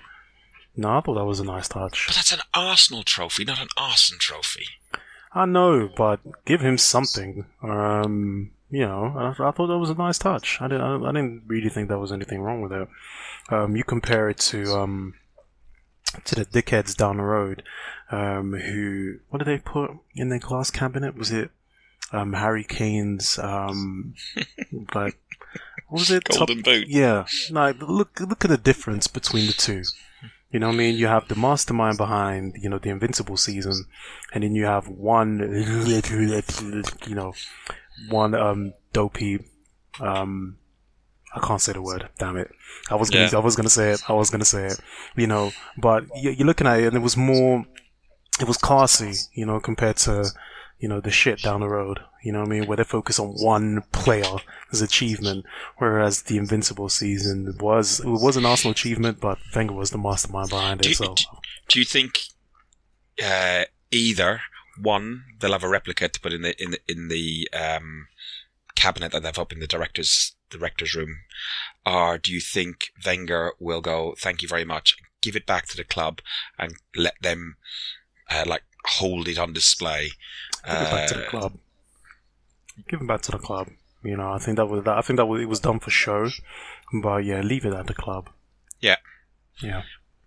no, 0.77 0.97
I 0.97 1.01
thought 1.01 1.15
that 1.15 1.25
was 1.25 1.41
a 1.41 1.45
nice 1.45 1.69
touch. 1.69 2.07
But 2.07 2.17
that's 2.17 2.33
an 2.33 2.41
Arsenal 2.55 3.03
trophy, 3.03 3.45
not 3.45 3.61
an 3.61 3.69
Arsenal 3.77 4.19
trophy. 4.19 4.67
I 5.33 5.47
know, 5.47 5.89
but 5.97 6.21
give 6.45 6.61
him 6.61 6.79
something. 6.79 7.45
Um, 7.63 8.53
you 8.71 8.87
know, 8.87 9.13
I, 9.17 9.49
I, 9.49 9.51
thought 9.51 9.67
that 9.67 9.79
was 9.79 9.91
a 9.91 9.95
nice 9.95 10.19
touch. 10.19 10.61
I 10.61 10.69
didn't, 10.69 10.83
I, 10.83 11.09
I, 11.09 11.13
didn't 11.13 11.43
really 11.47 11.69
think 11.69 11.89
there 11.89 11.99
was 11.99 12.13
anything 12.13 12.41
wrong 12.41 12.63
with 12.63 12.73
it. 12.73 12.89
Um, 13.51 13.77
you 13.77 13.85
compare 13.85 14.29
it 14.29 14.39
to 14.39 14.73
um, 14.73 15.15
to 16.25 16.35
the 16.35 16.45
dickheads 16.45 16.97
down 16.97 17.19
the 17.19 17.23
road 17.23 17.63
um, 18.11 18.53
who 18.53 19.19
what 19.29 19.39
did 19.39 19.47
they 19.47 19.59
put 19.59 19.93
in 20.15 20.29
their 20.29 20.39
glass 20.39 20.71
cabinet? 20.71 21.17
Was 21.17 21.31
it 21.31 21.51
um, 22.13 22.33
Harry 22.33 22.65
Kane's 22.65 23.39
um, 23.39 24.15
like 24.95 25.19
what 25.89 26.01
was 26.01 26.11
it? 26.11 26.25
Golden 26.25 26.59
Top, 26.59 26.65
boot. 26.65 26.89
Yeah. 26.89 27.27
No, 27.51 27.71
look 27.81 28.21
look 28.21 28.45
at 28.45 28.51
the 28.51 28.59
difference 28.59 29.07
between 29.07 29.47
the 29.47 29.53
two. 29.53 29.83
You 30.51 30.59
know 30.59 30.67
what 30.67 30.75
I 30.75 30.79
mean? 30.79 30.97
You 30.97 31.07
have 31.07 31.29
the 31.29 31.37
mastermind 31.37 31.97
behind, 31.97 32.57
you 32.61 32.69
know, 32.69 32.79
the 32.79 32.91
Invincible 32.91 33.37
season, 33.37 33.85
and 34.35 34.43
then 34.43 34.57
you 34.57 34.65
have 34.65 34.89
one, 34.89 35.39
you 37.07 37.15
know, 37.15 37.35
one 38.09 38.35
um, 38.35 38.73
dopey 38.93 39.45
um, 40.01 40.59
I 41.35 41.41
can't 41.47 41.61
say 41.61 41.73
the 41.73 41.83
word. 41.83 42.09
Damn 42.19 42.37
it! 42.37 42.51
I 42.91 42.97
was 42.97 43.11
gonna, 43.11 43.29
yeah. 43.31 43.39
I 43.39 43.41
was 43.41 43.57
gonna 43.57 43.71
say 43.71 43.91
it. 43.91 44.03
I 44.09 44.13
was 44.13 44.31
gonna 44.31 44.45
say 44.45 44.67
it. 44.67 44.81
You 45.17 45.27
know, 45.27 45.53
but 45.79 46.05
you're 46.17 46.47
looking 46.47 46.67
at 46.67 46.81
it, 46.81 46.87
and 46.87 46.97
it 46.97 47.03
was 47.03 47.17
more, 47.17 47.65
it 48.41 48.49
was 48.49 48.57
classy. 48.57 49.13
You 49.35 49.47
know, 49.47 49.61
compared 49.61 49.97
to, 49.99 50.31
you 50.79 50.89
know, 50.89 51.01
the 51.01 51.11
shit 51.11 51.43
down 51.43 51.61
the 51.61 51.69
road. 51.69 52.01
You 52.23 52.33
know 52.33 52.41
what 52.41 52.49
I 52.49 52.51
mean? 52.51 52.67
Where 52.67 52.77
they 52.77 52.85
focus 52.85 53.19
on 53.19 53.29
one 53.29 53.83
player 53.93 54.37
as 54.73 54.83
achievement, 54.83 55.47
whereas 55.79 56.23
the 56.23 56.37
Invincible 56.37 56.89
season 56.89 57.57
was 57.61 58.01
it 58.01 58.07
was 58.07 58.37
an 58.37 58.45
Arsenal 58.45 58.73
achievement, 58.73 59.21
but 59.21 59.39
Wenger 59.55 59.75
was 59.75 59.91
the 59.91 59.99
mastermind 59.99 60.51
behind 60.51 60.81
it. 60.81 60.89
You, 60.89 60.95
so, 60.95 61.15
do 61.69 61.79
you 61.79 61.85
think 61.85 62.21
uh, 63.23 63.65
either 63.91 64.41
one 64.81 65.25
they'll 65.39 65.53
have 65.53 65.65
a 65.65 65.69
replica 65.69 66.09
to 66.09 66.21
put 66.21 66.33
in 66.33 66.43
the 66.43 66.63
in 66.63 66.71
the 66.73 66.81
in 66.89 67.09
the 67.09 67.49
um, 67.53 68.09
cabinet 68.81 69.13
that 69.13 69.23
they've 69.23 69.39
up 69.45 69.53
in 69.53 69.61
the 69.61 69.67
directors 69.67 70.35
directors 70.51 70.95
room, 70.95 71.13
or 71.87 72.19
do 72.19 72.33
you 72.33 72.41
think 72.41 72.77
Wenger 73.07 73.53
will 73.61 73.81
go? 73.81 74.15
Thank 74.19 74.43
you 74.43 74.49
very 74.49 74.65
much. 74.65 74.97
Give 75.21 75.37
it 75.37 75.47
back 75.47 75.67
to 75.69 75.77
the 75.77 75.85
club 75.95 76.21
and 76.59 76.75
let 76.97 77.15
them 77.21 77.57
uh, 78.31 78.45
like 78.47 78.65
hold 78.99 79.29
it 79.29 79.39
on 79.39 79.53
display. 79.53 80.11
Give 80.65 80.75
it 80.75 80.91
back 80.91 81.09
to 81.09 81.15
the 81.15 81.27
Uh, 81.27 81.31
club. 81.31 81.53
Give 82.89 83.01
it 83.03 83.07
back 83.07 83.23
to 83.23 83.33
the 83.33 83.39
club. 83.39 83.69
You 84.03 84.17
know, 84.17 84.31
I 84.33 84.39
think 84.39 84.57
that 84.57 84.67
was 84.67 84.85
that. 84.85 84.97
I 84.97 85.03
think 85.03 85.19
that 85.19 85.27
was, 85.27 85.43
it 85.43 85.49
was 85.49 85.61
done 85.61 85.79
for 85.81 85.91
show, 85.91 86.29
but 87.03 87.19
yeah, 87.25 87.41
leave 87.43 87.67
it 87.67 87.75
at 87.75 87.87
the 87.87 87.95
club. 87.95 88.31
Yeah. 88.81 88.97
Yeah. 89.63 89.83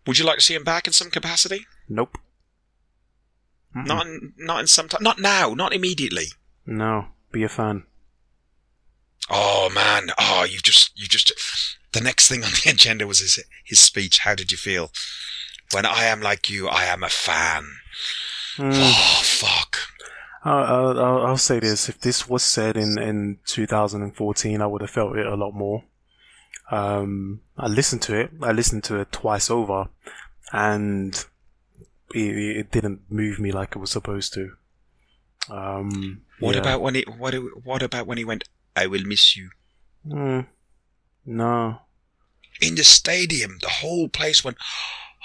Would 0.05 0.19
you 0.19 0.25
like 0.25 0.37
to 0.39 0.43
see 0.43 0.53
him 0.53 0.63
back 0.63 0.85
in 0.85 0.93
some 0.93 1.09
capacity? 1.09 1.65
Nope. 1.89 2.17
Mm-mm. 3.75 3.87
Not 3.87 4.05
in, 4.05 4.33
not 4.37 4.59
in 4.59 4.67
some 4.67 4.87
time. 4.89 5.01
Not 5.01 5.17
now. 5.19 5.53
Not 5.55 5.73
immediately. 5.73 6.27
No. 6.65 7.07
Be 7.31 7.43
a 7.43 7.49
fan. 7.49 7.83
Oh 9.29 9.69
man. 9.73 10.11
Oh, 10.19 10.45
you 10.49 10.59
just 10.59 10.91
you 10.99 11.07
just. 11.07 11.31
The 11.93 12.01
next 12.01 12.27
thing 12.27 12.43
on 12.43 12.49
the 12.51 12.69
agenda 12.71 13.05
was 13.07 13.19
his 13.19 13.39
his 13.63 13.79
speech. 13.79 14.19
How 14.19 14.35
did 14.35 14.51
you 14.51 14.57
feel? 14.57 14.91
When 15.71 15.85
I 15.85 16.03
am 16.05 16.21
like 16.21 16.49
you, 16.49 16.67
I 16.67 16.85
am 16.85 17.03
a 17.03 17.09
fan. 17.09 17.65
Mm. 18.57 18.71
Oh 18.75 19.21
fuck. 19.23 19.77
I'll, 20.45 20.99
I'll, 20.99 21.25
I'll- 21.25 21.37
say 21.37 21.59
this: 21.59 21.87
if 21.89 21.99
this 22.01 22.27
was 22.27 22.43
said 22.43 22.75
in 22.77 22.97
in 22.99 23.39
2014, 23.45 24.61
I 24.61 24.65
would 24.67 24.81
have 24.81 24.89
felt 24.89 25.17
it 25.17 25.25
a 25.25 25.35
lot 25.35 25.53
more. 25.53 25.83
Um, 26.71 27.41
I 27.57 27.67
listened 27.67 28.01
to 28.03 28.15
it. 28.15 28.31
I 28.41 28.51
listened 28.51 28.83
to 28.85 28.99
it 28.99 29.11
twice 29.11 29.49
over, 29.49 29.87
and 30.51 31.13
it, 32.13 32.57
it 32.57 32.71
didn't 32.71 33.01
move 33.09 33.39
me 33.39 33.51
like 33.51 33.75
it 33.75 33.79
was 33.79 33.91
supposed 33.91 34.33
to. 34.33 34.51
Um, 35.49 36.21
What 36.39 36.55
yeah. 36.55 36.61
about 36.61 36.81
when 36.81 36.95
he 36.95 37.05
what 37.17 37.33
what 37.63 37.81
about 37.81 38.05
when 38.07 38.17
he 38.17 38.25
went? 38.25 38.43
I 38.75 38.87
will 38.87 39.03
miss 39.05 39.35
you. 39.35 39.49
Mm, 40.07 40.47
no. 41.25 41.79
in 42.61 42.75
the 42.75 42.83
stadium, 42.83 43.57
the 43.61 43.69
whole 43.69 44.07
place 44.09 44.43
went, 44.43 44.57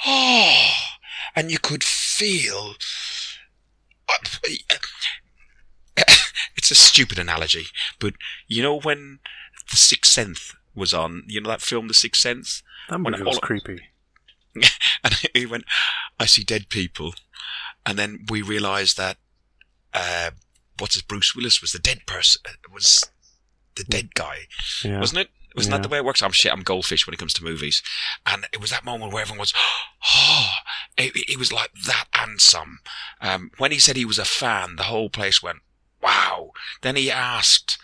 oh, 0.06 0.70
and 1.34 1.50
you 1.50 1.58
could 1.58 1.82
feel. 1.84 2.74
It's 6.56 6.70
a 6.70 6.74
stupid 6.74 7.18
analogy, 7.18 7.66
but 7.98 8.14
you 8.46 8.62
know 8.62 8.78
when 8.80 9.20
The 9.70 9.76
Sixth 9.76 10.12
Sense 10.12 10.54
was 10.74 10.92
on, 10.92 11.22
you 11.26 11.40
know 11.40 11.48
that 11.50 11.62
film, 11.62 11.88
The 11.88 11.94
Sixth 11.94 12.20
Sense, 12.20 12.62
That 12.88 13.00
When 13.00 13.12
movie 13.12 13.24
was 13.24 13.36
all- 13.36 13.40
creepy. 13.40 13.80
and 15.04 15.14
he 15.34 15.46
went, 15.46 15.64
I 16.18 16.26
see 16.26 16.42
dead 16.44 16.68
people, 16.68 17.14
and 17.86 17.98
then 17.98 18.24
we 18.28 18.42
realised 18.42 18.96
that, 18.96 19.18
uh, 19.94 20.32
what's 20.78 20.94
his 20.94 21.02
Bruce 21.02 21.34
Willis 21.34 21.60
was 21.60 21.72
the 21.72 21.78
dead 21.78 22.06
person, 22.06 22.42
was 22.72 23.08
the 23.78 23.84
dead 23.84 24.14
guy, 24.14 24.46
Yeah. 24.84 25.00
wasn't 25.00 25.20
it? 25.20 25.30
Wasn't 25.56 25.72
Yeah. 25.72 25.78
that 25.78 25.82
the 25.82 25.88
way 25.88 25.98
it 25.98 26.04
works? 26.04 26.22
I'm 26.22 26.32
shit. 26.32 26.52
I'm 26.52 26.62
goldfish 26.62 27.06
when 27.06 27.14
it 27.14 27.18
comes 27.18 27.32
to 27.34 27.44
movies, 27.44 27.82
and 28.26 28.46
it 28.52 28.60
was 28.60 28.70
that 28.70 28.84
moment 28.84 29.12
where 29.12 29.22
everyone 29.22 29.40
was, 29.40 29.54
oh, 30.14 30.50
it, 30.96 31.12
it 31.14 31.38
was 31.38 31.52
like 31.52 31.70
that 31.86 32.06
and 32.14 32.40
some. 32.40 32.80
Um, 33.20 33.50
when 33.58 33.72
he 33.72 33.78
said 33.78 33.96
he 33.96 34.04
was 34.04 34.18
a 34.18 34.24
fan, 34.24 34.76
the 34.76 34.84
whole 34.84 35.08
place 35.10 35.42
went, 35.42 35.58
wow. 36.02 36.50
Then 36.82 36.96
he 36.96 37.10
asked 37.10 37.78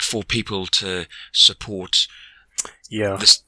for 0.00 0.22
people 0.24 0.66
to 0.66 1.06
support 1.32 2.08
yeah. 2.90 3.16
this, 3.16 3.42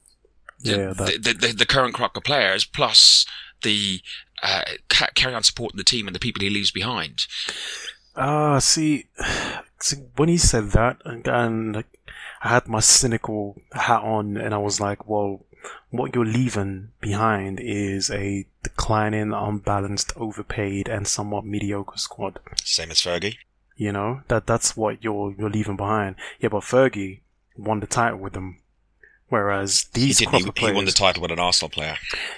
the, 0.59 0.71
Yeah, 0.71 0.93
the, 0.93 1.33
the, 1.39 1.53
the 1.53 1.65
current 1.65 1.93
Crocker 1.93 2.21
players 2.21 2.65
plus 2.65 3.25
the 3.61 4.01
uh, 4.41 4.63
carry 4.89 5.33
on 5.33 5.43
supporting 5.43 5.77
the 5.77 5.83
team 5.83 6.07
and 6.07 6.15
the 6.15 6.19
people 6.19 6.41
he 6.41 6.49
leaves 6.49 6.71
behind. 6.71 7.25
Ah, 8.15 8.59
see, 8.59 9.05
see, 9.19 9.55
when 10.15 10.29
he 10.29 10.37
said 10.37 10.71
that, 10.71 10.97
and, 11.05 11.27
and 11.27 11.75
like, 11.75 11.99
I 12.41 12.49
had 12.49 12.67
my 12.67 12.79
cynical 12.79 13.61
hat 13.73 14.01
on, 14.01 14.37
and 14.37 14.53
I 14.53 14.57
was 14.57 14.79
like, 14.79 15.07
well, 15.07 15.45
what 15.89 16.13
you're 16.13 16.25
leaving 16.25 16.89
behind 17.01 17.59
is 17.59 18.11
a 18.11 18.45
declining, 18.63 19.33
unbalanced, 19.33 20.13
overpaid, 20.15 20.87
and 20.87 21.07
somewhat 21.07 21.45
mediocre 21.45 21.97
squad. 21.97 22.39
Same 22.63 22.91
as 22.91 22.99
Fergie. 23.01 23.37
You 23.75 23.91
know 23.91 24.21
that 24.29 24.47
that's 24.47 24.77
what 24.77 25.03
you're 25.03 25.33
you're 25.37 25.49
leaving 25.49 25.75
behind. 25.75 26.15
Yeah, 26.39 26.49
but 26.49 26.61
Fergie 26.61 27.19
won 27.57 27.79
the 27.81 27.87
title 27.87 28.19
with 28.19 28.33
them, 28.33 28.59
whereas 29.27 29.85
these 29.93 30.19
He, 30.19 30.25
he 30.25 30.51
players, 30.51 30.75
won 30.75 30.85
the 30.85 30.91
title 30.91 31.21
with 31.21 31.31
an 31.31 31.39
Arsenal 31.39 31.69
player. 31.69 31.97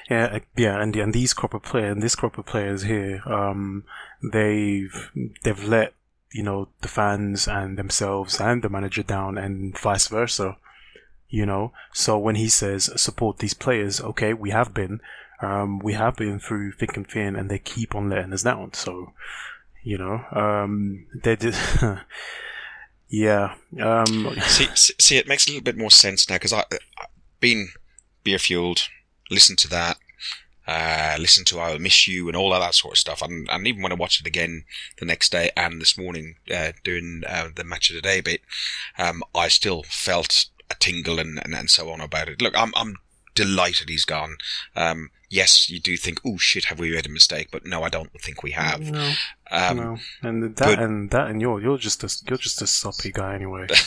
yeah, 0.10 0.26
uh, 0.34 0.40
yeah, 0.56 0.82
and 0.82 0.96
and 0.96 1.14
these 1.14 1.34
crop 1.34 1.54
of 1.54 1.62
players, 1.64 1.92
and 1.92 2.02
this 2.02 2.16
crop 2.16 2.38
of 2.40 2.46
players 2.48 2.84
here, 2.84 3.22
um, 3.28 3.84
they've 4.34 5.12
they've 5.44 5.64
let 5.64 5.94
you 6.32 6.43
know 6.43 6.69
the 6.82 6.88
fans 6.88 7.47
and 7.47 7.78
themselves 7.78 8.39
and 8.39 8.61
the 8.63 8.69
manager 8.69 9.03
down, 9.03 9.38
and 9.38 9.78
vice 9.78 10.07
versa. 10.07 10.57
You 11.30 11.45
know, 11.45 11.73
so 11.93 12.17
when 12.17 12.36
he 12.36 12.47
says 12.47 12.89
support 12.95 13.39
these 13.39 13.53
players, 13.53 13.99
okay, 13.99 14.34
we 14.34 14.51
have 14.51 14.73
been, 14.73 15.01
um, 15.41 15.80
we 15.80 15.93
have 15.93 16.15
been 16.15 16.39
through 16.39 16.71
thick 16.73 16.95
and 16.95 17.05
thin, 17.05 17.36
and 17.36 17.49
they 17.49 17.59
keep 17.59 17.93
on 17.95 18.09
letting 18.09 18.32
us 18.32 18.43
down. 18.43 18.73
So, 18.73 19.11
you 19.84 19.97
know, 19.97 20.23
um, 20.32 21.05
they 21.13 21.36
did. 21.36 21.55
yeah, 23.09 23.55
um, 23.82 24.38
see, 24.47 24.67
see, 24.73 25.17
it 25.17 25.28
makes 25.28 25.47
a 25.47 25.49
little 25.49 25.63
bit 25.63 25.78
more 25.78 25.91
sense 25.91 26.30
now 26.30 26.36
because 26.36 26.53
I, 26.53 26.63
I 26.97 27.07
been 27.41 27.69
beer 28.23 28.39
fueled, 28.39 28.88
listened 29.30 29.59
to 29.59 29.69
that, 29.69 29.97
uh, 30.68 31.15
listened 31.20 31.47
to 31.47 31.59
"I'll 31.59 31.80
Miss 31.80 32.07
You" 32.07 32.28
and 32.28 32.36
all 32.36 32.53
of 32.53 32.61
that 32.61 32.76
sort 32.76 32.93
of 32.95 32.97
stuff, 32.97 33.22
and, 33.22 33.47
and 33.49 33.65
even 33.68 33.82
when 33.82 33.91
I 33.91 33.95
watched 33.95 34.22
it 34.22 34.28
again 34.28 34.65
the 34.99 35.05
next 35.05 35.32
day 35.32 35.51
and 35.55 35.80
this 35.82 35.97
morning 35.97 36.36
uh, 36.53 36.72
doing 36.84 37.24
uh, 37.28 37.49
the 37.55 37.63
match 37.63 37.89
of 37.89 37.95
the 37.95 38.01
day 38.01 38.22
bit, 38.22 38.41
um, 38.97 39.24
I 39.34 39.47
still 39.47 39.84
felt 39.84 40.45
a 40.70 40.76
tingle 40.76 41.20
and, 41.20 41.39
and, 41.43 41.55
and 41.55 41.70
so 41.70 41.89
on 41.89 42.01
about 42.01 42.28
it. 42.30 42.41
Look, 42.41 42.53
I'm 42.57 42.74
I'm 42.76 42.95
delighted 43.36 43.88
he's 43.89 44.03
gone. 44.03 44.36
Um, 44.76 45.11
yes, 45.30 45.70
you 45.70 45.80
do 45.80 45.95
think, 45.95 46.20
oh 46.26 46.38
shit, 46.38 46.65
have 46.65 46.80
we 46.80 46.91
made 46.91 47.05
a 47.05 47.09
mistake? 47.09 47.49
But 47.51 47.65
no, 47.65 47.84
I 47.84 47.89
don't 47.89 48.09
think 48.20 48.41
we 48.43 48.51
have. 48.51 48.82
no, 48.91 49.13
Um, 49.51 49.78
no, 49.78 49.97
and 50.24 50.43
that 50.43 50.55
but- 50.57 50.80
and 50.80 51.09
that 51.11 51.28
and 51.30 51.39
you're 51.41 51.61
you're 51.61 51.78
just 51.78 52.03
a 52.03 52.09
you're 52.28 52.38
just 52.39 52.61
a 52.61 52.68
soppy 52.68 53.11
guy 53.11 53.36
anyway. 53.36 53.68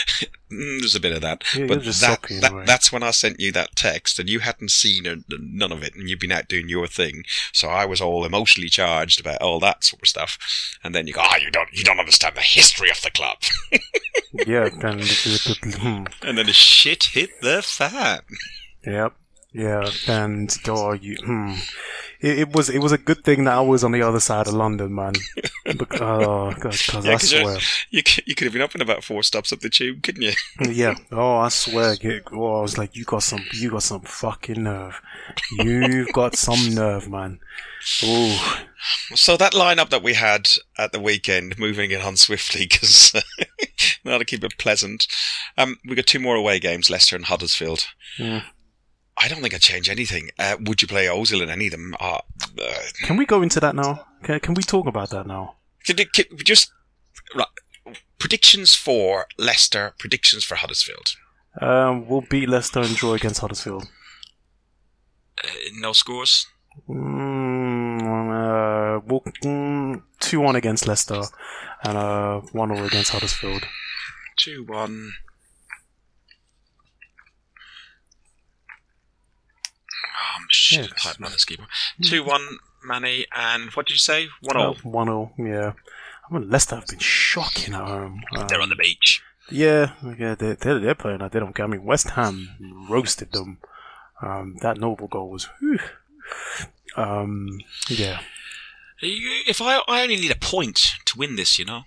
Mm, 0.52 0.80
There's 0.80 0.94
a 0.96 1.00
bit 1.00 1.12
of 1.12 1.20
that, 1.22 1.44
Yeah, 1.56 1.66
but 1.66 1.84
that, 1.84 1.94
that 2.28 2.30
anyway. 2.46 2.64
that's 2.66 2.90
when 2.92 3.02
I 3.02 3.12
sent 3.12 3.38
you 3.38 3.52
that 3.52 3.76
text, 3.76 4.18
and 4.18 4.28
you 4.28 4.40
hadn't 4.40 4.70
seen 4.72 5.06
a, 5.06 5.16
none 5.38 5.70
of 5.72 5.82
it, 5.82 5.94
and 5.94 6.08
you'd 6.08 6.18
been 6.18 6.32
out 6.32 6.48
doing 6.48 6.68
your 6.68 6.86
thing. 6.88 7.22
So 7.52 7.68
I 7.68 7.84
was 7.84 8.00
all 8.00 8.24
emotionally 8.24 8.68
charged 8.68 9.20
about 9.20 9.40
all 9.42 9.60
that 9.60 9.84
sort 9.84 10.02
of 10.02 10.08
stuff, 10.08 10.38
and 10.82 10.94
then 10.94 11.06
you 11.06 11.12
go, 11.12 11.20
"Ah, 11.22 11.36
you 11.36 11.50
don't, 11.50 11.68
you 11.72 11.84
don't 11.84 12.00
understand 12.00 12.34
the 12.36 12.40
history 12.40 12.90
of 12.90 13.00
the 13.02 13.10
club," 13.10 13.38
yeah, 14.46 14.64
and 14.82 15.00
the- 15.00 15.58
the- 15.62 16.06
and 16.22 16.38
then 16.38 16.46
the 16.46 16.52
shit 16.52 17.04
hit 17.04 17.30
the 17.42 17.62
fan. 17.62 18.20
yep, 18.84 19.12
yeah, 19.52 19.88
and 20.08 20.54
oh, 20.68 20.92
you, 20.92 21.16
hmm. 21.24 21.54
It, 22.20 22.40
it 22.40 22.52
was 22.54 22.68
it 22.68 22.80
was 22.80 22.92
a 22.92 22.98
good 22.98 23.24
thing 23.24 23.44
that 23.44 23.54
I 23.56 23.60
was 23.60 23.82
on 23.82 23.92
the 23.92 24.02
other 24.02 24.20
side 24.20 24.46
of 24.46 24.52
London, 24.52 24.94
man. 24.94 25.14
Because 25.64 26.00
oh, 26.02 26.52
because 26.54 26.86
Yeah, 26.92 26.98
I 27.00 27.12
'cause 27.14 27.30
swear, 27.30 27.58
You 27.90 28.02
you 28.26 28.34
could 28.34 28.44
have 28.44 28.52
been 28.52 28.62
up 28.62 28.74
in 28.74 28.82
about 28.82 29.04
four 29.04 29.22
stops 29.22 29.52
up 29.52 29.60
the 29.60 29.70
tube, 29.70 30.02
couldn't 30.02 30.22
you? 30.22 30.32
yeah. 30.70 30.94
Oh, 31.10 31.36
I 31.36 31.48
swear. 31.48 31.96
Oh, 32.32 32.58
I 32.58 32.62
was 32.62 32.76
like, 32.76 32.94
you 32.94 33.04
got 33.04 33.22
some, 33.22 33.44
you 33.54 33.70
got 33.70 33.82
some 33.82 34.02
fucking 34.02 34.62
nerve. 34.62 35.00
You've 35.58 36.12
got 36.12 36.36
some 36.36 36.74
nerve, 36.74 37.08
man. 37.08 37.40
Oh, 38.04 38.64
So 39.14 39.38
that 39.38 39.54
lineup 39.54 39.88
that 39.88 40.02
we 40.02 40.12
had 40.14 40.48
at 40.76 40.92
the 40.92 41.00
weekend, 41.00 41.58
moving 41.58 41.90
it 41.90 42.02
on 42.02 42.16
swiftly 42.16 42.66
because 42.66 43.14
now 44.04 44.18
to 44.18 44.24
keep 44.26 44.44
it 44.44 44.58
pleasant. 44.58 45.06
Um, 45.56 45.76
we 45.88 45.96
got 45.96 46.06
two 46.06 46.20
more 46.20 46.36
away 46.36 46.60
games: 46.60 46.90
Leicester 46.90 47.16
and 47.16 47.24
Huddersfield. 47.24 47.86
Yeah. 48.18 48.42
I 49.22 49.28
don't 49.28 49.42
think 49.42 49.54
I'd 49.54 49.60
change 49.60 49.90
anything. 49.90 50.30
Uh, 50.38 50.56
would 50.60 50.80
you 50.80 50.88
play 50.88 51.06
Ozil 51.06 51.42
in 51.42 51.50
any 51.50 51.66
of 51.66 51.72
them? 51.72 51.94
Uh, 52.00 52.20
uh 52.58 52.74
can 53.04 53.16
we 53.16 53.26
go 53.26 53.42
into 53.42 53.60
that 53.60 53.74
now? 53.74 54.06
Can, 54.22 54.40
can 54.40 54.54
we 54.54 54.62
talk 54.62 54.86
about 54.86 55.10
that 55.10 55.26
now? 55.26 55.56
Can, 55.84 55.96
can, 55.96 56.24
just 56.42 56.72
right, 57.34 57.46
predictions 58.18 58.74
for 58.74 59.26
Leicester, 59.38 59.92
predictions 59.98 60.44
for 60.44 60.54
Huddersfield. 60.54 61.16
Um, 61.60 62.08
we'll 62.08 62.22
beat 62.22 62.48
Leicester 62.48 62.80
and 62.80 62.94
draw 62.96 63.14
against 63.14 63.40
Huddersfield. 63.40 63.88
Uh, 65.42 65.48
no 65.74 65.92
scores? 65.92 66.46
Mm, 66.88 68.00
uh, 68.00 69.00
we'll, 69.04 69.20
mm, 69.42 70.02
2 70.20 70.40
1 70.40 70.56
against 70.56 70.86
Leicester 70.86 71.22
and 71.84 71.98
uh, 71.98 72.40
1 72.52 72.74
0 72.74 72.86
against 72.86 73.10
Huddersfield. 73.10 73.64
2 74.38 74.64
1. 74.64 75.12
I'm 80.40 80.46
shit 80.48 80.90
typing 81.02 81.26
on 81.26 81.32
this 81.32 81.44
keyboard. 81.44 81.68
Two 82.02 82.24
one, 82.24 82.58
Manny, 82.84 83.26
and 83.34 83.70
what 83.72 83.86
did 83.86 83.92
you 83.94 83.98
say? 83.98 84.28
One 84.42 84.56
all. 84.56 84.74
One 84.82 85.06
0 85.06 85.32
Yeah. 85.38 85.72
I 86.30 86.34
mean, 86.34 86.48
Leicester 86.48 86.76
have 86.76 86.86
been 86.86 86.98
shocking 87.00 87.74
at 87.74 87.80
home. 87.80 88.22
Um, 88.36 88.46
They're 88.48 88.60
on 88.62 88.68
the 88.68 88.76
beach. 88.76 89.22
Yeah, 89.50 89.92
yeah, 90.16 90.36
they're, 90.36 90.54
they're, 90.54 90.78
they're 90.78 90.94
playing 90.94 91.22
out. 91.22 91.32
They 91.32 91.40
don't 91.40 91.52
care. 91.54 91.64
I 91.66 91.68
mean, 91.68 91.82
West 91.84 92.10
Ham 92.10 92.86
roasted 92.88 93.32
them. 93.32 93.58
Um, 94.22 94.56
that 94.62 94.78
noble 94.78 95.08
goal 95.08 95.30
was. 95.30 95.48
Whew. 95.60 95.78
Um, 96.96 97.58
yeah. 97.88 98.20
You- 99.00 99.42
If 99.46 99.60
I, 99.60 99.80
I 99.88 100.02
only 100.02 100.16
need 100.16 100.30
a 100.30 100.36
point 100.36 100.94
to 101.06 101.18
win 101.18 101.36
this, 101.36 101.58
you 101.58 101.64
know. 101.64 101.82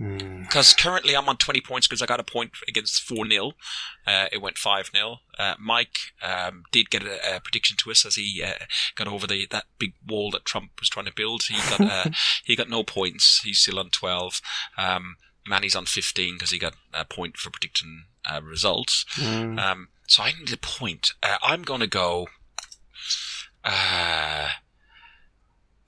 Mm. 0.00 0.42
Because 0.42 0.74
currently 0.74 1.16
I'm 1.16 1.28
on 1.28 1.36
20 1.36 1.60
points 1.60 1.88
because 1.88 2.00
I 2.02 2.06
got 2.06 2.20
a 2.20 2.24
point 2.24 2.52
against 2.68 3.02
4 3.02 3.28
0. 3.28 3.52
Uh, 4.06 4.26
it 4.30 4.40
went 4.40 4.56
5 4.56 4.90
0. 4.94 5.16
Uh, 5.38 5.54
Mike 5.58 6.12
um, 6.22 6.64
did 6.70 6.90
get 6.90 7.02
a, 7.02 7.36
a, 7.36 7.40
prediction 7.40 7.76
to 7.78 7.90
us 7.90 8.06
as 8.06 8.14
he 8.14 8.42
uh, 8.42 8.64
got 8.94 9.08
over 9.08 9.26
the 9.26 9.46
that 9.50 9.64
big 9.78 9.94
wall 10.06 10.30
that 10.30 10.44
Trump 10.44 10.70
was 10.78 10.88
trying 10.88 11.06
to 11.06 11.12
build. 11.14 11.42
He 11.44 11.56
got 11.70 11.80
uh, 11.80 12.10
he 12.44 12.54
got 12.54 12.70
no 12.70 12.84
points. 12.84 13.40
He's 13.44 13.58
still 13.58 13.78
on 13.78 13.90
12. 13.90 14.40
Um, 14.76 15.16
Manny's 15.46 15.74
on 15.74 15.86
15 15.86 16.34
because 16.34 16.50
he 16.50 16.58
got 16.58 16.74
a 16.92 17.04
point 17.04 17.36
for 17.36 17.50
predicting 17.50 18.04
uh, 18.30 18.40
results. 18.42 19.04
Mm. 19.14 19.58
Um, 19.58 19.88
so 20.06 20.22
I 20.22 20.32
need 20.32 20.52
a 20.52 20.58
point. 20.58 21.12
Uh, 21.22 21.38
I'm 21.42 21.62
going 21.62 21.80
to 21.80 21.86
go 21.86 22.28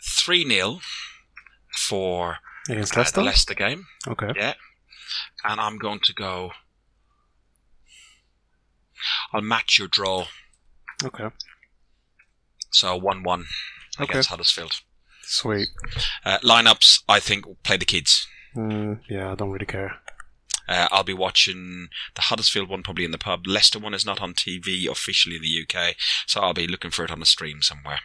3 0.02 0.48
0 0.48 0.80
for 1.72 2.38
Against 2.70 2.96
uh, 2.96 3.00
Leicester? 3.00 3.22
Leicester 3.22 3.54
game. 3.54 3.86
Okay. 4.06 4.32
Yeah. 4.36 4.54
And 5.44 5.60
I'm 5.60 5.78
going 5.78 6.00
to 6.04 6.12
go. 6.14 6.50
I'll 9.32 9.40
match 9.40 9.78
your 9.78 9.88
draw. 9.88 10.26
Okay. 11.04 11.28
So 12.70 12.96
1 12.96 13.22
1 13.22 13.44
Okay. 14.00 14.10
against 14.12 14.28
Huddersfield. 14.28 14.80
Sweet. 15.22 15.68
Uh, 16.24 16.38
lineups, 16.44 17.02
I 17.08 17.20
think, 17.20 17.44
play 17.62 17.76
the 17.76 17.84
kids. 17.84 18.26
Mm, 18.56 19.00
yeah, 19.08 19.32
I 19.32 19.34
don't 19.34 19.50
really 19.50 19.66
care. 19.66 19.96
Uh, 20.68 20.86
I'll 20.92 21.02
be 21.04 21.14
watching 21.14 21.88
the 22.14 22.22
Huddersfield 22.22 22.68
one 22.68 22.82
probably 22.82 23.04
in 23.04 23.10
the 23.10 23.18
pub. 23.18 23.46
Leicester 23.46 23.78
one 23.78 23.94
is 23.94 24.06
not 24.06 24.20
on 24.20 24.34
TV 24.34 24.88
officially 24.88 25.36
in 25.36 25.42
the 25.42 25.62
UK, 25.62 25.96
so 26.26 26.40
I'll 26.40 26.54
be 26.54 26.68
looking 26.68 26.90
for 26.90 27.04
it 27.04 27.10
on 27.10 27.18
the 27.20 27.26
stream 27.26 27.62
somewhere. 27.62 28.00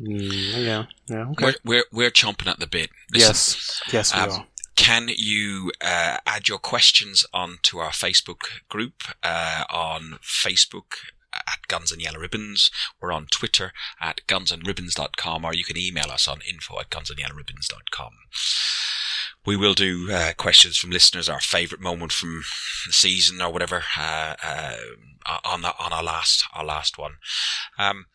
Mm, 0.00 0.64
yeah. 0.64 0.84
Yeah. 1.08 1.28
Okay. 1.30 1.44
We're, 1.44 1.54
we're, 1.64 1.84
we're 1.92 2.10
chomping 2.10 2.48
at 2.48 2.58
the 2.58 2.66
bit. 2.66 2.90
Listen, 3.12 3.28
yes. 3.28 3.82
Yes, 3.92 4.14
we 4.14 4.20
um, 4.20 4.30
are. 4.30 4.46
Can 4.76 5.08
you 5.16 5.72
uh, 5.82 6.18
add 6.26 6.48
your 6.48 6.58
questions 6.58 7.24
onto 7.32 7.78
our 7.78 7.90
Facebook 7.90 8.60
group 8.68 9.02
uh, 9.22 9.64
on 9.70 10.18
Facebook 10.22 10.96
at 11.32 11.66
Guns 11.66 11.90
and 11.90 12.02
Yellow 12.02 12.20
Ribbons? 12.20 12.70
We're 13.00 13.12
on 13.12 13.26
Twitter 13.30 13.72
at 14.00 14.20
gunsandribbons.com 14.28 15.44
or 15.44 15.54
you 15.54 15.64
can 15.64 15.78
email 15.78 16.10
us 16.10 16.28
on 16.28 16.40
info 16.48 16.78
at 16.78 16.90
gunsandyellowribbons.com. 16.90 18.10
We 19.46 19.56
will 19.56 19.74
do 19.74 20.10
uh, 20.12 20.32
questions 20.36 20.76
from 20.76 20.90
listeners, 20.90 21.28
our 21.28 21.40
favourite 21.40 21.82
moment 21.82 22.12
from 22.12 22.42
the 22.86 22.92
season 22.92 23.40
or 23.40 23.50
whatever, 23.50 23.84
uh, 23.96 24.34
uh, 24.42 24.76
on 25.44 25.62
the, 25.62 25.72
on 25.78 25.92
our 25.92 26.02
last 26.02 26.44
our 26.52 26.64
last 26.64 26.98
one. 26.98 27.12
Um, 27.78 28.06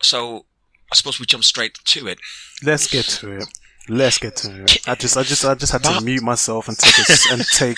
so 0.00 0.46
I 0.90 0.94
suppose 0.94 1.18
we 1.18 1.26
jump 1.26 1.44
straight 1.44 1.78
to 1.84 2.06
it. 2.06 2.18
Let's 2.62 2.86
get 2.86 3.04
to 3.06 3.32
it. 3.32 3.44
Let's 3.88 4.18
get 4.18 4.36
to 4.36 4.62
it. 4.62 4.88
I 4.88 4.94
just, 4.96 5.16
I 5.16 5.22
just, 5.22 5.44
I 5.44 5.54
just 5.54 5.72
had 5.72 5.84
to 5.84 6.00
mute 6.00 6.22
myself 6.22 6.68
and 6.68 6.76
take 6.76 7.08
a, 7.08 7.32
and 7.32 7.42
take 7.52 7.76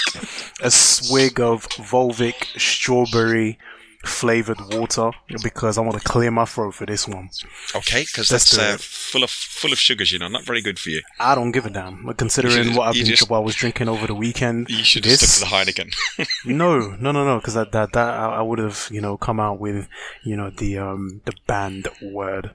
a 0.62 0.70
swig 0.70 1.40
of 1.40 1.68
Volvic 1.68 2.58
strawberry 2.58 3.58
flavored 4.04 4.60
water 4.74 5.10
because 5.42 5.76
I 5.76 5.80
want 5.80 6.00
to 6.00 6.08
clear 6.08 6.30
my 6.30 6.44
throat 6.44 6.74
for 6.74 6.86
this 6.86 7.08
one. 7.08 7.30
Okay, 7.74 8.02
because 8.02 8.28
that's 8.28 8.56
uh, 8.56 8.76
full 8.78 9.24
of 9.24 9.30
full 9.30 9.72
of 9.72 9.78
sugars, 9.78 10.12
you 10.12 10.18
know, 10.18 10.28
not 10.28 10.44
very 10.44 10.62
good 10.62 10.78
for 10.78 10.90
you. 10.90 11.02
I 11.18 11.34
don't 11.34 11.50
give 11.52 11.66
a 11.66 11.70
damn. 11.70 12.04
But 12.06 12.16
Considering 12.16 12.74
what 12.74 12.88
I've 12.88 12.94
been, 12.94 13.06
just- 13.06 13.28
what 13.28 13.38
I 13.38 13.40
was 13.40 13.54
drinking 13.56 13.88
over 13.88 14.06
the 14.06 14.14
weekend, 14.14 14.68
You 14.70 14.84
should 14.84 15.04
have 15.04 15.18
this, 15.18 15.36
stuck 15.38 15.48
to 15.48 15.74
the 15.74 15.82
Heineken. 15.82 16.26
no, 16.46 16.78
no, 16.96 17.12
no, 17.12 17.24
no, 17.24 17.38
because 17.38 17.54
that, 17.54 17.72
that, 17.72 17.92
that, 17.92 18.08
I 18.08 18.36
I 18.38 18.42
would 18.42 18.58
have, 18.60 18.88
you 18.90 19.00
know, 19.00 19.16
come 19.16 19.40
out 19.40 19.58
with, 19.58 19.88
you 20.24 20.36
know, 20.36 20.50
the, 20.50 20.78
um, 20.78 21.20
the 21.24 21.32
banned 21.46 21.88
word. 22.00 22.54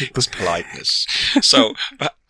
it 0.00 0.16
was 0.16 0.26
politeness. 0.38 1.06
So 1.42 1.74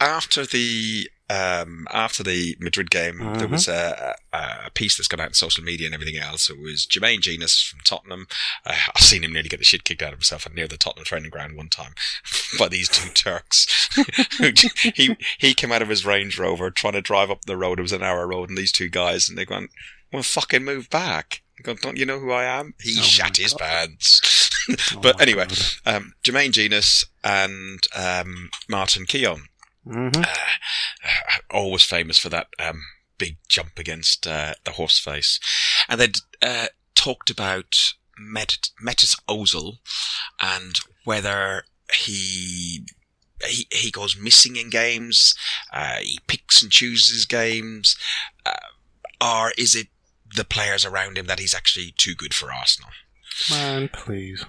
after 0.01 0.45
the 0.47 1.09
um, 1.31 1.87
after 1.93 2.23
the 2.23 2.57
Madrid 2.59 2.91
game, 2.91 3.19
there 3.19 3.47
Mhm. 3.47 3.51
was 3.51 3.69
a, 3.69 4.17
a, 4.33 4.39
a 4.67 4.71
piece 4.71 4.97
that's 4.97 5.09
gone 5.09 5.21
out 5.21 5.27
on 5.29 5.35
social 5.35 5.63
media 5.63 5.87
and 5.87 5.95
everything 5.95 6.17
else. 6.17 6.49
It 6.49 6.59
was 6.59 6.87
Jermaine 6.87 7.21
Jenas 7.21 7.61
from 7.61 7.81
Tottenham. 7.85 8.27
Uh, 8.65 8.75
I've 8.95 9.03
seen 9.03 9.23
him 9.25 9.33
nearly 9.33 9.49
get 9.49 9.59
the 9.59 9.65
shit 9.65 9.85
kicked 9.85 10.03
out 10.03 10.13
of 10.15 10.19
himself 10.21 10.47
near 10.55 10.67
the 10.69 10.77
Tottenham 10.79 11.05
training 11.05 11.31
ground 11.31 11.57
one 11.57 11.69
time 11.69 11.95
by 12.59 12.69
these 12.69 12.89
two 12.89 13.11
Turks. 13.11 13.67
he 14.95 15.17
he 15.39 15.55
came 15.55 15.73
out 15.73 15.83
of 15.83 15.89
his 15.89 16.07
Range 16.07 16.37
Rover 16.39 16.71
trying 16.71 16.95
to 16.95 17.01
drive 17.03 17.31
up 17.31 17.45
the 17.45 17.57
road. 17.57 17.79
It 17.79 17.83
was 17.83 17.93
an 17.93 18.03
hour 18.03 18.27
road, 18.27 18.49
and 18.49 18.57
these 18.59 18.73
two 18.73 18.89
guys, 18.89 19.29
and 19.29 19.37
they 19.37 19.47
went, 19.49 19.71
"Well, 20.13 20.23
fucking 20.23 20.65
move 20.65 20.89
back." 20.91 21.43
Go, 21.63 21.75
Don't 21.75 21.97
you 21.97 22.07
know 22.07 22.21
who 22.21 22.31
I 22.31 22.45
am? 22.45 22.75
He 22.81 22.95
Oh 22.99 23.03
shat 23.03 23.37
his 23.37 23.53
God. 23.53 23.61
pants. 23.61 24.51
Oh 24.95 25.01
but 25.01 25.17
my 25.17 25.23
anyway, 25.23 25.47
um, 25.87 26.13
Jermaine 26.23 26.53
Jenas 26.53 27.03
and 27.25 27.81
um, 27.97 28.51
Martin 28.69 29.07
Keown, 29.07 29.45
Mhm. 29.89 30.25
uh, 30.25 31.39
always 31.51 31.83
famous 31.83 32.19
for 32.19 32.29
that 32.29 32.49
um, 32.59 32.83
big 33.17 33.39
jump 33.49 33.79
against 33.79 34.27
uh, 34.27 34.55
the 34.65 34.73
horse 34.73 34.99
face. 34.99 35.41
And 35.89 36.01
they'd 36.01 36.17
uh, 36.43 36.67
talked 36.95 37.31
about 37.31 37.75
Met- 38.19 38.71
Mesut 38.85 39.17
Ozil 39.29 39.79
and 40.41 40.77
whether 41.05 41.65
he. 41.95 42.87
He, 43.47 43.69
he 43.71 43.93
goes 43.93 44.17
missing 44.17 44.57
in 44.57 44.69
games, 44.69 45.33
uh, 45.73 45.99
he 46.01 46.19
picks 46.27 46.61
and 46.61 46.73
chooses 46.73 47.25
games, 47.25 47.97
uh, 48.45 48.51
or 49.25 49.53
is 49.57 49.77
it 49.77 49.87
the 50.35 50.45
players 50.45 50.85
around 50.85 51.17
him 51.17 51.27
that 51.27 51.39
he's 51.39 51.55
actually 51.55 51.95
too 51.97 52.17
good 52.17 52.35
for 52.35 52.53
Arsenal? 52.53 52.91
Man, 53.49 53.91
please. 53.93 54.45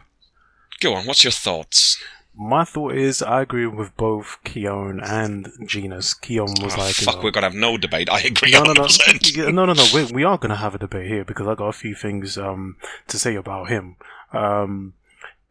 Go 0.80 0.96
on, 0.96 1.06
what's 1.06 1.24
your 1.24 1.30
thoughts? 1.30 2.02
My 2.36 2.64
thought 2.64 2.94
is 2.96 3.22
I 3.22 3.42
agree 3.42 3.66
with 3.68 3.96
both 3.98 4.38
Keown 4.46 5.02
and 5.02 5.52
Jenas. 5.66 6.14
Keown 6.14 6.48
was 6.62 6.74
Oh, 6.76 6.78
like, 6.80 7.00
you 7.00 7.06
fuck, 7.06 7.16
know, 7.18 7.22
we're 7.24 7.32
gonna 7.32 7.48
have 7.48 7.56
no 7.56 7.78
debate. 7.78 8.10
I 8.10 8.22
agree. 8.22 8.52
no, 8.52 8.64
no, 8.64 8.74
no, 8.74 8.84
100%. 8.84 9.36
Yeah, 9.36 9.52
no, 9.52 9.66
no, 9.66 9.74
no. 9.74 9.86
We, 9.94 10.06
we 10.06 10.24
are 10.24 10.38
going 10.38 10.50
to 10.52 10.56
have 10.56 10.74
a 10.76 10.78
debate 10.80 11.08
here 11.08 11.26
because 11.26 11.48
I 11.48 11.56
got 11.56 11.68
a 11.68 11.74
few 11.74 11.96
things 11.96 12.38
um, 12.38 12.78
to 13.08 13.20
say 13.20 13.36
about 13.36 13.68
him. 13.70 13.98
Um, 14.32 14.94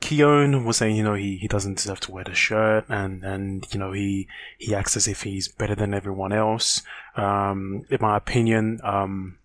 Keown 0.01 0.65
was 0.65 0.77
saying, 0.79 0.97
you 0.97 1.03
know, 1.03 1.15
he, 1.15 1.37
he 1.37 1.49
doesn't 1.49 1.75
deserve 1.79 2.01
to 2.01 2.13
wear 2.13 2.25
the 2.25 2.35
shirt, 2.35 2.85
and, 2.89 3.23
and 3.25 3.67
you 3.73 3.79
know, 3.81 3.93
he 3.93 4.29
he 4.57 4.75
acts 4.75 4.97
as 4.97 5.09
if 5.09 5.23
he's 5.23 5.49
better 5.49 5.75
than 5.75 5.93
everyone 5.93 6.33
else. 6.33 6.83
Um, 7.17 7.85
in 7.91 7.99
my 8.01 8.17
opinion, 8.17 8.81
um, 8.85 9.39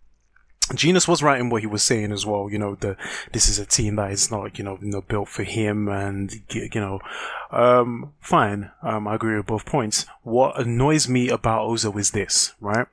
Jenas 0.73 1.07
was 1.07 1.21
right 1.21 1.39
in 1.39 1.49
what 1.49 1.61
he 1.61 1.67
was 1.67 1.83
saying 1.83 2.11
as 2.11 2.25
well. 2.25 2.49
You 2.49 2.57
know, 2.57 2.75
the 2.75 2.95
this 3.31 3.49
is 3.49 3.59
a 3.59 3.65
team 3.65 3.95
that 3.97 4.11
is 4.11 4.31
not, 4.31 4.57
you 4.57 4.63
know, 4.63 4.77
know 4.81 5.01
built 5.01 5.29
for 5.29 5.43
him, 5.43 5.87
and 5.87 6.33
you 6.51 6.69
know, 6.75 6.99
um, 7.51 8.13
fine. 8.19 8.71
Um, 8.81 9.07
I 9.07 9.15
agree 9.15 9.35
with 9.35 9.47
both 9.47 9.65
points. 9.65 10.05
What 10.23 10.59
annoys 10.59 11.09
me 11.09 11.29
about 11.29 11.67
Ozil 11.67 11.99
is 11.99 12.11
this, 12.11 12.53
right? 12.61 12.87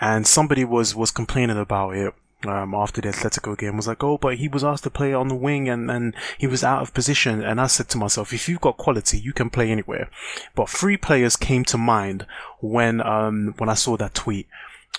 And 0.00 0.26
somebody 0.26 0.64
was 0.64 0.94
was 0.94 1.10
complaining 1.10 1.58
about 1.58 1.96
it. 1.96 2.14
Um, 2.46 2.72
after 2.72 3.00
the 3.00 3.08
Atletico 3.08 3.58
game 3.58 3.76
was 3.76 3.88
like, 3.88 4.04
oh, 4.04 4.16
but 4.16 4.36
he 4.36 4.46
was 4.46 4.62
asked 4.62 4.84
to 4.84 4.90
play 4.90 5.12
on 5.12 5.26
the 5.26 5.34
wing 5.34 5.68
and, 5.68 5.90
and 5.90 6.14
he 6.38 6.46
was 6.46 6.62
out 6.62 6.82
of 6.82 6.94
position. 6.94 7.42
And 7.42 7.60
I 7.60 7.66
said 7.66 7.88
to 7.88 7.98
myself, 7.98 8.32
if 8.32 8.48
you've 8.48 8.60
got 8.60 8.76
quality, 8.76 9.18
you 9.18 9.32
can 9.32 9.50
play 9.50 9.72
anywhere. 9.72 10.08
But 10.54 10.70
three 10.70 10.96
players 10.96 11.34
came 11.34 11.64
to 11.64 11.76
mind 11.76 12.26
when, 12.60 13.00
um, 13.00 13.54
when 13.58 13.68
I 13.68 13.74
saw 13.74 13.96
that 13.96 14.14
tweet. 14.14 14.46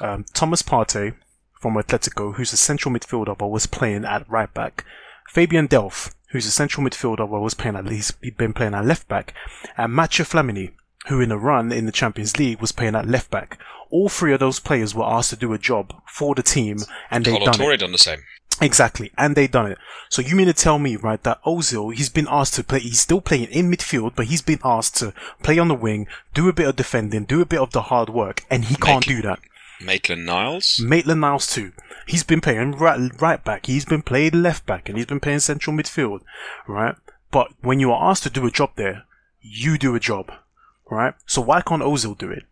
Um, 0.01 0.25
Thomas 0.33 0.61
Partey 0.61 1.13
from 1.59 1.75
Atletico, 1.75 2.35
who's 2.35 2.53
a 2.53 2.57
central 2.57 2.93
midfielder 2.93 3.37
but 3.37 3.47
was 3.47 3.67
playing 3.67 4.05
at 4.05 4.27
right 4.29 4.51
back. 4.53 4.85
Fabian 5.29 5.67
Delph, 5.67 6.13
who's 6.29 6.45
a 6.45 6.51
central 6.51 6.85
midfielder 6.85 7.29
but 7.29 7.41
was 7.41 7.53
playing 7.53 7.75
at 7.75 7.85
least, 7.85 8.13
he'd 8.21 8.37
been 8.37 8.53
playing 8.53 8.73
at 8.73 8.85
left 8.85 9.07
back. 9.07 9.33
And 9.77 9.93
Mathieu 9.93 10.25
Flamini, 10.25 10.71
who 11.07 11.21
in 11.21 11.31
a 11.31 11.37
run 11.37 11.71
in 11.71 11.85
the 11.85 11.91
Champions 11.91 12.37
League 12.37 12.61
was 12.61 12.71
playing 12.71 12.95
at 12.95 13.07
left 13.07 13.29
back. 13.29 13.59
All 13.91 14.09
three 14.09 14.33
of 14.33 14.39
those 14.39 14.59
players 14.59 14.95
were 14.95 15.05
asked 15.05 15.31
to 15.31 15.35
do 15.35 15.53
a 15.53 15.57
job 15.57 15.93
for 16.07 16.35
the 16.35 16.43
team 16.43 16.77
and 17.11 17.25
they've 17.25 17.39
done 17.39 17.55
it. 17.55 17.57
Torre 17.57 17.77
done 17.77 17.91
the 17.91 17.97
same. 17.97 18.19
Exactly, 18.61 19.11
and 19.17 19.35
they've 19.35 19.49
done 19.49 19.71
it. 19.71 19.77
So 20.09 20.21
you 20.21 20.35
mean 20.35 20.47
to 20.47 20.53
tell 20.53 20.79
me, 20.79 20.97
right, 20.97 21.21
that 21.23 21.41
Ozil, 21.43 21.93
he's 21.93 22.09
been 22.09 22.27
asked 22.29 22.55
to 22.55 22.63
play, 22.63 22.79
he's 22.79 22.99
still 22.99 23.21
playing 23.21 23.45
in 23.45 23.71
midfield, 23.71 24.15
but 24.15 24.25
he's 24.25 24.41
been 24.41 24.59
asked 24.65 24.97
to 24.97 25.13
play 25.41 25.57
on 25.59 25.69
the 25.69 25.75
wing, 25.75 26.07
do 26.33 26.49
a 26.49 26.53
bit 26.53 26.67
of 26.67 26.75
defending, 26.75 27.23
do 27.23 27.39
a 27.41 27.45
bit 27.45 27.59
of 27.59 27.71
the 27.71 27.83
hard 27.83 28.09
work, 28.09 28.43
and 28.49 28.65
he 28.65 28.75
can't 28.75 29.05
do 29.05 29.21
that. 29.21 29.39
Maitland 29.81 30.25
Niles. 30.25 30.79
Maitland 30.79 31.21
Niles 31.21 31.47
too. 31.47 31.71
He's 32.05 32.23
been 32.23 32.41
playing 32.41 32.73
right, 32.73 33.11
right 33.21 33.43
back, 33.43 33.65
he's 33.65 33.85
been 33.85 34.01
playing 34.01 34.41
left 34.41 34.65
back, 34.65 34.89
and 34.89 34.97
he's 34.97 35.07
been 35.07 35.19
playing 35.19 35.39
central 35.39 35.75
midfield, 35.75 36.21
right? 36.67 36.95
But 37.31 37.51
when 37.61 37.79
you 37.79 37.91
are 37.91 38.09
asked 38.09 38.23
to 38.23 38.29
do 38.29 38.45
a 38.45 38.51
job 38.51 38.71
there, 38.75 39.03
you 39.41 39.77
do 39.77 39.95
a 39.95 39.99
job, 39.99 40.31
right? 40.89 41.13
So 41.25 41.41
why 41.41 41.61
can't 41.61 41.83
Ozil 41.83 42.17
do 42.17 42.31
it? 42.31 42.43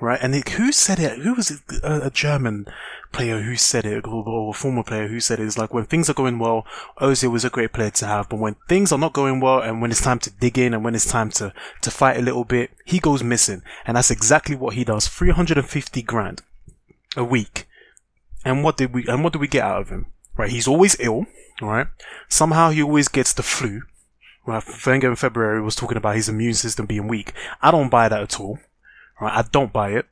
Right, 0.00 0.18
and 0.20 0.34
it, 0.34 0.48
who 0.48 0.72
said 0.72 0.98
it? 0.98 1.20
Who 1.20 1.34
was 1.34 1.52
it? 1.52 1.60
A, 1.84 2.06
a 2.06 2.10
German 2.10 2.66
player 3.12 3.40
who 3.40 3.54
said 3.54 3.86
it, 3.86 4.04
or, 4.06 4.28
or 4.28 4.50
a 4.50 4.52
former 4.52 4.82
player 4.82 5.06
who 5.06 5.20
said 5.20 5.38
it. 5.38 5.46
It's 5.46 5.56
like 5.56 5.72
when 5.72 5.84
things 5.84 6.10
are 6.10 6.14
going 6.14 6.40
well, 6.40 6.66
Ozil 7.00 7.30
was 7.30 7.44
a 7.44 7.48
great 7.48 7.72
player 7.72 7.90
to 7.90 8.06
have, 8.06 8.28
but 8.28 8.40
when 8.40 8.56
things 8.68 8.90
are 8.90 8.98
not 8.98 9.12
going 9.12 9.38
well, 9.38 9.60
and 9.60 9.80
when 9.80 9.92
it's 9.92 10.02
time 10.02 10.18
to 10.18 10.30
dig 10.30 10.58
in, 10.58 10.74
and 10.74 10.84
when 10.84 10.96
it's 10.96 11.08
time 11.08 11.30
to 11.30 11.54
to 11.82 11.90
fight 11.92 12.16
a 12.16 12.22
little 12.22 12.44
bit, 12.44 12.72
he 12.84 12.98
goes 12.98 13.22
missing, 13.22 13.62
and 13.86 13.96
that's 13.96 14.10
exactly 14.10 14.56
what 14.56 14.74
he 14.74 14.84
does. 14.84 15.06
Three 15.06 15.30
hundred 15.30 15.58
and 15.58 15.68
fifty 15.68 16.02
grand 16.02 16.42
a 17.16 17.24
week, 17.24 17.66
and 18.44 18.64
what 18.64 18.76
did 18.76 18.92
we? 18.92 19.06
And 19.06 19.22
what 19.22 19.32
do 19.32 19.38
we 19.38 19.48
get 19.48 19.64
out 19.64 19.80
of 19.80 19.88
him? 19.90 20.06
Right, 20.36 20.50
he's 20.50 20.68
always 20.68 20.96
ill. 20.98 21.26
Right, 21.60 21.86
somehow 22.28 22.70
he 22.70 22.82
always 22.82 23.08
gets 23.08 23.32
the 23.32 23.42
flu. 23.42 23.82
Right, 24.46 24.62
Wenger 24.84 25.10
in 25.10 25.16
February 25.16 25.62
was 25.62 25.76
talking 25.76 25.96
about 25.96 26.16
his 26.16 26.28
immune 26.28 26.54
system 26.54 26.86
being 26.86 27.08
weak. 27.08 27.32
I 27.62 27.70
don't 27.70 27.88
buy 27.88 28.08
that 28.08 28.22
at 28.22 28.40
all. 28.40 28.58
Right, 29.20 29.38
I 29.38 29.42
don't 29.42 29.72
buy 29.72 29.90
it. 29.90 30.06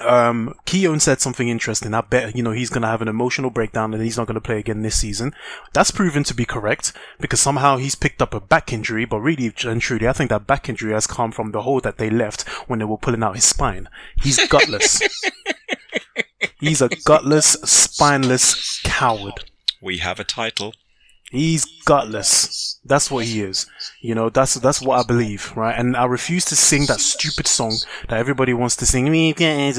Um, 0.00 0.54
Keown 0.64 1.00
said 1.00 1.20
something 1.20 1.48
interesting. 1.48 1.94
I 1.94 2.00
bet, 2.00 2.34
you 2.36 2.42
know, 2.42 2.52
he's 2.52 2.70
going 2.70 2.82
to 2.82 2.88
have 2.88 3.02
an 3.02 3.08
emotional 3.08 3.50
breakdown 3.50 3.94
and 3.94 4.02
he's 4.02 4.16
not 4.16 4.26
going 4.26 4.34
to 4.34 4.40
play 4.40 4.58
again 4.58 4.82
this 4.82 4.96
season. 4.96 5.32
That's 5.72 5.90
proven 5.90 6.24
to 6.24 6.34
be 6.34 6.44
correct 6.44 6.92
because 7.20 7.40
somehow 7.40 7.76
he's 7.76 7.94
picked 7.94 8.20
up 8.20 8.34
a 8.34 8.40
back 8.40 8.72
injury, 8.72 9.04
but 9.04 9.20
really 9.20 9.52
and 9.64 9.80
truly, 9.80 10.08
I 10.08 10.12
think 10.12 10.30
that 10.30 10.46
back 10.46 10.68
injury 10.68 10.92
has 10.92 11.06
come 11.06 11.32
from 11.32 11.52
the 11.52 11.62
hole 11.62 11.80
that 11.80 11.98
they 11.98 12.10
left 12.10 12.42
when 12.68 12.78
they 12.78 12.84
were 12.84 12.98
pulling 12.98 13.22
out 13.22 13.36
his 13.36 13.44
spine. 13.44 13.88
He's 14.22 14.46
gutless. 14.48 15.00
he's 16.60 16.82
a 16.82 16.88
gutless, 17.04 17.52
spineless 17.64 18.80
coward. 18.82 19.44
We 19.80 19.98
have 19.98 20.18
a 20.18 20.24
title. 20.24 20.74
He's 21.34 21.64
gutless. 21.84 22.78
That's 22.84 23.10
what 23.10 23.24
he 23.24 23.40
is. 23.42 23.66
You 24.00 24.14
know, 24.14 24.30
that's 24.30 24.54
that's 24.54 24.80
what 24.80 25.00
I 25.00 25.02
believe, 25.02 25.52
right? 25.56 25.76
And 25.76 25.96
I 25.96 26.04
refuse 26.04 26.44
to 26.46 26.56
sing 26.56 26.86
that 26.86 27.00
stupid 27.00 27.48
song 27.48 27.74
that 28.08 28.18
everybody 28.18 28.54
wants 28.54 28.76
to 28.76 28.86
sing. 28.86 29.34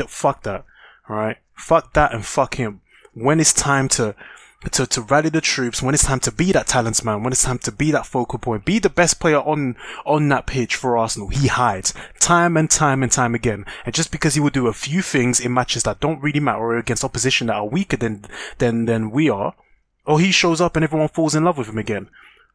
Fuck 0.08 0.44
that, 0.44 0.66
right? 1.08 1.38
Fuck 1.54 1.94
that 1.94 2.14
and 2.14 2.26
fuck 2.26 2.56
him. 2.56 2.82
When 3.14 3.40
it's 3.40 3.54
time 3.54 3.88
to 3.90 4.16
to, 4.72 4.86
to 4.86 5.02
rally 5.02 5.30
the 5.30 5.40
troops, 5.40 5.82
when 5.82 5.94
it's 5.94 6.04
time 6.04 6.20
to 6.22 6.32
be 6.32 6.52
that 6.52 6.68
talents 6.68 7.06
man, 7.06 7.24
when 7.24 7.32
it's 7.32 7.44
time 7.44 7.60
to 7.60 7.72
be 7.72 7.92
that 7.92 8.06
focal 8.06 8.40
point, 8.40 8.66
be 8.66 8.80
the 8.80 8.90
best 8.90 9.22
player 9.22 9.40
on, 9.40 9.78
on 10.06 10.28
that 10.30 10.48
pitch 10.48 10.76
for 10.76 10.98
Arsenal, 10.98 11.30
he 11.30 11.48
hides 11.48 11.94
time 12.20 12.58
and 12.58 12.70
time 12.70 13.04
and 13.04 13.12
time 13.12 13.36
again. 13.36 13.66
And 13.86 13.94
just 13.94 14.12
because 14.12 14.34
he 14.34 14.42
will 14.42 14.50
do 14.50 14.68
a 14.68 14.74
few 14.74 15.02
things 15.02 15.40
in 15.40 15.54
matches 15.54 15.84
that 15.84 16.00
don't 16.00 16.22
really 16.22 16.40
matter 16.40 16.76
against 16.78 17.04
opposition 17.04 17.48
that 17.48 17.56
are 17.56 17.68
weaker 17.68 17.98
than, 17.98 18.26
than, 18.58 18.86
than 18.86 19.12
we 19.12 19.30
are, 19.30 19.54
or 20.06 20.20
he 20.20 20.32
shows 20.32 20.62
up 20.62 20.76
and 20.76 20.84
everyone 20.84 21.08
falls 21.08 21.36
in 21.36 21.44
love 21.44 21.58
with 21.58 21.68
him 21.68 21.78
again. 21.78 22.10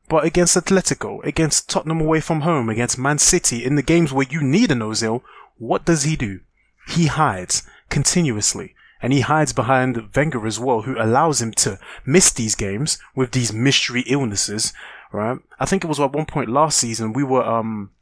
But 0.08 0.24
against 0.24 0.56
Atletico, 0.56 1.24
against 1.24 1.68
Tottenham 1.68 2.00
away 2.00 2.20
from 2.20 2.40
home, 2.40 2.68
against 2.68 2.98
Man 2.98 3.18
City, 3.18 3.64
in 3.64 3.76
the 3.76 3.82
games 3.82 4.12
where 4.12 4.26
you 4.28 4.42
need 4.42 4.72
an 4.72 4.80
Ozil, 4.80 5.22
what 5.56 5.84
does 5.84 6.02
he 6.02 6.16
do? 6.16 6.40
He 6.88 7.06
hides 7.06 7.62
continuously. 7.90 8.74
And 9.02 9.12
he 9.12 9.20
hides 9.20 9.52
behind 9.52 10.10
Wenger 10.14 10.46
as 10.46 10.58
well, 10.60 10.82
who 10.82 11.00
allows 11.00 11.40
him 11.40 11.52
to 11.52 11.78
miss 12.04 12.32
these 12.32 12.54
games 12.54 12.98
with 13.14 13.32
these 13.32 13.52
mystery 13.52 14.02
illnesses, 14.06 14.72
right? 15.12 15.38
I 15.58 15.64
think 15.64 15.84
it 15.84 15.86
was 15.88 16.00
at 16.00 16.12
one 16.12 16.26
point 16.26 16.50
last 16.50 16.78
season 16.78 17.12
we 17.12 17.24
were, 17.24 17.44
um, 17.44 17.92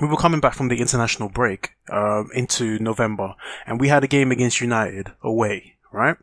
we 0.00 0.08
were 0.08 0.16
coming 0.16 0.40
back 0.40 0.54
from 0.54 0.68
the 0.68 0.80
international 0.80 1.28
break, 1.28 1.70
uh, 1.88 2.24
into 2.34 2.78
November, 2.80 3.34
and 3.64 3.78
we 3.78 3.88
had 3.88 4.02
a 4.02 4.08
game 4.08 4.32
against 4.32 4.60
United 4.60 5.12
away, 5.22 5.76
right? 5.92 6.16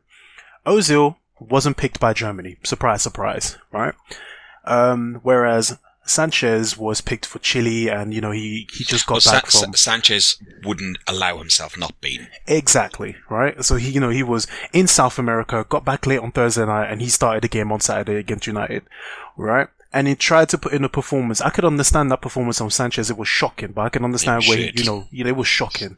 Ozil 0.65 1.15
wasn't 1.49 1.77
picked 1.77 1.99
by 1.99 2.13
Germany. 2.13 2.57
Surprise, 2.63 3.01
surprise, 3.01 3.57
right? 3.71 3.93
Um, 4.65 5.19
whereas 5.23 5.77
Sanchez 6.03 6.77
was 6.77 7.01
picked 7.01 7.25
for 7.25 7.39
Chile, 7.39 7.89
and 7.89 8.13
you 8.13 8.21
know 8.21 8.31
he 8.31 8.67
he 8.73 8.83
just 8.83 9.07
got 9.07 9.25
well, 9.25 9.35
back 9.35 9.47
from. 9.47 9.73
Sanchez 9.73 10.37
wouldn't 10.63 10.97
allow 11.07 11.37
himself 11.37 11.77
not 11.77 11.99
being 12.01 12.27
exactly 12.47 13.15
right. 13.29 13.63
So 13.63 13.75
he 13.75 13.91
you 13.91 13.99
know 13.99 14.09
he 14.09 14.23
was 14.23 14.47
in 14.73 14.87
South 14.87 15.17
America, 15.17 15.65
got 15.67 15.85
back 15.85 16.05
late 16.05 16.19
on 16.19 16.31
Thursday 16.31 16.65
night, 16.65 16.91
and 16.91 17.01
he 17.01 17.09
started 17.09 17.43
the 17.43 17.47
game 17.47 17.71
on 17.71 17.79
Saturday 17.79 18.15
against 18.15 18.47
United, 18.47 18.83
right? 19.37 19.67
And 19.93 20.07
he 20.07 20.15
tried 20.15 20.49
to 20.49 20.57
put 20.57 20.73
in 20.73 20.85
a 20.85 20.89
performance. 20.89 21.41
I 21.41 21.49
could 21.49 21.65
understand 21.65 22.11
that 22.11 22.21
performance 22.21 22.61
on 22.61 22.69
Sanchez; 22.69 23.09
it 23.09 23.17
was 23.17 23.27
shocking, 23.27 23.71
but 23.71 23.81
I 23.81 23.89
can 23.89 24.03
understand 24.03 24.43
where 24.47 24.57
he, 24.57 24.71
you 24.75 24.85
know 24.85 25.07
you 25.11 25.23
know 25.23 25.29
it 25.29 25.35
was 25.35 25.47
shocking. 25.47 25.97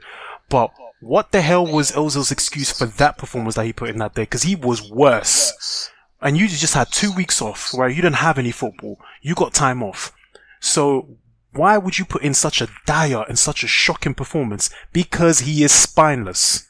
But 0.50 0.72
what 1.04 1.32
the 1.32 1.42
hell 1.42 1.66
was 1.66 1.92
Ozil's 1.92 2.32
excuse 2.32 2.72
for 2.72 2.86
that 2.86 3.18
performance 3.18 3.56
that 3.56 3.66
he 3.66 3.74
put 3.74 3.90
in 3.90 3.98
that 3.98 4.16
day? 4.16 4.24
Because 4.24 4.44
he 4.44 4.56
was 4.56 4.90
worse. 4.90 5.90
And 6.22 6.38
you 6.38 6.48
just 6.48 6.74
had 6.74 6.92
two 6.92 7.12
weeks 7.12 7.42
off 7.42 7.74
where 7.74 7.90
you 7.90 8.02
didn't 8.02 8.16
have 8.16 8.38
any 8.38 8.52
football. 8.52 8.98
You 9.22 9.36
got 9.36 9.54
time 9.54 9.84
off. 9.84 10.14
So 10.62 11.18
why 11.52 11.78
would 11.78 12.00
you 12.00 12.06
put 12.06 12.24
in 12.24 12.34
such 12.34 12.62
a 12.62 12.70
dire 12.86 13.26
and 13.28 13.38
such 13.38 13.64
a 13.64 13.68
shocking 13.68 14.14
performance? 14.14 14.70
Because 14.94 15.40
he 15.40 15.64
is 15.64 15.74
spineless. 15.74 16.68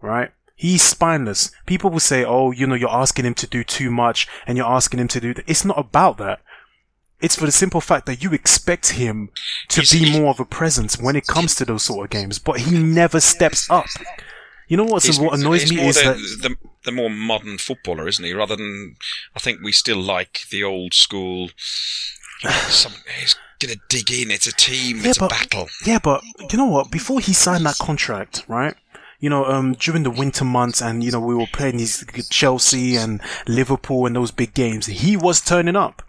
Right? 0.00 0.30
He's 0.54 0.82
spineless. 0.82 1.50
People 1.66 1.90
will 1.90 2.00
say, 2.00 2.24
oh, 2.24 2.52
you 2.52 2.66
know, 2.66 2.76
you're 2.76 2.88
asking 2.88 3.26
him 3.26 3.34
to 3.34 3.46
do 3.46 3.64
too 3.64 3.90
much 3.90 4.28
and 4.46 4.56
you're 4.56 4.66
asking 4.66 5.00
him 5.00 5.08
to 5.08 5.20
do. 5.20 5.34
It's 5.46 5.64
not 5.64 5.78
about 5.78 6.18
that. 6.18 6.40
It's 7.20 7.36
for 7.36 7.46
the 7.46 7.52
simple 7.52 7.80
fact 7.80 8.06
that 8.06 8.22
you 8.22 8.32
expect 8.32 8.90
him 8.90 9.30
to 9.68 9.80
he's, 9.80 9.92
be 9.92 10.18
more 10.18 10.30
of 10.30 10.40
a 10.40 10.44
presence 10.44 10.98
when 10.98 11.16
it 11.16 11.26
comes 11.26 11.54
to 11.56 11.64
those 11.64 11.84
sort 11.84 12.04
of 12.04 12.10
games, 12.10 12.38
but 12.38 12.60
he 12.60 12.76
never 12.76 13.20
steps 13.20 13.70
up. 13.70 13.86
You 14.68 14.76
know 14.76 14.84
what's, 14.84 15.18
what 15.18 15.38
annoys 15.38 15.70
me 15.70 15.80
is 15.86 15.96
the, 15.96 16.02
that 16.02 16.16
the, 16.42 16.56
the 16.84 16.92
more 16.92 17.08
modern 17.08 17.56
footballer, 17.56 18.06
isn't 18.08 18.24
he? 18.24 18.34
Rather 18.34 18.56
than, 18.56 18.96
I 19.34 19.38
think 19.38 19.60
we 19.62 19.72
still 19.72 20.00
like 20.00 20.42
the 20.50 20.64
old 20.64 20.92
school. 20.92 21.50
You 22.42 22.50
know, 22.50 22.50
some, 22.68 22.92
he's 23.18 23.36
gonna 23.60 23.76
dig 23.88 24.10
in. 24.10 24.30
It's 24.30 24.46
a 24.46 24.52
team. 24.52 24.98
Yeah, 24.98 25.10
it's 25.10 25.18
but, 25.18 25.32
a 25.32 25.34
battle. 25.34 25.68
Yeah, 25.86 26.00
but 26.02 26.22
you 26.50 26.58
know 26.58 26.66
what? 26.66 26.90
Before 26.90 27.20
he 27.20 27.32
signed 27.32 27.64
that 27.64 27.78
contract, 27.78 28.44
right? 28.48 28.74
you 29.18 29.30
know, 29.30 29.46
um, 29.46 29.72
during 29.74 30.02
the 30.02 30.10
winter 30.10 30.44
months 30.44 30.82
and, 30.82 31.02
you 31.02 31.10
know, 31.10 31.20
we 31.20 31.34
were 31.34 31.46
playing 31.50 31.78
these 31.78 32.04
Chelsea 32.28 32.96
and 32.96 33.20
Liverpool 33.46 34.04
and 34.04 34.14
those 34.14 34.30
big 34.30 34.52
games, 34.52 34.86
he 34.86 35.16
was 35.16 35.40
turning 35.40 35.74
up 35.74 36.02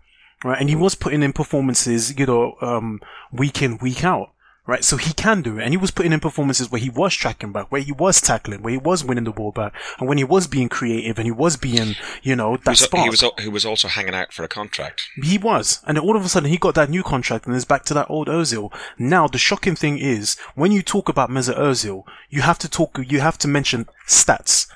right? 0.43 0.59
And 0.59 0.69
he 0.69 0.75
was 0.75 0.95
putting 0.95 1.23
in 1.23 1.33
performances, 1.33 2.17
you 2.17 2.25
know, 2.25 2.55
um, 2.61 3.01
week 3.31 3.61
in, 3.61 3.77
week 3.77 4.03
out, 4.03 4.31
right? 4.65 4.83
So 4.83 4.97
he 4.97 5.13
can 5.13 5.41
do 5.41 5.57
it. 5.57 5.63
And 5.63 5.73
he 5.73 5.77
was 5.77 5.91
putting 5.91 6.13
in 6.13 6.19
performances 6.19 6.69
where 6.69 6.81
he 6.81 6.89
was 6.89 7.13
tracking 7.13 7.51
back, 7.51 7.71
where 7.71 7.81
he 7.81 7.91
was 7.91 8.21
tackling, 8.21 8.61
where 8.61 8.71
he 8.71 8.77
was 8.77 9.03
winning 9.03 9.23
the 9.23 9.31
ball 9.31 9.51
back, 9.51 9.73
and 9.97 10.07
when 10.07 10.17
he 10.17 10.23
was 10.23 10.47
being 10.47 10.69
creative 10.69 11.17
and 11.17 11.25
he 11.25 11.31
was 11.31 11.57
being, 11.57 11.95
you 12.21 12.35
know, 12.35 12.57
that 12.57 12.65
he 12.65 12.69
was, 12.71 12.79
spark. 12.81 13.03
He 13.03 13.09
was, 13.09 13.23
he 13.39 13.49
was 13.49 13.65
also 13.65 13.88
hanging 13.88 14.13
out 14.13 14.31
for 14.31 14.43
a 14.43 14.47
contract. 14.47 15.03
He 15.23 15.38
was. 15.38 15.81
And 15.88 15.97
all 15.97 16.15
of 16.15 16.23
a 16.23 16.29
sudden 16.29 16.49
he 16.49 16.57
got 16.57 16.75
that 16.75 16.89
new 16.89 17.03
contract 17.03 17.47
and 17.47 17.55
is 17.55 17.65
back 17.65 17.83
to 17.85 17.93
that 17.95 18.09
old 18.09 18.27
Ozil. 18.27 18.71
Now, 18.99 19.27
the 19.27 19.38
shocking 19.38 19.75
thing 19.75 19.97
is, 19.97 20.38
when 20.55 20.71
you 20.71 20.81
talk 20.81 21.09
about 21.09 21.29
Mesut 21.29 21.57
Ozil, 21.57 22.03
you 22.29 22.41
have 22.41 22.59
to 22.59 22.69
talk, 22.69 22.99
you 23.07 23.21
have 23.21 23.38
to 23.39 23.47
mention 23.47 23.88
stats 24.07 24.67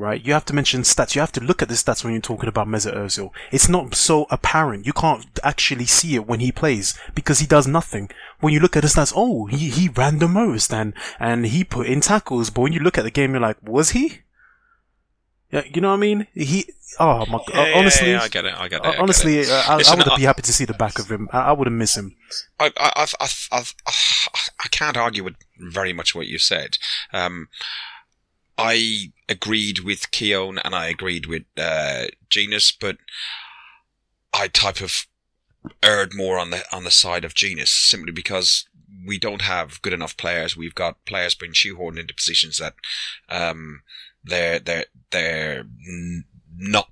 right? 0.00 0.24
You 0.24 0.32
have 0.32 0.44
to 0.46 0.54
mention 0.54 0.82
stats. 0.82 1.14
You 1.14 1.20
have 1.20 1.32
to 1.32 1.40
look 1.40 1.62
at 1.62 1.68
the 1.68 1.74
stats 1.74 2.02
when 2.02 2.12
you're 2.12 2.22
talking 2.22 2.48
about 2.48 2.66
Mesut 2.66 2.96
Ozil. 2.96 3.30
It's 3.52 3.68
not 3.68 3.94
so 3.94 4.26
apparent. 4.30 4.86
You 4.86 4.92
can't 4.92 5.26
actually 5.44 5.86
see 5.86 6.14
it 6.14 6.26
when 6.26 6.40
he 6.40 6.50
plays 6.50 6.98
because 7.14 7.38
he 7.38 7.46
does 7.46 7.66
nothing. 7.66 8.10
When 8.40 8.52
you 8.52 8.60
look 8.60 8.76
at 8.76 8.82
the 8.82 8.88
stats, 8.88 9.12
oh, 9.14 9.46
he, 9.46 9.68
he 9.68 9.88
ran 9.88 10.18
the 10.18 10.28
most 10.28 10.72
and, 10.72 10.94
and 11.18 11.46
he 11.46 11.62
put 11.62 11.86
in 11.86 12.00
tackles. 12.00 12.50
But 12.50 12.62
when 12.62 12.72
you 12.72 12.80
look 12.80 12.98
at 12.98 13.04
the 13.04 13.10
game, 13.10 13.32
you're 13.32 13.40
like, 13.40 13.58
was 13.62 13.90
he? 13.90 14.22
Yeah, 15.52 15.62
you 15.72 15.80
know 15.80 15.88
what 15.88 15.94
I 15.94 16.00
mean? 16.00 16.26
He, 16.32 16.64
oh 17.00 17.26
my 17.26 17.38
god, 17.38 17.48
yeah, 17.54 17.72
honestly, 17.74 18.10
yeah, 18.10 18.18
yeah, 18.18 18.22
I 18.22 18.28
get 18.28 18.44
it, 18.44 18.54
I 18.56 18.68
get 18.68 18.86
it. 18.86 18.98
honestly, 19.00 19.34
get 19.34 19.46
it. 19.46 19.50
Uh, 19.50 19.64
I, 19.66 19.76
Listen, 19.78 20.00
I 20.00 20.04
would 20.04 20.16
be 20.16 20.22
happy 20.22 20.42
to 20.42 20.52
see 20.52 20.64
the 20.64 20.74
back 20.74 21.00
of 21.00 21.10
him. 21.10 21.28
I, 21.32 21.40
I 21.40 21.52
wouldn't 21.52 21.74
miss 21.74 21.96
him. 21.96 22.14
I, 22.60 22.70
I, 22.76 23.06
I, 23.20 23.26
I, 23.50 23.64
I, 23.86 24.68
can't 24.70 24.96
argue 24.96 25.24
with 25.24 25.34
very 25.58 25.92
much 25.92 26.14
what 26.14 26.28
you 26.28 26.38
said. 26.38 26.78
Um, 27.12 27.48
I 28.62 29.12
agreed 29.28 29.80
with 29.80 30.10
Keown 30.10 30.58
and 30.58 30.74
I 30.74 30.86
agreed 30.88 31.26
with 31.26 31.44
uh, 31.56 32.06
Jenas, 32.28 32.72
but 32.78 32.98
I 34.34 34.48
type 34.48 34.80
of 34.80 35.06
erred 35.82 36.14
more 36.14 36.38
on 36.38 36.50
the 36.50 36.64
on 36.72 36.84
the 36.84 36.90
side 36.90 37.24
of 37.24 37.34
Jenas 37.34 37.70
simply 37.70 38.12
because 38.12 38.66
we 39.06 39.18
don't 39.18 39.42
have 39.42 39.80
good 39.82 39.92
enough 39.92 40.16
players. 40.16 40.56
We've 40.56 40.74
got 40.74 41.04
players 41.06 41.34
being 41.34 41.52
shoehorned 41.52 41.98
into 41.98 42.14
positions 42.14 42.58
that 42.58 42.74
um, 43.28 43.82
they're 44.22 44.58
they're 44.58 44.86
they're 45.10 45.64
not 46.56 46.90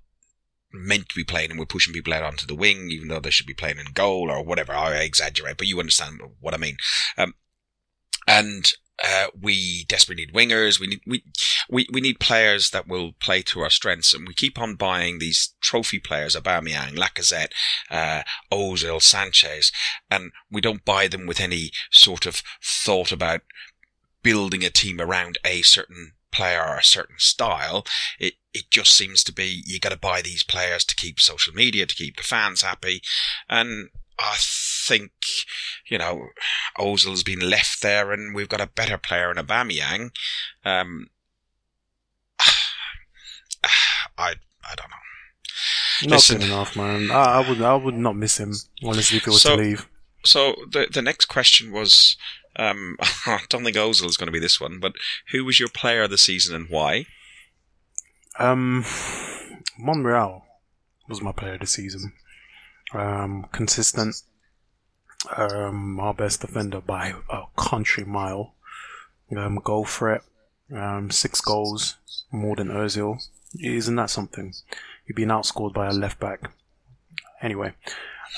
meant 0.72 1.08
to 1.10 1.14
be 1.14 1.24
playing, 1.24 1.50
and 1.50 1.58
we're 1.58 1.66
pushing 1.66 1.92
people 1.92 2.14
out 2.14 2.24
onto 2.24 2.46
the 2.46 2.54
wing, 2.54 2.90
even 2.90 3.08
though 3.08 3.20
they 3.20 3.30
should 3.30 3.46
be 3.46 3.54
playing 3.54 3.78
in 3.78 3.92
goal 3.92 4.30
or 4.30 4.42
whatever. 4.42 4.72
I 4.72 4.96
exaggerate, 4.96 5.58
but 5.58 5.66
you 5.66 5.78
understand 5.80 6.20
what 6.40 6.54
I 6.54 6.58
mean. 6.58 6.76
Um, 7.16 7.34
and 8.26 8.72
uh, 9.04 9.26
we 9.40 9.84
desperately 9.84 10.26
need 10.26 10.34
wingers. 10.34 10.80
We 10.80 10.88
need 10.88 11.00
we, 11.06 11.22
we 11.70 11.86
we 11.92 12.00
need 12.00 12.20
players 12.20 12.70
that 12.70 12.88
will 12.88 13.12
play 13.20 13.42
to 13.42 13.60
our 13.60 13.70
strengths, 13.70 14.12
and 14.12 14.26
we 14.26 14.34
keep 14.34 14.58
on 14.58 14.74
buying 14.74 15.18
these 15.18 15.54
trophy 15.60 15.98
players: 15.98 16.34
Aubameyang, 16.34 16.96
Lacazette, 16.96 17.52
uh, 17.90 18.22
Ozil, 18.52 19.00
Sanchez, 19.00 19.70
and 20.10 20.32
we 20.50 20.60
don't 20.60 20.84
buy 20.84 21.06
them 21.06 21.26
with 21.26 21.40
any 21.40 21.70
sort 21.90 22.26
of 22.26 22.42
thought 22.62 23.12
about 23.12 23.42
building 24.22 24.64
a 24.64 24.70
team 24.70 25.00
around 25.00 25.38
a 25.44 25.62
certain 25.62 26.12
player 26.32 26.62
or 26.62 26.78
a 26.78 26.84
certain 26.84 27.18
style. 27.18 27.86
It 28.18 28.34
it 28.52 28.70
just 28.70 28.92
seems 28.92 29.22
to 29.24 29.32
be 29.32 29.62
you 29.66 29.78
got 29.78 29.90
to 29.90 29.98
buy 29.98 30.22
these 30.22 30.42
players 30.42 30.84
to 30.86 30.96
keep 30.96 31.20
social 31.20 31.54
media, 31.54 31.86
to 31.86 31.94
keep 31.94 32.16
the 32.16 32.22
fans 32.22 32.62
happy, 32.62 33.00
and 33.48 33.90
I 34.18 34.36
think, 34.38 35.12
you 35.88 35.98
know, 35.98 36.28
Ozil's 36.78 37.22
been 37.22 37.40
left 37.40 37.82
there 37.82 38.12
and 38.12 38.34
we've 38.34 38.48
got 38.48 38.60
a 38.60 38.66
better 38.66 38.98
player 38.98 39.30
in 39.30 39.36
Aubameyang. 39.36 40.10
Um, 40.64 41.08
I, 44.18 44.34
I 44.64 44.74
don't 44.74 44.90
know. 44.90 44.96
Not 46.02 46.10
Listen, 46.10 46.38
good 46.38 46.46
enough, 46.46 46.76
man. 46.76 47.10
I, 47.10 47.40
I, 47.40 47.48
would, 47.48 47.60
I 47.60 47.74
would 47.74 47.96
not 47.96 48.16
miss 48.16 48.38
him 48.38 48.54
honestly 48.84 49.18
if 49.18 49.24
he 49.24 49.30
was 49.30 49.42
so, 49.42 49.56
to 49.56 49.62
leave. 49.62 49.88
So 50.24 50.54
the 50.70 50.86
the 50.92 51.02
next 51.02 51.26
question 51.26 51.72
was, 51.72 52.16
um, 52.56 52.96
I 53.00 53.40
don't 53.48 53.64
think 53.64 53.76
Ozil 53.76 54.06
is 54.06 54.16
going 54.16 54.26
to 54.26 54.32
be 54.32 54.38
this 54.38 54.60
one, 54.60 54.78
but 54.78 54.92
who 55.30 55.44
was 55.44 55.58
your 55.58 55.68
player 55.68 56.02
of 56.02 56.10
the 56.10 56.18
season 56.18 56.54
and 56.54 56.68
why? 56.68 57.06
Um, 58.38 58.84
Monreal 59.78 60.44
was 61.08 61.20
my 61.20 61.32
player 61.32 61.54
of 61.54 61.60
the 61.60 61.66
season 61.66 62.12
um, 62.92 63.46
consistent, 63.52 64.16
um, 65.36 65.98
our 66.00 66.14
best 66.14 66.40
defender 66.40 66.80
by 66.80 67.14
a 67.30 67.42
country 67.56 68.04
mile. 68.04 68.54
Um, 69.36 69.60
goal 69.62 69.84
threat, 69.84 70.22
um, 70.74 71.10
six 71.10 71.40
goals 71.42 71.96
more 72.32 72.56
than 72.56 72.68
Ozil. 72.68 73.18
Isn't 73.60 73.96
that 73.96 74.08
something? 74.10 74.54
You've 75.06 75.16
been 75.16 75.28
outscored 75.28 75.74
by 75.74 75.86
a 75.88 75.92
left 75.92 76.18
back. 76.18 76.50
Anyway, 77.42 77.74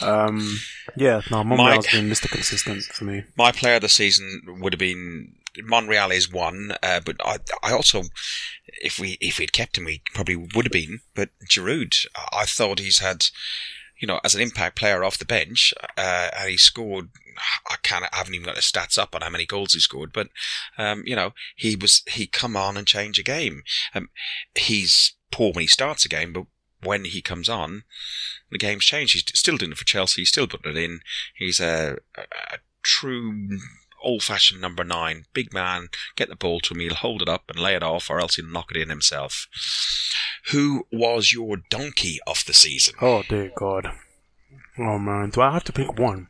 um, 0.03 0.59
yeah, 0.97 1.21
no, 1.31 1.45
Monreal's 1.45 1.87
My- 1.87 2.01
been 2.01 2.11
Mr. 2.11 2.29
Consistent 2.29 2.83
for 2.83 3.05
me. 3.05 3.25
My 3.37 3.53
player 3.53 3.77
of 3.77 3.83
the 3.83 3.89
season 3.89 4.43
would 4.61 4.73
have 4.73 4.81
been 4.81 5.35
Monreal 5.63 6.11
is 6.11 6.31
one, 6.31 6.73
uh, 6.83 7.01
but 7.05 7.17
I, 7.25 7.39
I 7.63 7.73
also, 7.73 8.03
if 8.83 8.99
we 8.99 9.17
if 9.21 9.39
we'd 9.39 9.53
kept 9.53 9.79
him, 9.79 9.85
we 9.85 10.03
probably 10.15 10.37
would 10.37 10.65
have 10.67 10.73
been. 10.73 11.01
But 11.15 11.31
Giroud, 11.49 12.07
I 12.33 12.45
thought 12.45 12.79
he's 12.79 12.99
had, 12.99 13.27
you 14.01 14.07
know, 14.07 14.21
as 14.25 14.35
an 14.35 14.41
impact 14.41 14.77
player 14.77 15.05
off 15.05 15.19
the 15.19 15.25
bench, 15.25 15.73
uh, 15.97 16.29
and 16.37 16.51
he 16.51 16.57
scored. 16.57 17.11
I 17.71 17.77
can't, 17.83 18.05
I 18.13 18.17
haven't 18.17 18.35
even 18.35 18.45
got 18.45 18.57
the 18.57 18.61
stats 18.61 18.99
up 18.99 19.15
on 19.15 19.23
how 19.23 19.31
many 19.31 19.47
goals 19.47 19.73
he 19.73 19.81
scored, 19.81 20.13
but 20.13 20.29
um, 20.77 21.05
you 21.07 21.17
know, 21.17 21.33
he 21.57 21.75
was 21.77 22.03
he 22.09 22.27
come 22.27 22.57
on 22.57 22.77
and 22.77 22.87
change 22.87 23.19
a 23.19 23.23
game. 23.23 23.63
Um, 23.95 24.11
he's 24.55 25.15
poor 25.31 25.53
when 25.53 25.63
he 25.63 25.67
starts 25.67 26.05
a 26.05 26.09
game, 26.09 26.33
but 26.33 26.45
when 26.83 27.05
he 27.05 27.23
comes 27.23 27.49
on, 27.49 27.85
the 28.51 28.59
game's 28.59 28.85
changed. 28.85 29.13
He's 29.15 29.39
still 29.39 29.57
doing 29.57 29.73
it 29.73 29.79
for 29.79 29.85
Chelsea. 29.85 30.23
He's 30.23 30.31
still 30.31 30.47
putting 30.47 30.73
it 30.73 30.79
in. 30.79 31.01
He's 31.35 31.61
a, 31.61 31.99
a, 32.17 32.23
a 32.53 32.59
true 32.83 33.59
old-fashioned 34.03 34.61
number 34.61 34.83
nine, 34.83 35.25
big 35.35 35.53
man. 35.53 35.89
Get 36.17 36.29
the 36.29 36.37
ball 36.37 36.61
to 36.61 36.75
him. 36.75 36.81
He'll 36.81 36.95
hold 36.95 37.23
it 37.23 37.29
up 37.29 37.45
and 37.49 37.59
lay 37.59 37.75
it 37.75 37.83
off, 37.83 38.11
or 38.11 38.19
else 38.19 38.37
he'll 38.37 38.47
knock 38.47 38.71
it 38.71 38.79
in 38.79 38.89
himself. 38.89 39.47
Who 40.53 40.87
was 40.91 41.33
your 41.33 41.59
donkey 41.69 42.19
of 42.27 42.45
the 42.47 42.55
season? 42.55 42.95
Oh 43.01 43.23
dear 43.29 43.51
God. 43.55 43.93
Oh 44.79 44.99
man, 44.99 45.31
do 45.31 45.41
I 45.41 45.53
have 45.53 45.65
to 45.65 45.73
pick 45.73 45.99
one? 45.99 46.29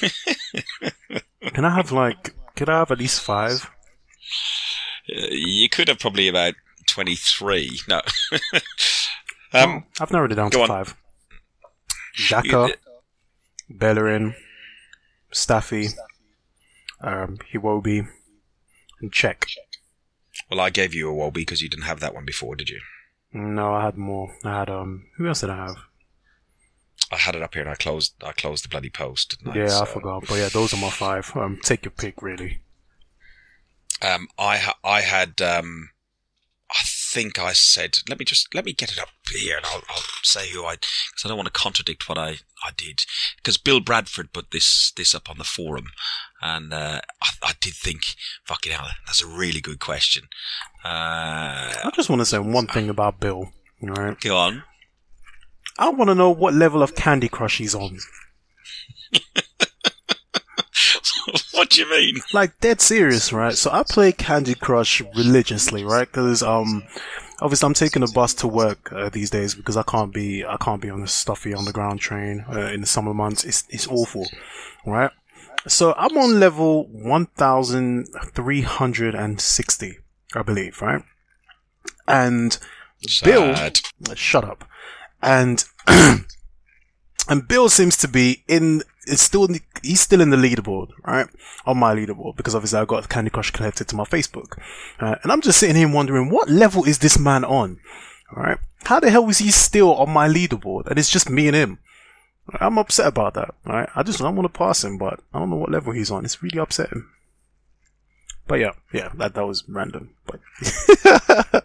Can 1.52 1.64
I 1.64 1.74
have 1.74 1.92
like? 1.92 2.34
Could 2.56 2.68
I 2.68 2.78
have 2.78 2.90
at 2.90 2.98
least 2.98 3.20
five? 3.20 3.70
Uh, 5.08 5.26
you 5.30 5.68
could 5.68 5.88
have 5.88 5.98
probably 5.98 6.28
about 6.28 6.54
twenty-three. 6.88 7.80
No. 7.88 8.00
um, 9.52 9.84
I've 10.00 10.10
narrowed 10.10 10.32
it 10.32 10.36
down 10.36 10.50
to 10.52 10.62
on. 10.62 10.68
five. 10.68 10.96
Xhaka, 12.18 12.74
Bellerin, 13.68 14.34
Staffy, 15.30 15.88
um, 17.00 17.36
Iwobi, 17.52 18.08
and 19.00 19.12
Cech. 19.12 19.54
well, 20.50 20.60
I 20.60 20.70
gave 20.70 20.94
you 20.94 21.08
Iwobi 21.08 21.34
because 21.34 21.60
you 21.62 21.68
didn't 21.68 21.84
have 21.84 22.00
that 22.00 22.14
one 22.14 22.24
before, 22.24 22.56
did 22.56 22.70
you? 22.70 22.80
No, 23.36 23.74
I 23.74 23.84
had 23.84 23.96
more. 23.98 24.34
I 24.44 24.58
had 24.60 24.70
um. 24.70 25.04
Who 25.16 25.28
else 25.28 25.40
did 25.42 25.50
I 25.50 25.56
have? 25.56 25.76
I 27.12 27.16
had 27.16 27.36
it 27.36 27.42
up 27.42 27.52
here 27.54 27.62
and 27.62 27.70
I 27.70 27.74
closed. 27.74 28.14
I 28.24 28.32
closed 28.32 28.64
the 28.64 28.68
bloody 28.68 28.88
post. 28.90 29.36
I? 29.46 29.54
Yeah, 29.58 29.68
So- 29.68 29.82
I 29.82 29.84
forgot. 29.86 30.24
But 30.28 30.36
yeah, 30.36 30.48
those 30.48 30.72
are 30.72 30.78
my 30.80 30.90
five. 30.90 31.30
Um, 31.36 31.60
take 31.62 31.84
your 31.84 31.92
pick, 31.92 32.22
really. 32.22 32.60
Um, 34.02 34.28
I 34.38 34.56
ha- 34.58 34.78
I 34.82 35.00
had 35.02 35.40
um, 35.42 35.90
think 37.16 37.38
I 37.38 37.54
said 37.54 38.00
let 38.10 38.18
me 38.18 38.26
just 38.26 38.54
let 38.54 38.66
me 38.66 38.74
get 38.74 38.92
it 38.92 38.98
up 38.98 39.08
here 39.32 39.56
and 39.56 39.64
I'll, 39.64 39.80
I'll 39.88 40.02
say 40.22 40.50
who 40.50 40.66
I 40.66 40.74
because 40.74 41.24
I 41.24 41.28
don't 41.28 41.38
want 41.38 41.46
to 41.46 41.60
contradict 41.60 42.10
what 42.10 42.18
I, 42.18 42.40
I 42.62 42.72
did 42.76 43.06
because 43.38 43.56
Bill 43.56 43.80
Bradford 43.80 44.34
put 44.34 44.50
this 44.50 44.92
this 44.98 45.14
up 45.14 45.30
on 45.30 45.38
the 45.38 45.44
forum 45.44 45.86
and 46.42 46.74
uh, 46.74 47.00
I, 47.22 47.28
I 47.42 47.52
did 47.58 47.72
think 47.72 48.02
fucking 48.44 48.70
hell 48.70 48.88
that's 49.06 49.22
a 49.22 49.26
really 49.26 49.62
good 49.62 49.80
question. 49.80 50.24
Uh, 50.84 51.72
I 51.84 51.90
just 51.94 52.10
want 52.10 52.20
to 52.20 52.26
say 52.26 52.38
one 52.38 52.66
thing 52.66 52.90
about 52.90 53.18
Bill. 53.18 53.50
All 53.82 53.88
right. 53.88 54.20
go 54.20 54.36
on. 54.36 54.64
I 55.78 55.88
want 55.88 56.10
to 56.10 56.14
know 56.14 56.30
what 56.30 56.52
level 56.52 56.82
of 56.82 56.94
Candy 56.94 57.30
Crush 57.30 57.56
he's 57.56 57.74
on. 57.74 57.96
what 61.56 61.70
do 61.70 61.80
you 61.80 61.90
mean? 61.90 62.20
like 62.32 62.58
dead 62.60 62.80
serious, 62.80 63.32
right? 63.32 63.54
So 63.54 63.70
I 63.72 63.82
play 63.82 64.12
Candy 64.12 64.54
Crush 64.54 65.00
religiously, 65.16 65.84
right? 65.84 66.06
Because 66.06 66.42
um, 66.42 66.84
obviously 67.40 67.66
I'm 67.66 67.74
taking 67.74 68.02
a 68.02 68.08
bus 68.08 68.34
to 68.34 68.48
work 68.48 68.92
uh, 68.92 69.08
these 69.08 69.30
days 69.30 69.54
because 69.54 69.76
I 69.76 69.82
can't 69.82 70.12
be 70.12 70.44
I 70.44 70.56
can't 70.58 70.80
be 70.80 70.90
on 70.90 71.00
the 71.00 71.08
stuffy 71.08 71.54
underground 71.54 72.00
train 72.00 72.44
uh, 72.48 72.70
in 72.72 72.80
the 72.80 72.86
summer 72.86 73.14
months. 73.14 73.44
It's 73.44 73.64
it's 73.70 73.86
awful, 73.88 74.26
right? 74.84 75.10
So 75.66 75.94
I'm 75.96 76.16
on 76.16 76.38
level 76.38 76.84
one 76.88 77.26
thousand 77.26 78.08
three 78.34 78.62
hundred 78.62 79.14
and 79.14 79.40
sixty, 79.40 79.98
I 80.34 80.42
believe, 80.42 80.80
right? 80.80 81.02
And 82.06 82.56
Bill, 83.24 83.54
shut 84.14 84.44
up, 84.44 84.64
and 85.22 85.64
and 85.88 87.48
Bill 87.48 87.68
seems 87.68 87.96
to 87.98 88.08
be 88.08 88.44
in. 88.48 88.82
It's 89.08 89.22
still 89.22 89.44
in 89.44 89.52
the, 89.54 89.60
he's 89.82 90.00
still 90.00 90.20
in 90.20 90.30
the 90.30 90.36
leaderboard, 90.36 90.90
right? 91.06 91.28
On 91.66 91.78
my 91.78 91.94
leaderboard 91.94 92.36
because 92.36 92.54
obviously 92.54 92.78
I've 92.78 92.88
got 92.88 93.08
Candy 93.08 93.30
Crush 93.30 93.50
connected 93.50 93.88
to 93.88 93.96
my 93.96 94.04
Facebook, 94.04 94.58
uh, 95.00 95.16
and 95.22 95.32
I'm 95.32 95.40
just 95.40 95.58
sitting 95.58 95.76
here 95.76 95.90
wondering 95.90 96.30
what 96.30 96.48
level 96.48 96.84
is 96.84 96.98
this 96.98 97.18
man 97.18 97.44
on, 97.44 97.78
all 98.34 98.42
right? 98.42 98.58
How 98.84 99.00
the 99.00 99.10
hell 99.10 99.28
is 99.28 99.38
he 99.38 99.50
still 99.50 99.94
on 99.94 100.10
my 100.10 100.28
leaderboard? 100.28 100.86
And 100.86 100.98
it's 100.98 101.10
just 101.10 101.28
me 101.30 101.48
and 101.48 101.56
him. 101.56 101.78
I'm 102.60 102.78
upset 102.78 103.08
about 103.08 103.34
that, 103.34 103.54
right? 103.64 103.88
I 103.96 104.02
just 104.02 104.20
I 104.20 104.28
want 104.28 104.52
to 104.52 104.58
pass 104.58 104.84
him, 104.84 104.98
but 104.98 105.20
I 105.34 105.40
don't 105.40 105.50
know 105.50 105.56
what 105.56 105.70
level 105.70 105.92
he's 105.92 106.10
on. 106.10 106.24
It's 106.24 106.42
really 106.42 106.58
upsetting. 106.58 107.06
But 108.46 108.60
yeah, 108.60 108.72
yeah, 108.92 109.10
that 109.16 109.34
that 109.34 109.46
was 109.46 109.64
random, 109.68 110.10
but. 110.24 110.40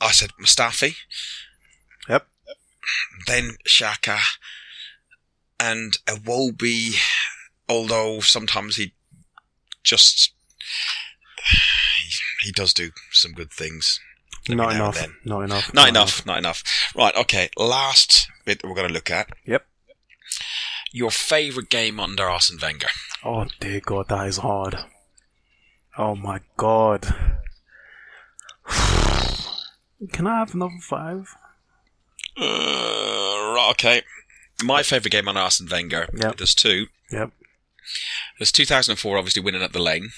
I 0.00 0.12
said 0.12 0.30
Mustafi. 0.40 0.96
Then 3.26 3.56
Xhaka, 3.66 4.20
and 5.58 5.98
Iwobi, 6.06 6.96
although 7.68 8.20
sometimes 8.20 8.76
he 8.76 8.92
just 9.82 10.32
he, 12.02 12.46
he 12.46 12.52
does 12.52 12.72
do 12.72 12.90
some 13.12 13.32
good 13.32 13.52
things. 13.52 14.00
Not 14.48 14.56
now 14.56 14.68
and 14.68 14.76
enough. 14.76 14.94
then. 14.98 15.16
Not 15.24 15.42
enough. 15.42 15.74
Not 15.74 15.88
enough, 15.88 16.26
not 16.26 16.38
enough. 16.38 16.62
Right, 16.96 17.14
okay. 17.14 17.50
Last 17.56 18.28
bit 18.44 18.60
that 18.60 18.68
we're 18.68 18.74
going 18.74 18.88
to 18.88 18.94
look 18.94 19.10
at. 19.10 19.28
Yep. 19.44 19.66
Your 20.92 21.10
favourite 21.10 21.68
game 21.68 22.00
under 22.00 22.24
Arsene 22.24 22.58
Wenger. 22.60 22.88
Oh 23.24 23.46
dear 23.60 23.80
God, 23.80 24.08
that 24.08 24.26
is 24.26 24.38
hard. 24.38 24.76
Oh 25.96 26.16
my 26.16 26.40
God. 26.56 27.14
Can 30.12 30.26
I 30.26 30.38
have 30.38 30.54
another 30.54 30.78
five? 30.80 31.36
Uh, 32.40 33.52
right, 33.54 33.68
okay. 33.70 34.02
My 34.64 34.82
favourite 34.82 35.12
game 35.12 35.28
on 35.28 35.36
Arsene 35.36 35.68
Wenger. 35.70 36.08
Yep. 36.14 36.36
There's 36.38 36.54
two. 36.54 36.86
Yep. 37.10 37.30
There's 38.38 38.52
2004, 38.52 39.18
obviously 39.18 39.42
winning 39.42 39.62
at 39.62 39.72
the 39.72 39.78
Lane, 39.80 40.10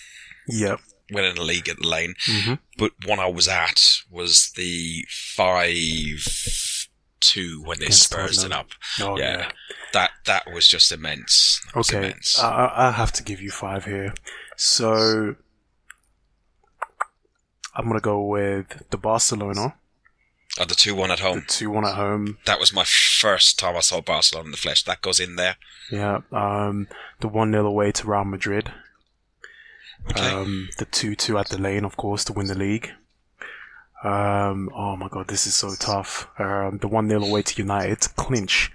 Yep. 0.48 0.80
winning 1.10 1.34
the 1.36 1.42
league 1.42 1.68
at 1.68 1.78
the 1.78 1.88
Lane. 1.88 2.14
hmm 2.26 2.54
But 2.78 2.92
one 3.06 3.18
I 3.20 3.26
was 3.26 3.48
at 3.48 3.80
was 4.10 4.52
the 4.56 5.04
five 5.08 6.88
two 7.20 7.62
when 7.64 7.78
they 7.78 7.86
Against 7.86 8.02
Spurs 8.10 8.42
it 8.42 8.52
up. 8.52 8.68
Oh 9.00 9.16
yeah. 9.16 9.38
yeah. 9.38 9.50
That 9.92 10.10
that 10.26 10.52
was 10.52 10.66
just 10.68 10.90
immense. 10.90 11.60
That 11.72 11.80
Okay. 11.80 11.98
immense. 11.98 12.38
I, 12.40 12.48
I 12.66 12.88
I 12.88 12.90
have 12.92 13.12
to 13.12 13.22
give 13.22 13.40
you 13.40 13.50
five 13.50 13.84
here. 13.84 14.12
So 14.56 15.36
I'm 17.74 17.86
gonna 17.86 18.00
go 18.00 18.22
with 18.26 18.82
the 18.90 18.98
Barcelona, 18.98 19.76
oh, 20.60 20.64
the 20.64 20.74
two 20.74 20.94
one 20.94 21.10
at 21.10 21.18
the 21.18 21.24
home. 21.24 21.44
two 21.48 21.70
one 21.70 21.84
at 21.84 21.94
home. 21.94 22.38
That 22.46 22.58
was 22.60 22.72
my 22.72 22.84
first 22.84 23.58
time 23.58 23.76
I 23.76 23.80
saw 23.80 24.00
Barcelona 24.00 24.46
in 24.46 24.50
the 24.52 24.56
flesh. 24.56 24.82
That 24.84 25.02
goes 25.02 25.20
in 25.20 25.36
there. 25.36 25.56
Yeah. 25.90 26.20
Um, 26.32 26.88
the 27.20 27.28
one 27.28 27.52
0 27.52 27.66
away 27.66 27.92
to 27.92 28.06
Real 28.10 28.24
Madrid. 28.24 28.72
Okay. 30.10 30.30
Um, 30.30 30.68
the 30.78 30.84
two 30.84 31.14
two 31.14 31.38
at 31.38 31.48
the 31.48 31.58
lane, 31.60 31.84
of 31.84 31.96
course, 31.96 32.24
to 32.24 32.32
win 32.32 32.46
the 32.46 32.58
league. 32.58 32.90
Um, 34.04 34.68
oh 34.74 34.96
my 34.96 35.08
god, 35.08 35.28
this 35.28 35.46
is 35.46 35.54
so 35.54 35.74
tough. 35.78 36.28
Um, 36.38 36.78
the 36.78 36.88
one 36.88 37.08
0 37.08 37.22
away 37.24 37.42
to 37.42 37.62
United 37.62 38.00
to 38.00 38.08
clinch 38.10 38.72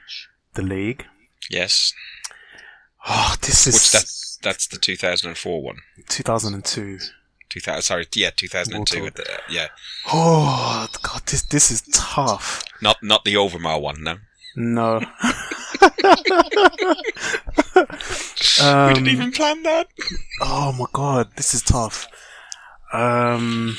the 0.54 0.62
league. 0.62 1.06
yes. 1.50 1.94
Oh, 3.10 3.36
this 3.42 3.68
is 3.68 3.74
Which 3.76 3.92
that 3.94 4.06
that's 4.44 4.68
the 4.68 4.78
2004 4.78 5.62
one. 5.62 5.78
2002. 6.10 7.00
2000, 7.50 7.82
sorry, 7.82 8.08
yeah, 8.16 8.30
2002. 8.36 8.98
World 9.00 9.08
At 9.10 9.16
the, 9.16 9.40
yeah, 9.50 9.68
Oh 10.12 10.88
god, 11.04 11.22
this 11.28 11.42
this 11.44 11.72
is 11.72 11.82
tough. 11.94 12.64
not 12.82 12.98
not 13.02 13.24
the 13.26 13.36
Overmar 13.36 13.82
one. 13.82 14.04
No, 14.04 14.18
No. 14.56 15.00
we 17.76 18.66
um, 18.66 18.94
didn't 18.94 19.08
even 19.10 19.32
plan 19.32 19.64
that. 19.64 19.88
oh 20.42 20.72
my 20.74 20.86
god, 20.94 21.30
this 21.36 21.54
is 21.54 21.62
tough. 21.62 22.08
Um. 22.94 23.78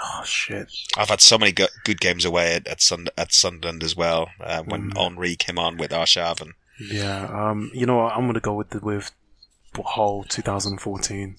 Oh 0.00 0.22
shit. 0.24 0.68
I've 0.96 1.08
had 1.08 1.20
so 1.20 1.38
many 1.38 1.50
go- 1.52 1.66
good 1.84 2.00
games 2.00 2.24
away 2.24 2.54
at 2.54 2.66
at, 2.68 2.78
Sund- 2.78 3.08
at 3.18 3.32
Sunderland 3.32 3.82
as 3.82 3.96
well. 3.96 4.28
Uh, 4.40 4.62
when 4.62 4.90
Mm. 4.92 4.96
Henri 4.98 5.34
came 5.36 5.58
on 5.58 5.76
with 5.76 5.90
Arshavin. 5.90 6.52
Yeah. 6.80 7.26
Um. 7.26 7.70
You 7.74 7.84
know 7.86 7.96
what? 7.96 8.12
I'm 8.16 8.26
gonna 8.26 8.40
go 8.40 8.54
with 8.54 8.70
the 8.70 8.78
with 8.80 9.10
whole 9.76 10.24
2014. 10.24 11.36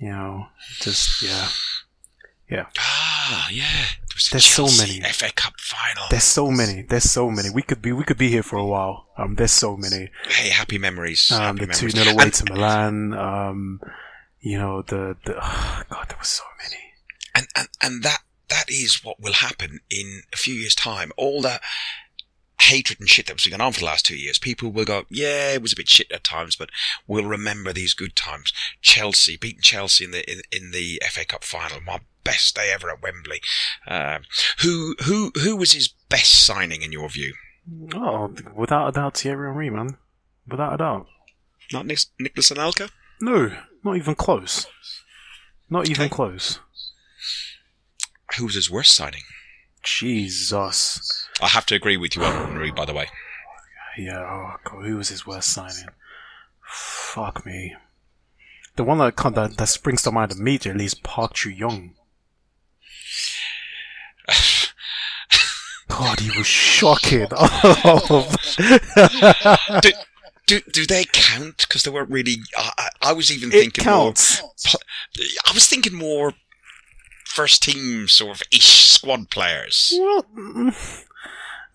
You 0.00 0.08
know, 0.10 0.46
just 0.80 1.22
yeah. 1.22 1.48
Yeah. 2.50 2.66
Ah, 2.78 3.48
yeah. 3.50 3.62
There 4.08 4.14
was 4.16 4.26
a 4.28 4.30
There's 4.32 4.44
so 4.46 4.64
many. 4.84 5.00
FA 5.02 5.30
Cup 5.36 5.52
final. 5.60 6.04
There's 6.10 6.24
so 6.24 6.50
many. 6.50 6.82
There's 6.82 7.04
so 7.10 7.30
many. 7.30 7.48
We 7.50 7.62
could 7.62 7.80
be 7.80 7.92
we 7.92 8.02
could 8.04 8.18
be 8.18 8.28
here 8.30 8.42
for 8.42 8.56
a 8.56 8.64
while. 8.66 9.06
Um, 9.16 9.34
there's 9.36 9.52
so 9.52 9.76
many. 9.76 10.10
hey, 10.28 10.48
happy 10.48 10.78
memories. 10.78 11.30
Um, 11.30 11.58
happy 11.58 11.66
the 11.66 11.72
two. 11.74 11.90
0 11.90 12.12
away 12.12 12.24
And- 12.24 12.34
to 12.34 12.44
Milan. 12.52 13.12
Um, 13.14 13.80
you 14.40 14.58
know 14.58 14.82
the 14.82 15.16
the 15.24 15.36
oh, 15.40 15.82
God, 15.90 16.08
there 16.08 16.18
was 16.18 16.28
so 16.28 16.44
many. 16.64 16.82
and, 17.34 17.46
and 17.54 17.68
and 17.82 18.02
that 18.02 18.22
that 18.48 18.64
is 18.68 19.04
what 19.04 19.20
will 19.20 19.34
happen 19.34 19.80
in 19.90 20.22
a 20.32 20.36
few 20.36 20.54
years' 20.54 20.74
time. 20.74 21.12
All 21.16 21.42
the 21.42 21.60
hatred 22.60 23.00
and 23.00 23.08
shit 23.08 23.26
that 23.26 23.34
was 23.34 23.46
going 23.46 23.60
on 23.60 23.72
for 23.72 23.80
the 23.80 23.86
last 23.86 24.04
two 24.06 24.16
years, 24.16 24.38
people 24.38 24.70
will 24.70 24.84
go, 24.84 25.04
yeah, 25.08 25.52
it 25.52 25.62
was 25.62 25.72
a 25.72 25.76
bit 25.76 25.88
shit 25.88 26.10
at 26.12 26.22
times, 26.24 26.56
but 26.56 26.70
we'll 27.06 27.24
remember 27.24 27.72
these 27.72 27.94
good 27.94 28.14
times. 28.14 28.52
Chelsea 28.82 29.36
beating 29.36 29.62
Chelsea 29.62 30.04
in 30.04 30.10
the 30.10 30.30
in, 30.30 30.40
in 30.52 30.70
the 30.70 31.02
FA 31.10 31.24
Cup 31.24 31.44
final, 31.44 31.80
my 31.80 32.00
best 32.24 32.54
day 32.56 32.70
ever 32.72 32.90
at 32.90 33.02
Wembley. 33.02 33.40
Um, 33.88 34.22
who 34.62 34.94
who 35.04 35.32
who 35.42 35.56
was 35.56 35.72
his 35.72 35.88
best 36.08 36.44
signing 36.46 36.82
in 36.82 36.92
your 36.92 37.08
view? 37.08 37.34
Oh, 37.94 38.34
without 38.54 38.88
a 38.88 38.92
doubt, 38.92 39.16
Thierry 39.16 39.48
Henry, 39.48 39.70
man. 39.70 39.96
Without 40.48 40.74
a 40.74 40.76
doubt. 40.78 41.06
Not 41.72 41.86
Nic- 41.86 41.98
Nicolas 42.18 42.50
Anelka? 42.50 42.90
No, 43.20 43.52
not 43.84 43.96
even 43.96 44.14
close. 44.16 44.66
Not 45.68 45.88
even 45.88 46.06
Okay. 46.06 46.14
close. 46.14 46.58
Who 48.36 48.44
was 48.46 48.54
his 48.54 48.70
worst 48.70 48.94
signing? 48.94 49.22
Jesus. 49.82 51.28
I 51.40 51.48
have 51.48 51.66
to 51.66 51.74
agree 51.74 51.96
with 51.96 52.16
you 52.16 52.24
on 52.24 52.46
Henry, 52.48 52.70
by 52.70 52.84
the 52.84 52.92
way. 52.94 53.08
Yeah, 53.98 54.20
oh 54.20 54.54
God, 54.64 54.84
who 54.84 54.96
was 54.96 55.08
his 55.08 55.26
worst 55.26 55.52
signing? 55.52 55.88
Fuck 56.62 57.44
me. 57.44 57.74
The 58.76 58.84
one 58.84 58.98
that, 58.98 59.16
that, 59.16 59.56
that 59.56 59.68
springs 59.68 60.02
to 60.02 60.12
mind 60.12 60.32
immediately 60.32 60.84
is 60.84 60.94
Park 60.94 61.34
Chu 61.34 61.50
Young. 61.50 61.94
God, 65.88 66.20
he 66.20 66.30
was 66.36 66.46
shocking. 66.46 67.26
Oh, 67.82 68.32
do, 69.82 69.90
do 70.46 70.60
do 70.72 70.86
they 70.86 71.04
count? 71.04 71.58
Because 71.58 71.82
they 71.82 71.90
weren't 71.90 72.10
really. 72.10 72.36
I, 72.56 72.70
I, 72.78 72.88
I 73.02 73.12
was 73.12 73.30
even 73.32 73.50
it 73.50 73.60
thinking 73.60 73.84
counts. 73.84 74.40
more. 74.40 74.52
I 75.46 75.52
was 75.52 75.66
thinking 75.66 75.94
more 75.94 76.32
first 77.30 77.62
team 77.62 78.08
sort 78.08 78.36
of 78.36 78.42
ish 78.52 78.86
squad 78.86 79.30
players. 79.30 79.92
Well, 79.98 80.26
mm, 80.36 81.04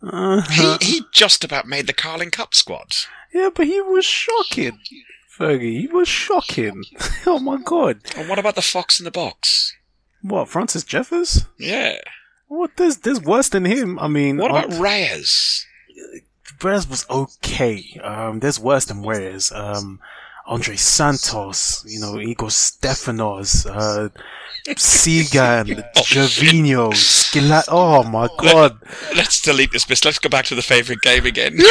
uh, 0.03 0.41
He 0.49 0.77
he 0.85 1.01
just 1.11 1.43
about 1.43 1.67
made 1.67 1.87
the 1.87 1.93
Carling 1.93 2.31
Cup 2.31 2.53
squad. 2.53 2.93
yeah, 3.33 3.49
but 3.53 3.67
he 3.67 3.81
was 3.81 4.05
shocking. 4.05 4.79
Fergie, 5.37 5.81
he 5.81 5.87
was 5.87 6.07
shocking. 6.07 6.83
oh 7.25 7.39
my 7.39 7.57
God. 7.57 7.99
And 8.15 8.29
what 8.29 8.39
about 8.39 8.55
the 8.55 8.61
fox 8.61 8.99
in 8.99 9.03
the 9.05 9.11
box? 9.11 9.75
What, 10.21 10.47
Francis 10.49 10.83
Jeffers? 10.83 11.45
Yeah. 11.59 11.97
What, 12.47 12.71
there's, 12.77 12.97
there's 12.97 13.21
worse 13.21 13.49
than 13.49 13.65
him. 13.65 13.99
I 13.99 14.07
mean, 14.07 14.37
What 14.37 14.51
about 14.51 14.79
Reyes? 14.79 15.65
Perez 16.59 16.87
was 16.87 17.05
okay. 17.09 17.99
Um, 18.01 18.39
there's 18.39 18.59
worse 18.59 18.85
than 18.85 19.03
Perez. 19.03 19.51
Um, 19.51 19.99
Andre 20.47 20.75
Santos, 20.75 21.83
you 21.87 21.99
know, 21.99 22.13
Igors 22.13 22.53
Stepanovs, 22.79 23.65
uh, 23.65 24.09
Sigan, 24.75 25.83
Gervinho, 25.95 26.91
Skilat. 26.93 27.65
Oh 27.67 28.03
my 28.03 28.27
god. 28.37 28.77
Let's 29.15 29.41
delete 29.41 29.71
this 29.71 29.85
bit. 29.85 30.03
Let's 30.05 30.19
go 30.19 30.29
back 30.29 30.45
to 30.45 30.55
the 30.55 30.61
favourite 30.61 31.01
game 31.01 31.25
again. 31.25 31.57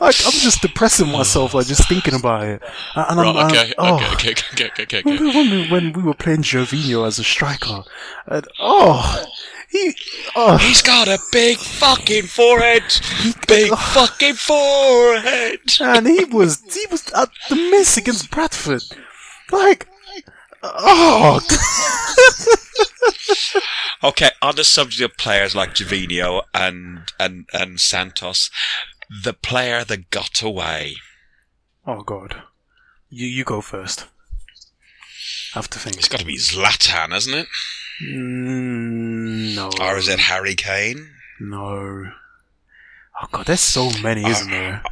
like, 0.00 0.16
I'm 0.24 0.32
just 0.32 0.62
depressing 0.62 1.08
myself, 1.10 1.54
like, 1.54 1.66
just 1.66 1.88
thinking 1.88 2.14
about 2.14 2.44
it. 2.44 2.62
And 2.94 3.20
I'm, 3.20 3.36
right, 3.36 3.50
okay, 3.52 3.74
uh, 3.78 3.98
oh. 4.00 4.12
okay, 4.14 4.30
okay, 4.32 4.44
okay, 4.52 4.66
okay, 4.66 4.82
okay, 4.84 5.02
When, 5.02 5.14
okay. 5.14 5.24
we- 5.24 5.34
when, 5.34 5.50
we, 5.50 5.68
when 5.70 5.92
we 5.92 6.02
were 6.02 6.14
playing 6.14 6.42
Gervinho 6.42 7.06
as 7.06 7.18
a 7.18 7.24
striker, 7.24 7.82
and, 8.26 8.46
oh, 8.60 9.24
he, 9.74 9.94
oh, 10.36 10.56
He's 10.56 10.82
got 10.82 11.08
a 11.08 11.18
big 11.32 11.58
fucking 11.58 12.24
forehead. 12.24 12.82
Big 13.48 13.72
fucking 13.76 14.34
forehead. 14.34 15.60
and 15.80 16.06
he 16.06 16.24
was 16.24 16.62
he 16.72 16.86
was 16.90 17.10
at 17.12 17.30
the 17.48 17.56
miss 17.56 17.96
against 17.96 18.30
Bradford. 18.30 18.82
Like, 19.50 19.88
oh, 20.62 21.40
Okay, 24.04 24.30
on 24.42 24.56
the 24.56 24.64
subject 24.64 25.12
of 25.12 25.16
players 25.16 25.54
like 25.54 25.74
Gervinho 25.74 26.42
and 26.54 27.00
and 27.18 27.46
and 27.52 27.80
Santos, 27.80 28.50
the 29.24 29.32
player 29.32 29.84
that 29.84 30.10
got 30.10 30.42
away. 30.42 30.96
oh 31.86 32.02
God, 32.02 32.42
you 33.08 33.26
you 33.26 33.44
go 33.44 33.60
first. 33.60 34.06
I 35.54 35.58
have 35.58 35.70
to 35.70 35.78
think. 35.78 35.96
It's 35.96 36.08
got 36.08 36.20
to 36.20 36.26
be 36.26 36.36
Zlatan, 36.36 37.10
hasn't 37.12 37.36
it? 37.36 37.46
Mm, 38.02 39.54
no, 39.54 39.70
Or 39.80 39.96
is 39.96 40.08
it 40.08 40.18
Harry 40.20 40.54
Kane? 40.54 41.10
no? 41.40 42.10
Oh 43.22 43.26
God, 43.30 43.46
there's 43.46 43.60
so 43.60 43.90
many, 44.02 44.24
isn't 44.24 44.50
there? 44.50 44.82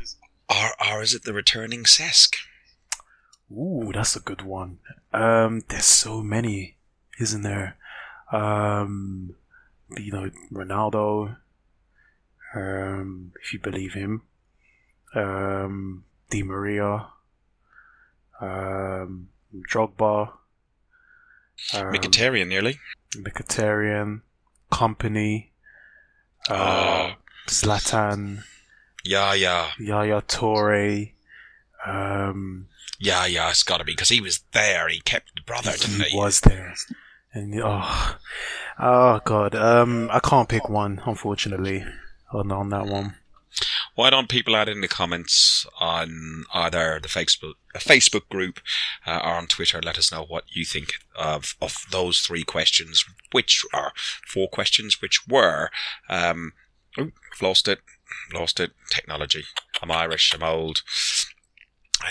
Or 0.49 0.71
or 0.89 1.03
is 1.03 1.13
it 1.15 1.25
the 1.25 1.33
returning 1.33 1.83
Cesc? 1.83 2.37
Ooh, 3.51 3.91
that's 3.93 4.15
a 4.15 4.21
good 4.21 4.43
one. 4.43 4.79
Um, 5.13 5.63
there's 5.69 5.85
so 5.87 6.23
many, 6.23 6.77
isn't 7.19 7.43
there? 7.43 7.77
Um, 8.31 9.35
you 9.97 10.13
know, 10.13 10.31
Ronaldo. 10.53 11.37
Um, 12.55 13.33
if 13.43 13.53
you 13.53 13.59
believe 13.59 13.95
him. 13.95 14.23
Um, 15.15 16.05
Di 16.31 16.43
Maria. 16.45 17.09
Um, 18.41 19.29
Drogba. 19.69 20.33
Um, 21.75 21.93
Mkhitaryan, 21.93 22.49
nearly. 22.49 22.79
Mkhitaryan. 23.17 24.21
Kompany. 24.71 25.49
Uh, 26.49 27.13
Oh. 27.15 27.15
Zlatan. 27.49 28.45
Yeah, 29.05 29.35
yeah, 29.35 29.71
Yaya 29.81 30.23
Toure. 30.23 31.13
Um, 31.85 32.69
yeah, 33.01 33.27
yeah. 33.27 33.51
It's 33.51 33.65
got 33.65 33.79
to 33.79 33.85
be 33.85 33.93
because 33.93 34.09
he 34.11 34.21
was 34.21 34.45
there. 34.53 34.89
He 34.89 35.01
kept 35.01 35.35
the 35.35 35.43
brother, 35.43 35.73
didn't 35.73 36.03
he 36.05 36.11
he? 36.11 36.17
was 36.17 36.41
there. 36.41 36.75
And 37.35 37.61
oh, 37.63 38.17
oh 38.79 39.21
god, 39.25 39.55
um, 39.57 40.09
I 40.13 40.21
can't 40.21 40.49
pick 40.49 40.69
one, 40.69 41.01
unfortunately, 41.05 41.85
on 42.33 42.53
on 42.53 42.69
that 42.69 42.87
one. 42.87 43.17
Why 43.95 44.09
don't 44.09 44.29
people 44.29 44.57
add 44.57 44.69
in 44.69 44.81
the 44.81 44.89
comments 44.89 45.67
on 45.79 46.45
either 46.55 46.99
the 47.01 47.09
Facebook 47.09 47.55
Facebook 47.75 48.29
group 48.29 48.61
uh, 49.07 49.21
or 49.23 49.33
on 49.33 49.47
Twitter? 49.47 49.81
Let 49.83 49.99
us 49.99 50.11
know 50.11 50.25
what 50.25 50.45
you 50.51 50.65
think 50.65 50.95
of 51.15 51.57
of 51.61 51.77
those 51.91 52.21
three 52.21 52.43
questions, 52.45 53.05
which 53.33 53.65
are 53.75 53.93
four 54.27 54.49
questions, 54.49 55.03
which 55.03 55.27
were. 55.29 55.71
Um, 56.09 56.53
ooh, 56.99 57.13
I've 57.33 57.43
lost 57.43 57.69
it, 57.69 57.81
lost 58.33 58.61
it. 58.61 58.73
Technology. 58.91 59.45
I'm 59.83 59.91
Irish. 59.91 60.35
I'm 60.35 60.43
old. 60.43 60.83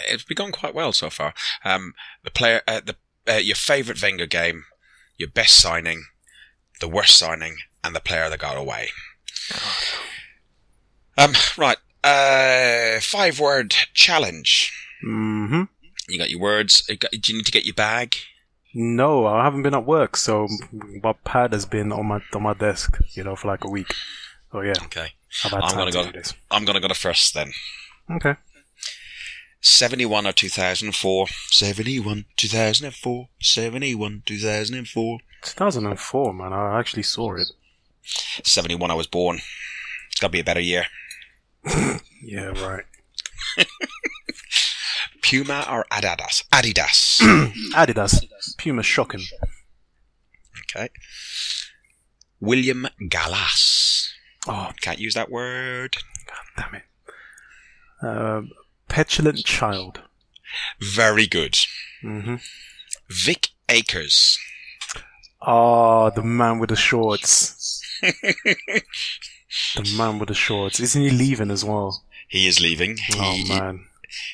It's 0.07 0.23
been 0.23 0.35
going 0.35 0.53
quite 0.53 0.75
well 0.75 0.93
so 0.93 1.09
far. 1.09 1.33
Um, 1.65 1.93
the 2.23 2.31
player, 2.31 2.61
uh, 2.67 2.81
the 2.85 2.95
uh, 3.27 3.37
your 3.37 3.55
favourite 3.55 4.01
Wenger 4.01 4.27
game, 4.27 4.65
your 5.17 5.29
best 5.29 5.59
signing, 5.59 6.05
the 6.79 6.87
worst 6.87 7.17
signing, 7.17 7.57
and 7.83 7.95
the 7.95 7.99
player 7.99 8.29
that 8.29 8.39
got 8.39 8.57
away. 8.57 8.89
Um, 11.17 11.33
right. 11.57 11.77
Uh, 12.03 12.99
five 13.01 13.39
word 13.39 13.75
challenge. 13.93 14.71
hmm 15.03 15.63
You 16.07 16.17
got 16.17 16.29
your 16.29 16.39
words. 16.39 16.83
You 16.89 16.97
got- 16.97 17.11
Do 17.11 17.31
you 17.31 17.37
need 17.37 17.45
to 17.45 17.51
get 17.51 17.65
your 17.65 17.75
bag? 17.75 18.15
No, 18.73 19.25
I 19.27 19.43
haven't 19.43 19.63
been 19.63 19.73
at 19.75 19.85
work, 19.85 20.15
so 20.15 20.47
my 21.03 21.13
pad 21.25 21.51
has 21.51 21.65
been 21.65 21.91
on 21.91 22.05
my 22.05 22.21
on 22.33 22.43
my 22.43 22.53
desk, 22.53 22.97
you 23.13 23.23
know, 23.23 23.35
for 23.35 23.49
like 23.49 23.65
a 23.65 23.69
week. 23.69 23.93
Oh 24.53 24.61
yeah, 24.61 24.73
Okay. 24.85 25.13
I'm 25.43 25.75
gonna 25.75 25.91
to 25.91 26.03
go- 26.05 26.11
this. 26.11 26.33
I'm 26.49 26.65
to 26.65 26.79
go 26.79 26.87
to 26.87 26.93
first 26.95 27.33
then. 27.33 27.51
Okay. 28.09 28.35
71 29.61 30.25
or 30.25 30.31
2004. 30.33 31.27
71, 31.51 32.25
2004. 32.37 33.29
71, 33.41 34.23
2004. 34.25 35.19
2004, 35.43 36.33
man. 36.33 36.53
I 36.53 36.79
actually 36.79 37.03
saw 37.03 37.35
it. 37.35 37.47
71, 38.03 38.89
I 38.89 38.93
was 38.95 39.07
born. 39.07 39.39
It's 40.11 40.19
got 40.19 40.27
to 40.27 40.31
be 40.31 40.39
a 40.39 40.43
better 40.43 40.59
year. 40.61 40.85
Yeah, 42.23 42.49
right. 42.63 42.85
Puma 45.23 45.65
or 45.69 45.85
Adidas? 45.91 46.43
Adidas. 46.53 47.19
Adidas, 47.73 48.23
Puma, 48.59 48.83
shocking. 48.83 49.23
okay. 50.75 50.89
William 52.39 52.87
Gallas. 53.09 54.13
Oh, 54.47 54.69
Can't 54.81 54.99
use 54.99 55.15
that 55.15 55.31
word. 55.31 55.97
damn 56.55 56.75
it. 56.75 56.83
Um, 58.03 58.51
petulant 58.87 59.43
child. 59.43 60.01
Very 60.79 61.25
good. 61.25 61.57
hmm 62.01 62.35
Vic 63.09 63.49
Akers. 63.67 64.37
Oh, 65.41 66.11
the 66.11 66.21
man 66.21 66.59
with 66.59 66.69
the 66.69 66.75
shorts. 66.75 67.81
the 69.75 69.95
man 69.97 70.19
with 70.19 70.29
the 70.29 70.33
shorts. 70.35 70.79
Isn't 70.79 71.01
he 71.01 71.09
leaving 71.09 71.51
as 71.51 71.63
well? 71.65 72.03
He 72.27 72.47
is 72.47 72.59
leaving. 72.59 72.97
He, 72.97 73.13
Oh 73.17 73.43
man. 73.47 73.85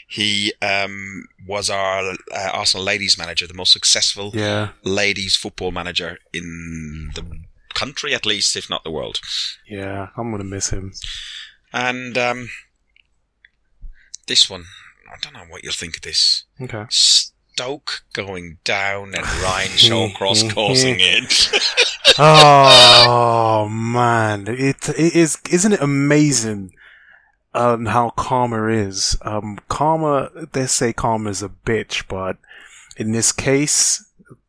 he 0.08 0.54
um, 0.62 1.26
was 1.48 1.70
our 1.70 2.12
uh, 2.34 2.50
Arsenal 2.54 2.86
ladies 2.86 3.18
manager, 3.18 3.48
the 3.48 3.54
most 3.54 3.72
successful 3.74 4.32
Yeah, 4.34 4.70
ladies 4.84 5.36
football 5.36 5.72
manager 5.72 6.18
in 6.34 7.10
the 7.16 7.24
country, 7.74 8.14
at 8.14 8.26
least, 8.26 8.56
if 8.56 8.70
not 8.70 8.84
the 8.84 8.92
world. 8.92 9.20
yeah. 9.68 10.08
I'm 10.18 10.32
gonna 10.32 10.44
miss 10.44 10.70
him. 10.72 10.94
And 11.74 12.18
um, 12.18 12.50
this 14.28 14.50
one, 14.50 14.66
I 15.12 15.16
don't 15.22 15.34
know 15.34 15.46
what 15.50 15.64
you'll 15.64 15.74
think 15.74 15.96
of 15.98 16.02
this. 16.04 16.44
Okay. 16.62 16.86
Stoke 16.90 18.04
going 18.14 18.58
down 18.64 19.14
and 19.16 19.26
Ryan 19.42 19.70
Shawcross 19.72 20.50
causing 20.54 20.98
it. 21.00 21.50
oh 22.20 23.68
man, 23.70 24.48
it 24.48 24.90
it 24.90 25.16
is. 25.16 25.38
Isn't 25.50 25.74
it 25.74 25.82
amazing? 25.82 26.74
Um, 27.54 27.88
how 27.88 28.12
Karma 28.12 28.68
is. 28.68 29.18
Um, 29.22 29.60
Karma. 29.68 30.30
They 30.52 30.68
say 30.68 30.94
Karma 30.94 31.30
is 31.30 31.42
a 31.42 31.50
bitch, 31.50 32.08
but 32.08 32.38
in 32.98 33.12
this 33.12 33.32
case, 33.32 34.06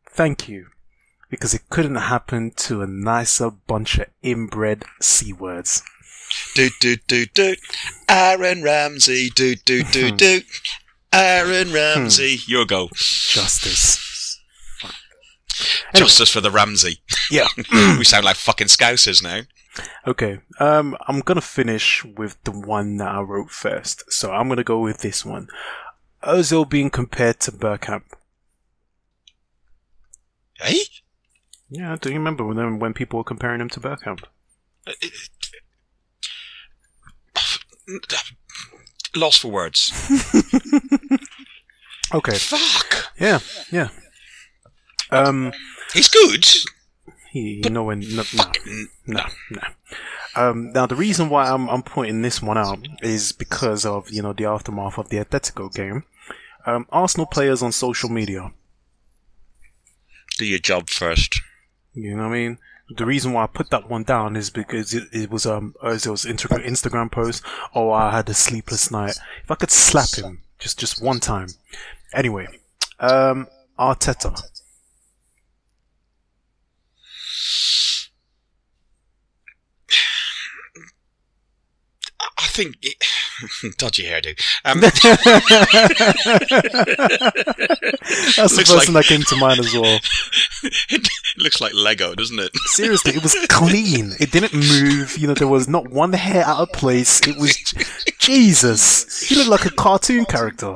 thank 0.09 0.47
you, 0.47 0.67
because 1.29 1.53
it 1.53 1.69
couldn't 1.69 1.95
happen 1.95 2.51
to 2.57 2.81
a 2.81 2.87
nicer 2.87 3.51
bunch 3.51 3.97
of 3.99 4.07
inbred 4.21 4.83
c 5.01 5.33
words. 5.33 5.83
do 6.55 6.69
do 6.79 6.97
do 7.07 7.25
do. 7.25 7.55
Aaron 8.07 8.63
Ramsey. 8.63 9.29
Do 9.35 9.55
do 9.55 9.83
do 9.83 10.11
do. 10.11 10.41
Aaron 11.11 11.73
Ramsey. 11.73 12.37
Your 12.45 12.65
go. 12.65 12.89
Justice. 12.93 14.08
Anyway. 15.93 16.05
Justice 16.05 16.29
for 16.29 16.41
the 16.41 16.51
Ramsey. 16.51 17.01
Yeah. 17.31 17.47
we 17.97 18.03
sound 18.03 18.25
like 18.25 18.35
fucking 18.35 18.67
scousers 18.67 19.23
now. 19.23 19.41
Okay. 20.07 20.39
Um, 20.59 20.97
I'm 21.07 21.21
gonna 21.21 21.41
finish 21.41 22.03
with 22.03 22.41
the 22.43 22.51
one 22.51 22.97
that 22.97 23.09
I 23.09 23.21
wrote 23.21 23.51
first. 23.51 24.11
So 24.11 24.31
I'm 24.31 24.49
gonna 24.49 24.63
go 24.63 24.79
with 24.79 24.99
this 24.99 25.25
one. 25.25 25.47
Ozil 26.23 26.69
being 26.69 26.89
compared 26.89 27.39
to 27.41 27.51
Bergkamp. 27.51 28.03
Hey? 30.55 30.81
Yeah, 31.69 31.95
do 31.99 32.09
you 32.09 32.15
remember 32.15 32.43
when 32.43 32.79
when 32.79 32.93
people 32.93 33.17
were 33.19 33.23
comparing 33.23 33.61
him 33.61 33.69
to 33.69 33.79
Bergkamp? 33.79 34.23
Lost 39.15 39.41
for 39.41 39.51
words. 39.51 39.91
Okay. 42.13 42.37
Fuck. 42.37 43.11
Yeah, 43.19 43.39
yeah. 43.71 43.89
Um, 45.11 45.51
He's 45.93 46.07
good. 46.09 46.45
he, 47.31 47.61
when 47.67 47.99
no, 48.01 48.23
no, 48.35 48.43
no, 49.07 49.21
no. 49.51 49.61
Um, 50.35 50.71
now 50.73 50.85
the 50.85 50.95
reason 50.95 51.29
why 51.29 51.49
I'm 51.49 51.67
I'm 51.69 51.81
pointing 51.83 52.21
this 52.21 52.41
one 52.41 52.57
out 52.57 52.87
is 53.01 53.31
because 53.31 53.85
of 53.85 54.09
you 54.11 54.21
know 54.21 54.33
the 54.33 54.45
aftermath 54.45 54.97
of 54.99 55.09
the 55.09 55.17
Atletico 55.17 55.73
game. 55.73 56.03
Um, 56.65 56.85
Arsenal 56.91 57.25
players 57.25 57.63
on 57.63 57.71
social 57.71 58.09
media. 58.09 58.51
do 60.37 60.45
your 60.45 60.59
job 60.59 60.89
first. 60.89 61.41
You 61.93 62.15
know 62.15 62.23
what 62.27 62.35
I 62.35 62.39
mean? 62.39 62.57
The 62.95 63.05
reason 63.05 63.33
why 63.33 63.43
I 63.43 63.47
put 63.47 63.69
that 63.71 63.89
one 63.89 64.03
down 64.03 64.35
is 64.35 64.49
because 64.49 64.93
it, 64.93 65.03
it 65.11 65.29
was 65.31 65.45
um 65.45 65.73
Ozil's 65.83 66.25
Instagram 66.25 66.65
Instagram 66.65 67.11
post. 67.11 67.43
Oh, 67.73 67.91
I 67.91 68.11
had 68.11 68.29
a 68.29 68.33
sleepless 68.33 68.91
night. 68.91 69.17
If 69.43 69.49
I 69.51 69.55
could 69.55 69.71
slap 69.71 70.13
him 70.15 70.41
just 70.59 70.77
just 70.79 71.01
one 71.01 71.19
time. 71.19 71.47
Anyway, 72.13 72.47
um, 72.99 73.47
Arteta. 73.79 74.39
I- 82.19 82.29
I 82.37 82.47
think 82.59 82.77
it, 82.81 83.77
dodgy 83.77 84.03
hairdo. 84.03 84.37
Um, 84.65 84.79
That's 84.81 85.01
the 88.55 88.63
first 88.65 88.75
like- 88.75 88.85
thing 88.85 88.95
that 88.95 89.05
came 89.05 89.21
to 89.23 89.35
mind 89.37 89.59
as 89.59 89.73
well. 89.73 89.99
it 90.89 91.07
looks 91.37 91.61
like 91.61 91.73
Lego, 91.73 92.15
doesn't 92.15 92.39
it? 92.39 92.51
Seriously, 92.65 93.13
it 93.15 93.23
was 93.23 93.35
clean. 93.49 94.13
It 94.19 94.31
didn't 94.31 94.53
move. 94.53 95.17
You 95.17 95.27
know, 95.27 95.33
there 95.33 95.47
was 95.47 95.67
not 95.67 95.89
one 95.89 96.13
hair 96.13 96.43
out 96.45 96.59
of 96.59 96.71
place. 96.73 97.25
It 97.27 97.37
was 97.37 97.55
Jesus. 98.19 99.21
He 99.27 99.35
looked 99.35 99.49
like 99.49 99.65
a 99.65 99.71
cartoon 99.71 100.25
character. 100.25 100.75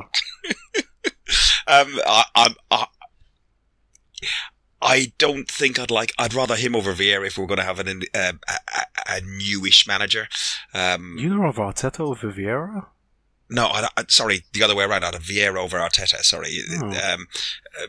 Um, 1.66 1.98
I, 2.06 2.24
I, 2.34 2.54
I, 2.70 2.86
I 4.84 5.12
don't 5.16 5.50
think 5.50 5.78
I'd 5.78 5.90
like. 5.90 6.12
I'd 6.18 6.34
rather 6.34 6.56
him 6.56 6.76
over 6.76 6.92
Vieira 6.92 7.26
if 7.26 7.38
we're 7.38 7.46
going 7.46 7.58
to 7.58 7.64
have 7.64 7.78
an, 7.80 8.02
uh, 8.14 8.32
a, 8.46 9.16
a, 9.16 9.20
newish 9.22 9.86
manager. 9.86 10.28
Um, 10.74 11.16
You 11.18 11.34
know 11.34 11.46
of 11.48 11.56
Arteta 11.56 12.00
over 12.00 12.30
Vieira? 12.30 12.86
no, 13.48 13.66
I, 13.66 13.88
I, 13.96 14.04
sorry, 14.08 14.44
the 14.52 14.62
other 14.62 14.74
way 14.76 14.84
around. 14.84 15.04
I'd 15.04 15.14
have 15.14 15.22
Vieira 15.22 15.56
over 15.56 15.78
Arteta. 15.78 16.18
Sorry, 16.22 16.58
Oh. 16.82 16.86
um, 16.86 17.26
uh, 17.80 17.86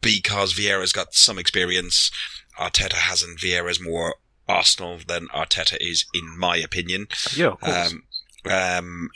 because 0.00 0.54
Vieira's 0.54 0.92
got 0.92 1.14
some 1.14 1.38
experience. 1.38 2.10
Arteta 2.58 2.94
hasn't. 2.94 3.38
Vieira's 3.38 3.80
more 3.80 4.16
Arsenal 4.48 4.98
than 5.06 5.28
Arteta 5.28 5.76
is, 5.80 6.04
in 6.14 6.36
my 6.38 6.56
opinion. 6.56 7.06
Yeah, 7.36 7.48
of 7.48 7.60
course. 7.60 7.92
Um, 7.92 8.02
um, 8.50 9.10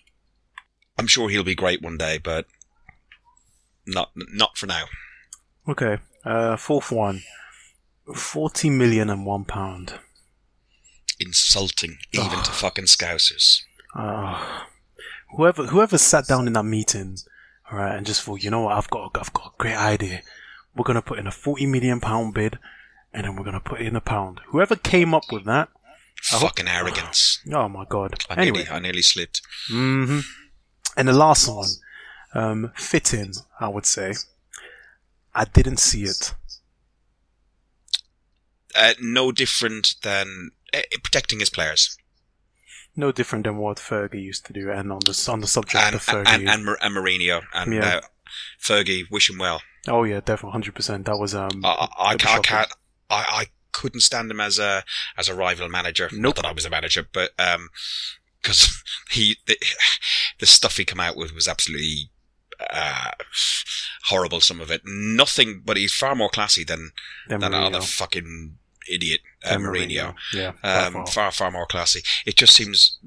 I'm 0.99 1.07
sure 1.09 1.29
he'll 1.31 1.43
be 1.45 1.55
great 1.55 1.83
one 1.83 1.97
day, 1.97 2.19
but 2.19 2.47
not 3.87 4.11
not 4.15 4.57
for 4.57 4.67
now. 4.67 4.85
okay. 5.69 5.99
Uh, 6.25 6.57
fourth 6.57 6.91
one. 6.93 7.23
Forty 8.15 8.71
million 8.71 9.09
and 9.11 9.25
one 9.25 9.45
pound. 9.45 9.95
Insulting, 11.19 11.99
even 12.13 12.31
to 12.43 12.51
fucking 12.51 12.87
scousers. 12.87 13.61
Uh, 13.95 14.63
whoever 15.37 15.67
whoever 15.67 15.99
sat 15.99 16.27
down 16.27 16.47
in 16.47 16.55
that 16.55 16.63
meeting, 16.65 17.19
right, 17.71 17.95
and 17.95 18.07
just 18.07 18.23
thought, 18.23 18.43
you 18.43 18.51
know 18.51 18.63
what, 18.63 18.77
I've 18.77 18.89
got 18.89 19.11
I've 19.15 19.33
got 19.33 19.49
a 19.49 19.59
great 19.59 19.77
idea. 19.77 20.23
We're 20.75 20.85
gonna 20.85 21.03
put 21.03 21.19
in 21.19 21.27
a 21.27 21.31
forty 21.33 21.67
million 21.67 22.01
pound 22.01 22.33
bid, 22.35 22.59
and 23.13 23.25
then 23.25 23.37
we're 23.37 23.45
gonna 23.45 23.61
put 23.61 23.81
in 23.83 23.97
a 23.97 24.01
pound. 24.01 24.41
Whoever 24.49 24.77
came 24.77 25.13
up 25.13 25.25
with 25.31 25.45
that, 25.45 25.69
I 26.33 26.37
hope- 26.37 26.43
Fucking 26.49 26.69
arrogance. 26.69 27.41
oh 27.53 27.69
my 27.69 27.85
god. 27.89 28.15
I 28.31 28.35
Anyway, 28.41 28.61
nearly, 28.65 28.71
I 28.71 28.79
nearly 28.79 29.03
slipped. 29.03 29.43
hmm 29.69 30.21
and 30.97 31.07
the 31.07 31.13
last 31.13 31.47
one, 31.49 31.69
um, 32.35 32.73
fitting, 32.75 33.33
I 33.61 33.69
would 33.69 33.87
say. 33.87 34.15
I 35.35 35.45
didn't 35.45 35.79
see 35.79 36.03
it. 36.05 36.35
Uh, 38.75 38.95
no 39.01 39.33
different 39.33 39.95
than 40.03 40.51
uh, 40.73 40.81
protecting 41.03 41.41
his 41.41 41.51
players. 41.51 41.97
No 42.97 43.13
different 43.13 43.45
than 43.45 43.57
what 43.57 43.79
Fergie 43.79 44.23
used 44.23 44.47
to 44.47 44.53
do, 44.53 44.71
and 44.71 44.93
on 44.93 45.01
the 45.05 45.29
on 45.31 45.41
the 45.41 45.47
subject 45.47 45.83
And, 45.85 45.95
of 45.97 46.03
Fergie. 46.05 46.29
and, 46.29 46.49
and, 46.49 46.65
Mar- 46.65 46.79
and 46.81 46.95
Mourinho 46.97 47.43
and 47.55 47.73
Yeah. 47.75 47.97
uh, 47.97 48.01
Fergie, 48.63 49.11
wish 49.11 49.29
him 49.31 49.39
well. 49.39 49.63
oh 49.89 50.05
yeah, 50.05 50.21
definitely, 50.21 50.53
hundred 50.53 50.75
percent. 50.75 51.07
That 51.07 51.19
was 51.19 51.35
um. 51.35 51.65
I, 51.65 51.69
I, 51.69 51.89
I, 51.99 52.17
That'd 52.17 52.19
be 52.21 52.25
ca- 52.25 52.35
I 52.35 52.41
can't. 52.41 52.73
I, 53.11 53.17
I 53.43 53.47
couldn't 53.73 54.01
stand 54.03 54.31
him 54.31 54.41
as 54.41 54.59
a 54.59 54.85
as 55.17 55.29
a 55.29 55.35
rival 55.35 55.69
manager. 55.69 56.09
Not 56.13 56.37
that 56.37 56.45
I 56.45 56.53
was 56.53 56.65
a 56.65 56.71
manager, 56.71 57.07
but 57.13 57.31
um, 57.39 57.69
because 58.43 58.83
he 59.11 59.37
the, 59.47 59.57
the 60.39 60.47
stuff 60.47 60.77
he 60.77 60.85
came 60.85 61.01
out 61.01 61.17
with 61.17 61.33
was 61.35 61.49
absolutely 61.49 62.11
uh, 62.71 63.11
horrible. 64.07 64.41
Some 64.41 64.61
of 64.61 64.71
it, 64.71 64.83
nothing. 64.85 65.63
But 65.65 65.77
he's 65.77 65.95
far 65.95 66.15
more 66.15 66.29
classy 66.31 66.65
than 66.65 66.93
than 67.29 67.41
Mourinho. 67.41 67.67
other 67.67 67.81
fucking 67.81 68.57
idiot 68.91 69.21
uh, 69.45 69.57
Mourinho. 69.57 70.15
Yeah. 70.33 70.53
Um, 70.63 70.93
far. 70.93 71.07
far 71.07 71.33
far 71.33 71.51
more 71.51 71.67
classy. 71.67 72.03
It 72.27 72.37
just 72.37 72.55
seems. 72.55 72.99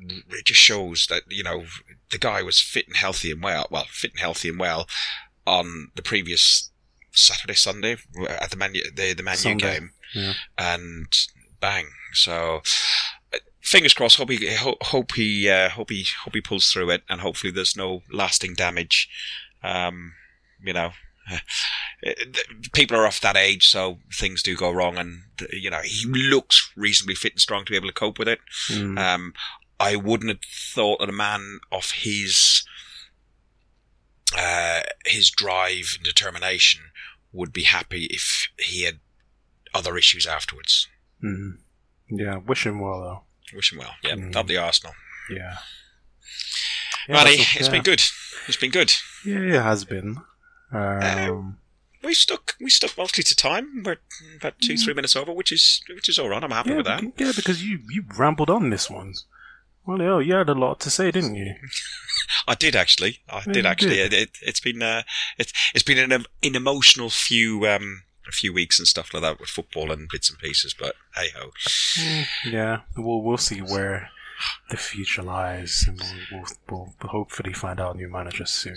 It 0.00 0.46
just 0.46 0.60
shows 0.60 1.06
that 1.08 1.22
you 1.28 1.44
know 1.44 1.64
the 2.10 2.18
guy 2.18 2.42
was 2.42 2.60
fit 2.60 2.86
and 2.86 2.96
healthy 2.96 3.30
and 3.30 3.42
well. 3.42 3.66
Well, 3.70 3.86
fit 3.88 4.12
and 4.12 4.20
healthy 4.20 4.48
and 4.48 4.58
well 4.58 4.88
on 5.46 5.90
the 5.94 6.02
previous 6.02 6.70
Saturday, 7.12 7.54
Sunday 7.54 7.96
at 8.28 8.50
the 8.50 8.56
Man 8.56 8.72
the 8.72 9.14
the 9.14 9.22
Man 9.22 9.34
U 9.34 9.38
Sunday, 9.38 9.74
game, 9.74 9.90
yeah. 10.14 10.32
and 10.58 11.06
bang. 11.60 11.86
So 12.12 12.62
fingers 13.64 13.94
crossed. 13.94 14.18
Hope 14.18 14.30
he 14.30 14.54
ho- 14.54 14.78
hope 14.82 15.12
he 15.14 15.48
uh, 15.48 15.70
hope 15.70 15.90
he 15.90 16.06
hope 16.22 16.34
he 16.34 16.40
pulls 16.40 16.70
through 16.70 16.90
it, 16.90 17.02
and 17.08 17.20
hopefully 17.20 17.50
there's 17.50 17.76
no 17.76 18.02
lasting 18.12 18.54
damage. 18.54 19.08
Um, 19.62 20.12
you 20.62 20.72
know. 20.72 20.92
People 22.74 22.98
are 22.98 23.06
off 23.06 23.20
that 23.22 23.36
age, 23.36 23.66
so 23.68 23.98
things 24.12 24.42
do 24.42 24.54
go 24.54 24.70
wrong, 24.70 24.98
and 24.98 25.22
you 25.50 25.70
know 25.70 25.80
he 25.82 26.04
looks 26.06 26.70
reasonably 26.76 27.14
fit 27.14 27.32
and 27.32 27.40
strong 27.40 27.64
to 27.64 27.70
be 27.70 27.76
able 27.76 27.88
to 27.88 27.94
cope 27.94 28.18
with 28.18 28.28
it. 28.28 28.40
Mm. 28.68 28.98
Um, 28.98 29.32
I 29.80 29.96
wouldn't 29.96 30.28
have 30.28 30.40
thought 30.74 31.00
that 31.00 31.08
a 31.08 31.12
man 31.12 31.60
of 31.72 31.92
his 31.92 32.66
uh, 34.36 34.82
his 35.06 35.30
drive 35.30 35.94
and 35.96 36.04
determination 36.04 36.82
would 37.32 37.54
be 37.54 37.62
happy 37.62 38.04
if 38.10 38.48
he 38.58 38.84
had 38.84 39.00
other 39.72 39.96
issues 39.96 40.26
afterwards. 40.26 40.88
Mm. 41.22 41.58
Yeah. 42.10 42.36
Wish 42.36 42.66
him 42.66 42.80
well 42.80 43.00
though. 43.00 43.22
Wish 43.54 43.72
him 43.72 43.78
well. 43.78 43.94
Yeah, 44.02 44.14
Mm. 44.14 44.34
up 44.36 44.46
the 44.46 44.56
Arsenal. 44.58 44.94
Yeah. 45.30 45.56
Matty, 47.08 47.30
that's- 47.36 47.56
it's 47.56 47.66
yeah. 47.66 47.70
been 47.70 47.82
good. 47.82 48.02
It's 48.48 48.56
been 48.56 48.70
good. 48.70 48.92
Yeah, 49.24 49.38
it 49.58 49.62
has 49.62 49.84
been. 49.84 50.18
Um, 50.72 51.58
We 52.02 52.12
stuck 52.14 52.54
we 52.60 52.68
stuck 52.70 52.98
mostly 52.98 53.24
to 53.24 53.34
time. 53.36 53.82
We're 53.82 53.96
about 54.36 54.60
two 54.60 54.76
three 54.76 54.92
minutes 54.94 55.16
over, 55.16 55.32
which 55.32 55.50
is 55.52 55.80
which 55.88 56.08
is 56.08 56.18
all 56.18 56.28
right. 56.28 56.42
I'm 56.44 56.50
happy 56.50 56.70
yeah, 56.70 56.76
with 56.76 56.86
that. 56.86 57.02
yeah, 57.16 57.32
because 57.34 57.62
you 57.64 57.80
you 57.90 58.04
rambled 58.18 58.50
on 58.50 58.68
this 58.70 58.90
one. 58.90 59.14
Well, 59.86 59.98
hell, 59.98 60.20
you 60.22 60.34
had 60.34 60.48
a 60.48 60.54
lot 60.54 60.80
to 60.80 60.90
say, 60.90 61.10
didn't 61.10 61.34
you? 61.34 61.54
I 62.48 62.54
did 62.54 62.74
actually. 62.76 63.20
I 63.28 63.42
Yeah, 63.46 63.52
did 63.52 63.66
actually. 63.66 63.96
did. 63.96 64.12
It, 64.12 64.22
it, 64.22 64.30
it's 64.42 64.60
been 64.60 64.82
uh, 64.82 65.02
it's 65.38 65.52
it's 65.74 65.82
been 65.84 65.98
an, 65.98 66.12
an 66.42 66.54
emotional 66.56 67.08
few 67.10 67.66
um 67.66 68.02
a 68.28 68.32
few 68.32 68.52
weeks 68.52 68.78
and 68.78 68.88
stuff 68.88 69.12
like 69.12 69.22
that 69.22 69.40
with 69.40 69.48
football 69.48 69.90
and 69.90 70.08
bits 70.10 70.30
and 70.30 70.38
pieces. 70.38 70.74
But 70.78 70.94
hey 71.14 71.28
ho, 71.36 71.50
Yeah, 72.46 72.80
we'll 72.96 73.22
we'll 73.22 73.38
see 73.38 73.60
where 73.60 74.10
the 74.70 74.76
future 74.76 75.22
lies, 75.22 75.84
and 75.86 76.00
we'll, 76.30 76.44
we'll, 76.68 76.94
we'll 77.00 77.10
hopefully 77.10 77.52
find 77.52 77.80
out 77.80 77.94
a 77.94 77.98
new 77.98 78.08
manager 78.08 78.46
soon. 78.46 78.76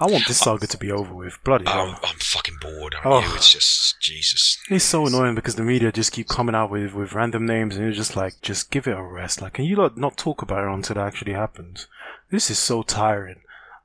I 0.00 0.06
want 0.06 0.26
this 0.26 0.38
saga 0.38 0.66
to 0.66 0.78
be 0.78 0.90
over 0.90 1.14
with. 1.14 1.38
Bloody 1.44 1.66
oh, 1.66 1.70
hell. 1.70 1.88
I'm, 1.88 1.96
I'm 2.02 2.18
fucking 2.18 2.56
bored. 2.58 2.96
Oh. 3.04 3.20
you? 3.20 3.34
It's 3.34 3.52
just 3.52 4.00
Jesus. 4.00 4.56
It's 4.70 4.84
so 4.84 5.06
annoying 5.06 5.34
because 5.34 5.56
the 5.56 5.62
media 5.62 5.92
just 5.92 6.12
keep 6.12 6.26
coming 6.26 6.54
out 6.54 6.70
with, 6.70 6.94
with 6.94 7.12
random 7.12 7.44
names 7.44 7.76
and 7.76 7.86
it's 7.86 7.98
just 7.98 8.16
like, 8.16 8.40
just 8.40 8.70
give 8.70 8.86
it 8.86 8.96
a 8.96 9.02
rest. 9.02 9.42
Like, 9.42 9.52
can 9.52 9.66
you 9.66 9.76
not, 9.76 9.98
not 9.98 10.16
talk 10.16 10.40
about 10.40 10.64
it 10.64 10.72
until 10.72 10.96
it 10.96 11.06
actually 11.06 11.34
happens? 11.34 11.86
This 12.30 12.50
is 12.50 12.58
so 12.58 12.82
tiring. 12.82 13.40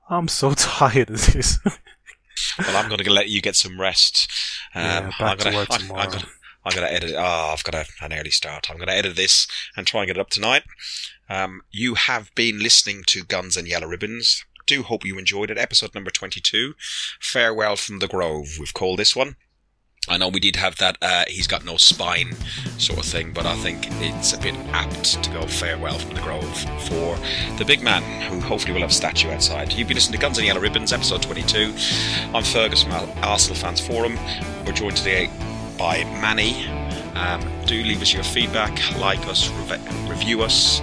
I'm 0.09 0.29
so 0.29 0.53
tired 0.55 1.09
of 1.09 1.33
this. 1.33 1.59
Well, 2.59 2.77
I'm 2.77 2.87
going 2.89 3.03
to 3.03 3.11
let 3.11 3.29
you 3.29 3.41
get 3.41 3.55
some 3.55 3.79
rest. 3.79 4.29
Um, 4.73 4.83
Yeah, 4.83 5.11
I'm 5.19 5.37
to 5.37 5.43
gonna, 5.43 5.55
work 5.57 5.69
tomorrow. 5.69 6.01
I'm 6.01 6.09
gonna, 6.09 6.25
I'm 6.65 6.75
gonna 6.75 6.87
edit. 6.87 7.13
Oh, 7.15 7.53
I've 7.53 7.63
got 7.63 7.75
a, 7.75 7.85
an 8.01 8.13
early 8.13 8.31
start. 8.31 8.69
I'm 8.69 8.77
going 8.77 8.87
to 8.87 8.95
edit 8.95 9.15
this 9.15 9.47
and 9.75 9.85
try 9.85 10.01
and 10.01 10.07
get 10.07 10.17
it 10.17 10.21
up 10.21 10.29
tonight. 10.29 10.63
Um, 11.29 11.61
you 11.71 11.95
have 11.95 12.33
been 12.35 12.59
listening 12.59 13.03
to 13.07 13.23
Guns 13.23 13.57
and 13.57 13.67
Yellow 13.67 13.87
Ribbons. 13.87 14.45
Do 14.65 14.83
hope 14.83 15.05
you 15.05 15.17
enjoyed 15.17 15.51
it. 15.51 15.57
Episode 15.57 15.93
number 15.93 16.09
22. 16.11 16.73
Farewell 17.19 17.75
from 17.75 17.99
the 17.99 18.07
Grove. 18.07 18.57
We've 18.59 18.73
called 18.73 18.99
this 18.99 19.15
one. 19.15 19.35
I 20.07 20.17
know 20.17 20.27
we 20.29 20.39
did 20.39 20.55
have 20.57 20.75
that. 20.77 20.97
Uh, 21.01 21.23
he's 21.27 21.47
got 21.47 21.65
no 21.65 21.77
spine 21.77 22.33
sort 22.77 22.99
of 22.99 23.05
thing, 23.05 23.31
but 23.33 23.45
I 23.45 23.55
think 23.55 23.87
it's 24.01 24.33
a 24.33 24.37
bit 24.39 24.53
apt 24.71 25.23
to 25.23 25.29
go 25.31 25.47
farewell 25.47 25.97
from 25.97 26.13
the 26.13 26.21
Grove 26.21 26.57
for 26.87 27.17
the 27.57 27.65
big 27.65 27.81
man, 27.81 28.03
who 28.31 28.39
hopefully 28.39 28.73
will 28.73 28.81
have 28.81 28.91
a 28.91 28.93
statue 28.93 29.31
outside. 29.31 29.73
You've 29.73 29.87
been 29.87 29.95
listening 29.95 30.19
to 30.19 30.21
Guns 30.21 30.37
and 30.37 30.45
Yellow 30.45 30.61
Ribbons, 30.61 30.93
episode 30.93 31.23
22. 31.23 31.73
I'm 32.35 32.43
Fergus 32.43 32.83
from 32.83 32.93
Arsenal 33.23 33.55
Fans 33.55 33.79
Forum. 33.85 34.17
We're 34.65 34.73
joined 34.73 34.97
today 34.97 35.29
by 35.77 36.03
Manny. 36.21 36.67
Um, 37.15 37.41
do 37.65 37.81
leave 37.81 38.01
us 38.01 38.13
your 38.13 38.23
feedback, 38.23 38.71
like 38.97 39.25
us, 39.27 39.49
reve- 39.49 40.09
review 40.09 40.43
us, 40.43 40.81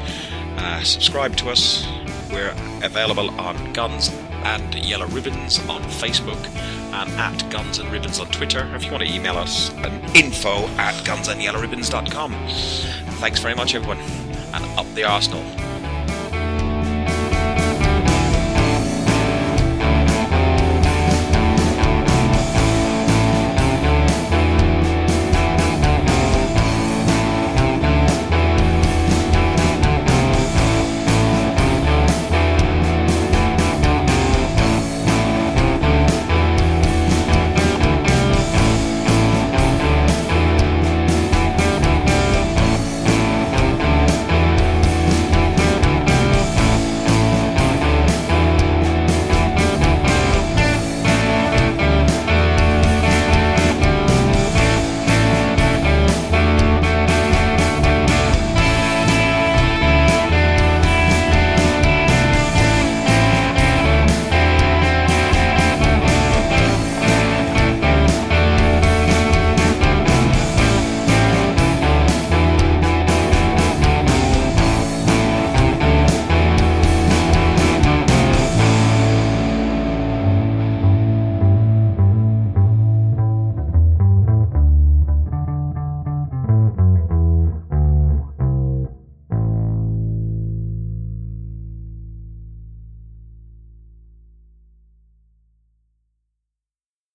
uh, 0.59 0.83
subscribe 0.83 1.37
to 1.37 1.51
us. 1.51 1.87
We're 2.31 2.55
available 2.83 3.31
on 3.41 3.73
Guns 3.73 4.11
and 4.45 4.75
Yellow 4.75 5.07
Ribbons 5.07 5.59
on 5.69 5.83
Facebook 5.83 6.43
and 6.93 7.11
at 7.13 7.51
Guns 7.51 7.79
and 7.79 7.91
Ribbons 7.91 8.21
on 8.21 8.27
Twitter. 8.29 8.71
If 8.75 8.85
you 8.85 8.91
want 8.93 9.05
to 9.05 9.13
email 9.13 9.37
us, 9.37 9.73
info 10.15 10.67
at 10.79 10.95
gunsandyellowribbons.com. 11.05 12.33
Thanks 13.21 13.41
very 13.41 13.55
much, 13.55 13.75
everyone, 13.75 13.99
and 13.99 14.65
up 14.79 14.87
the 14.95 15.05
Arsenal. 15.05 15.72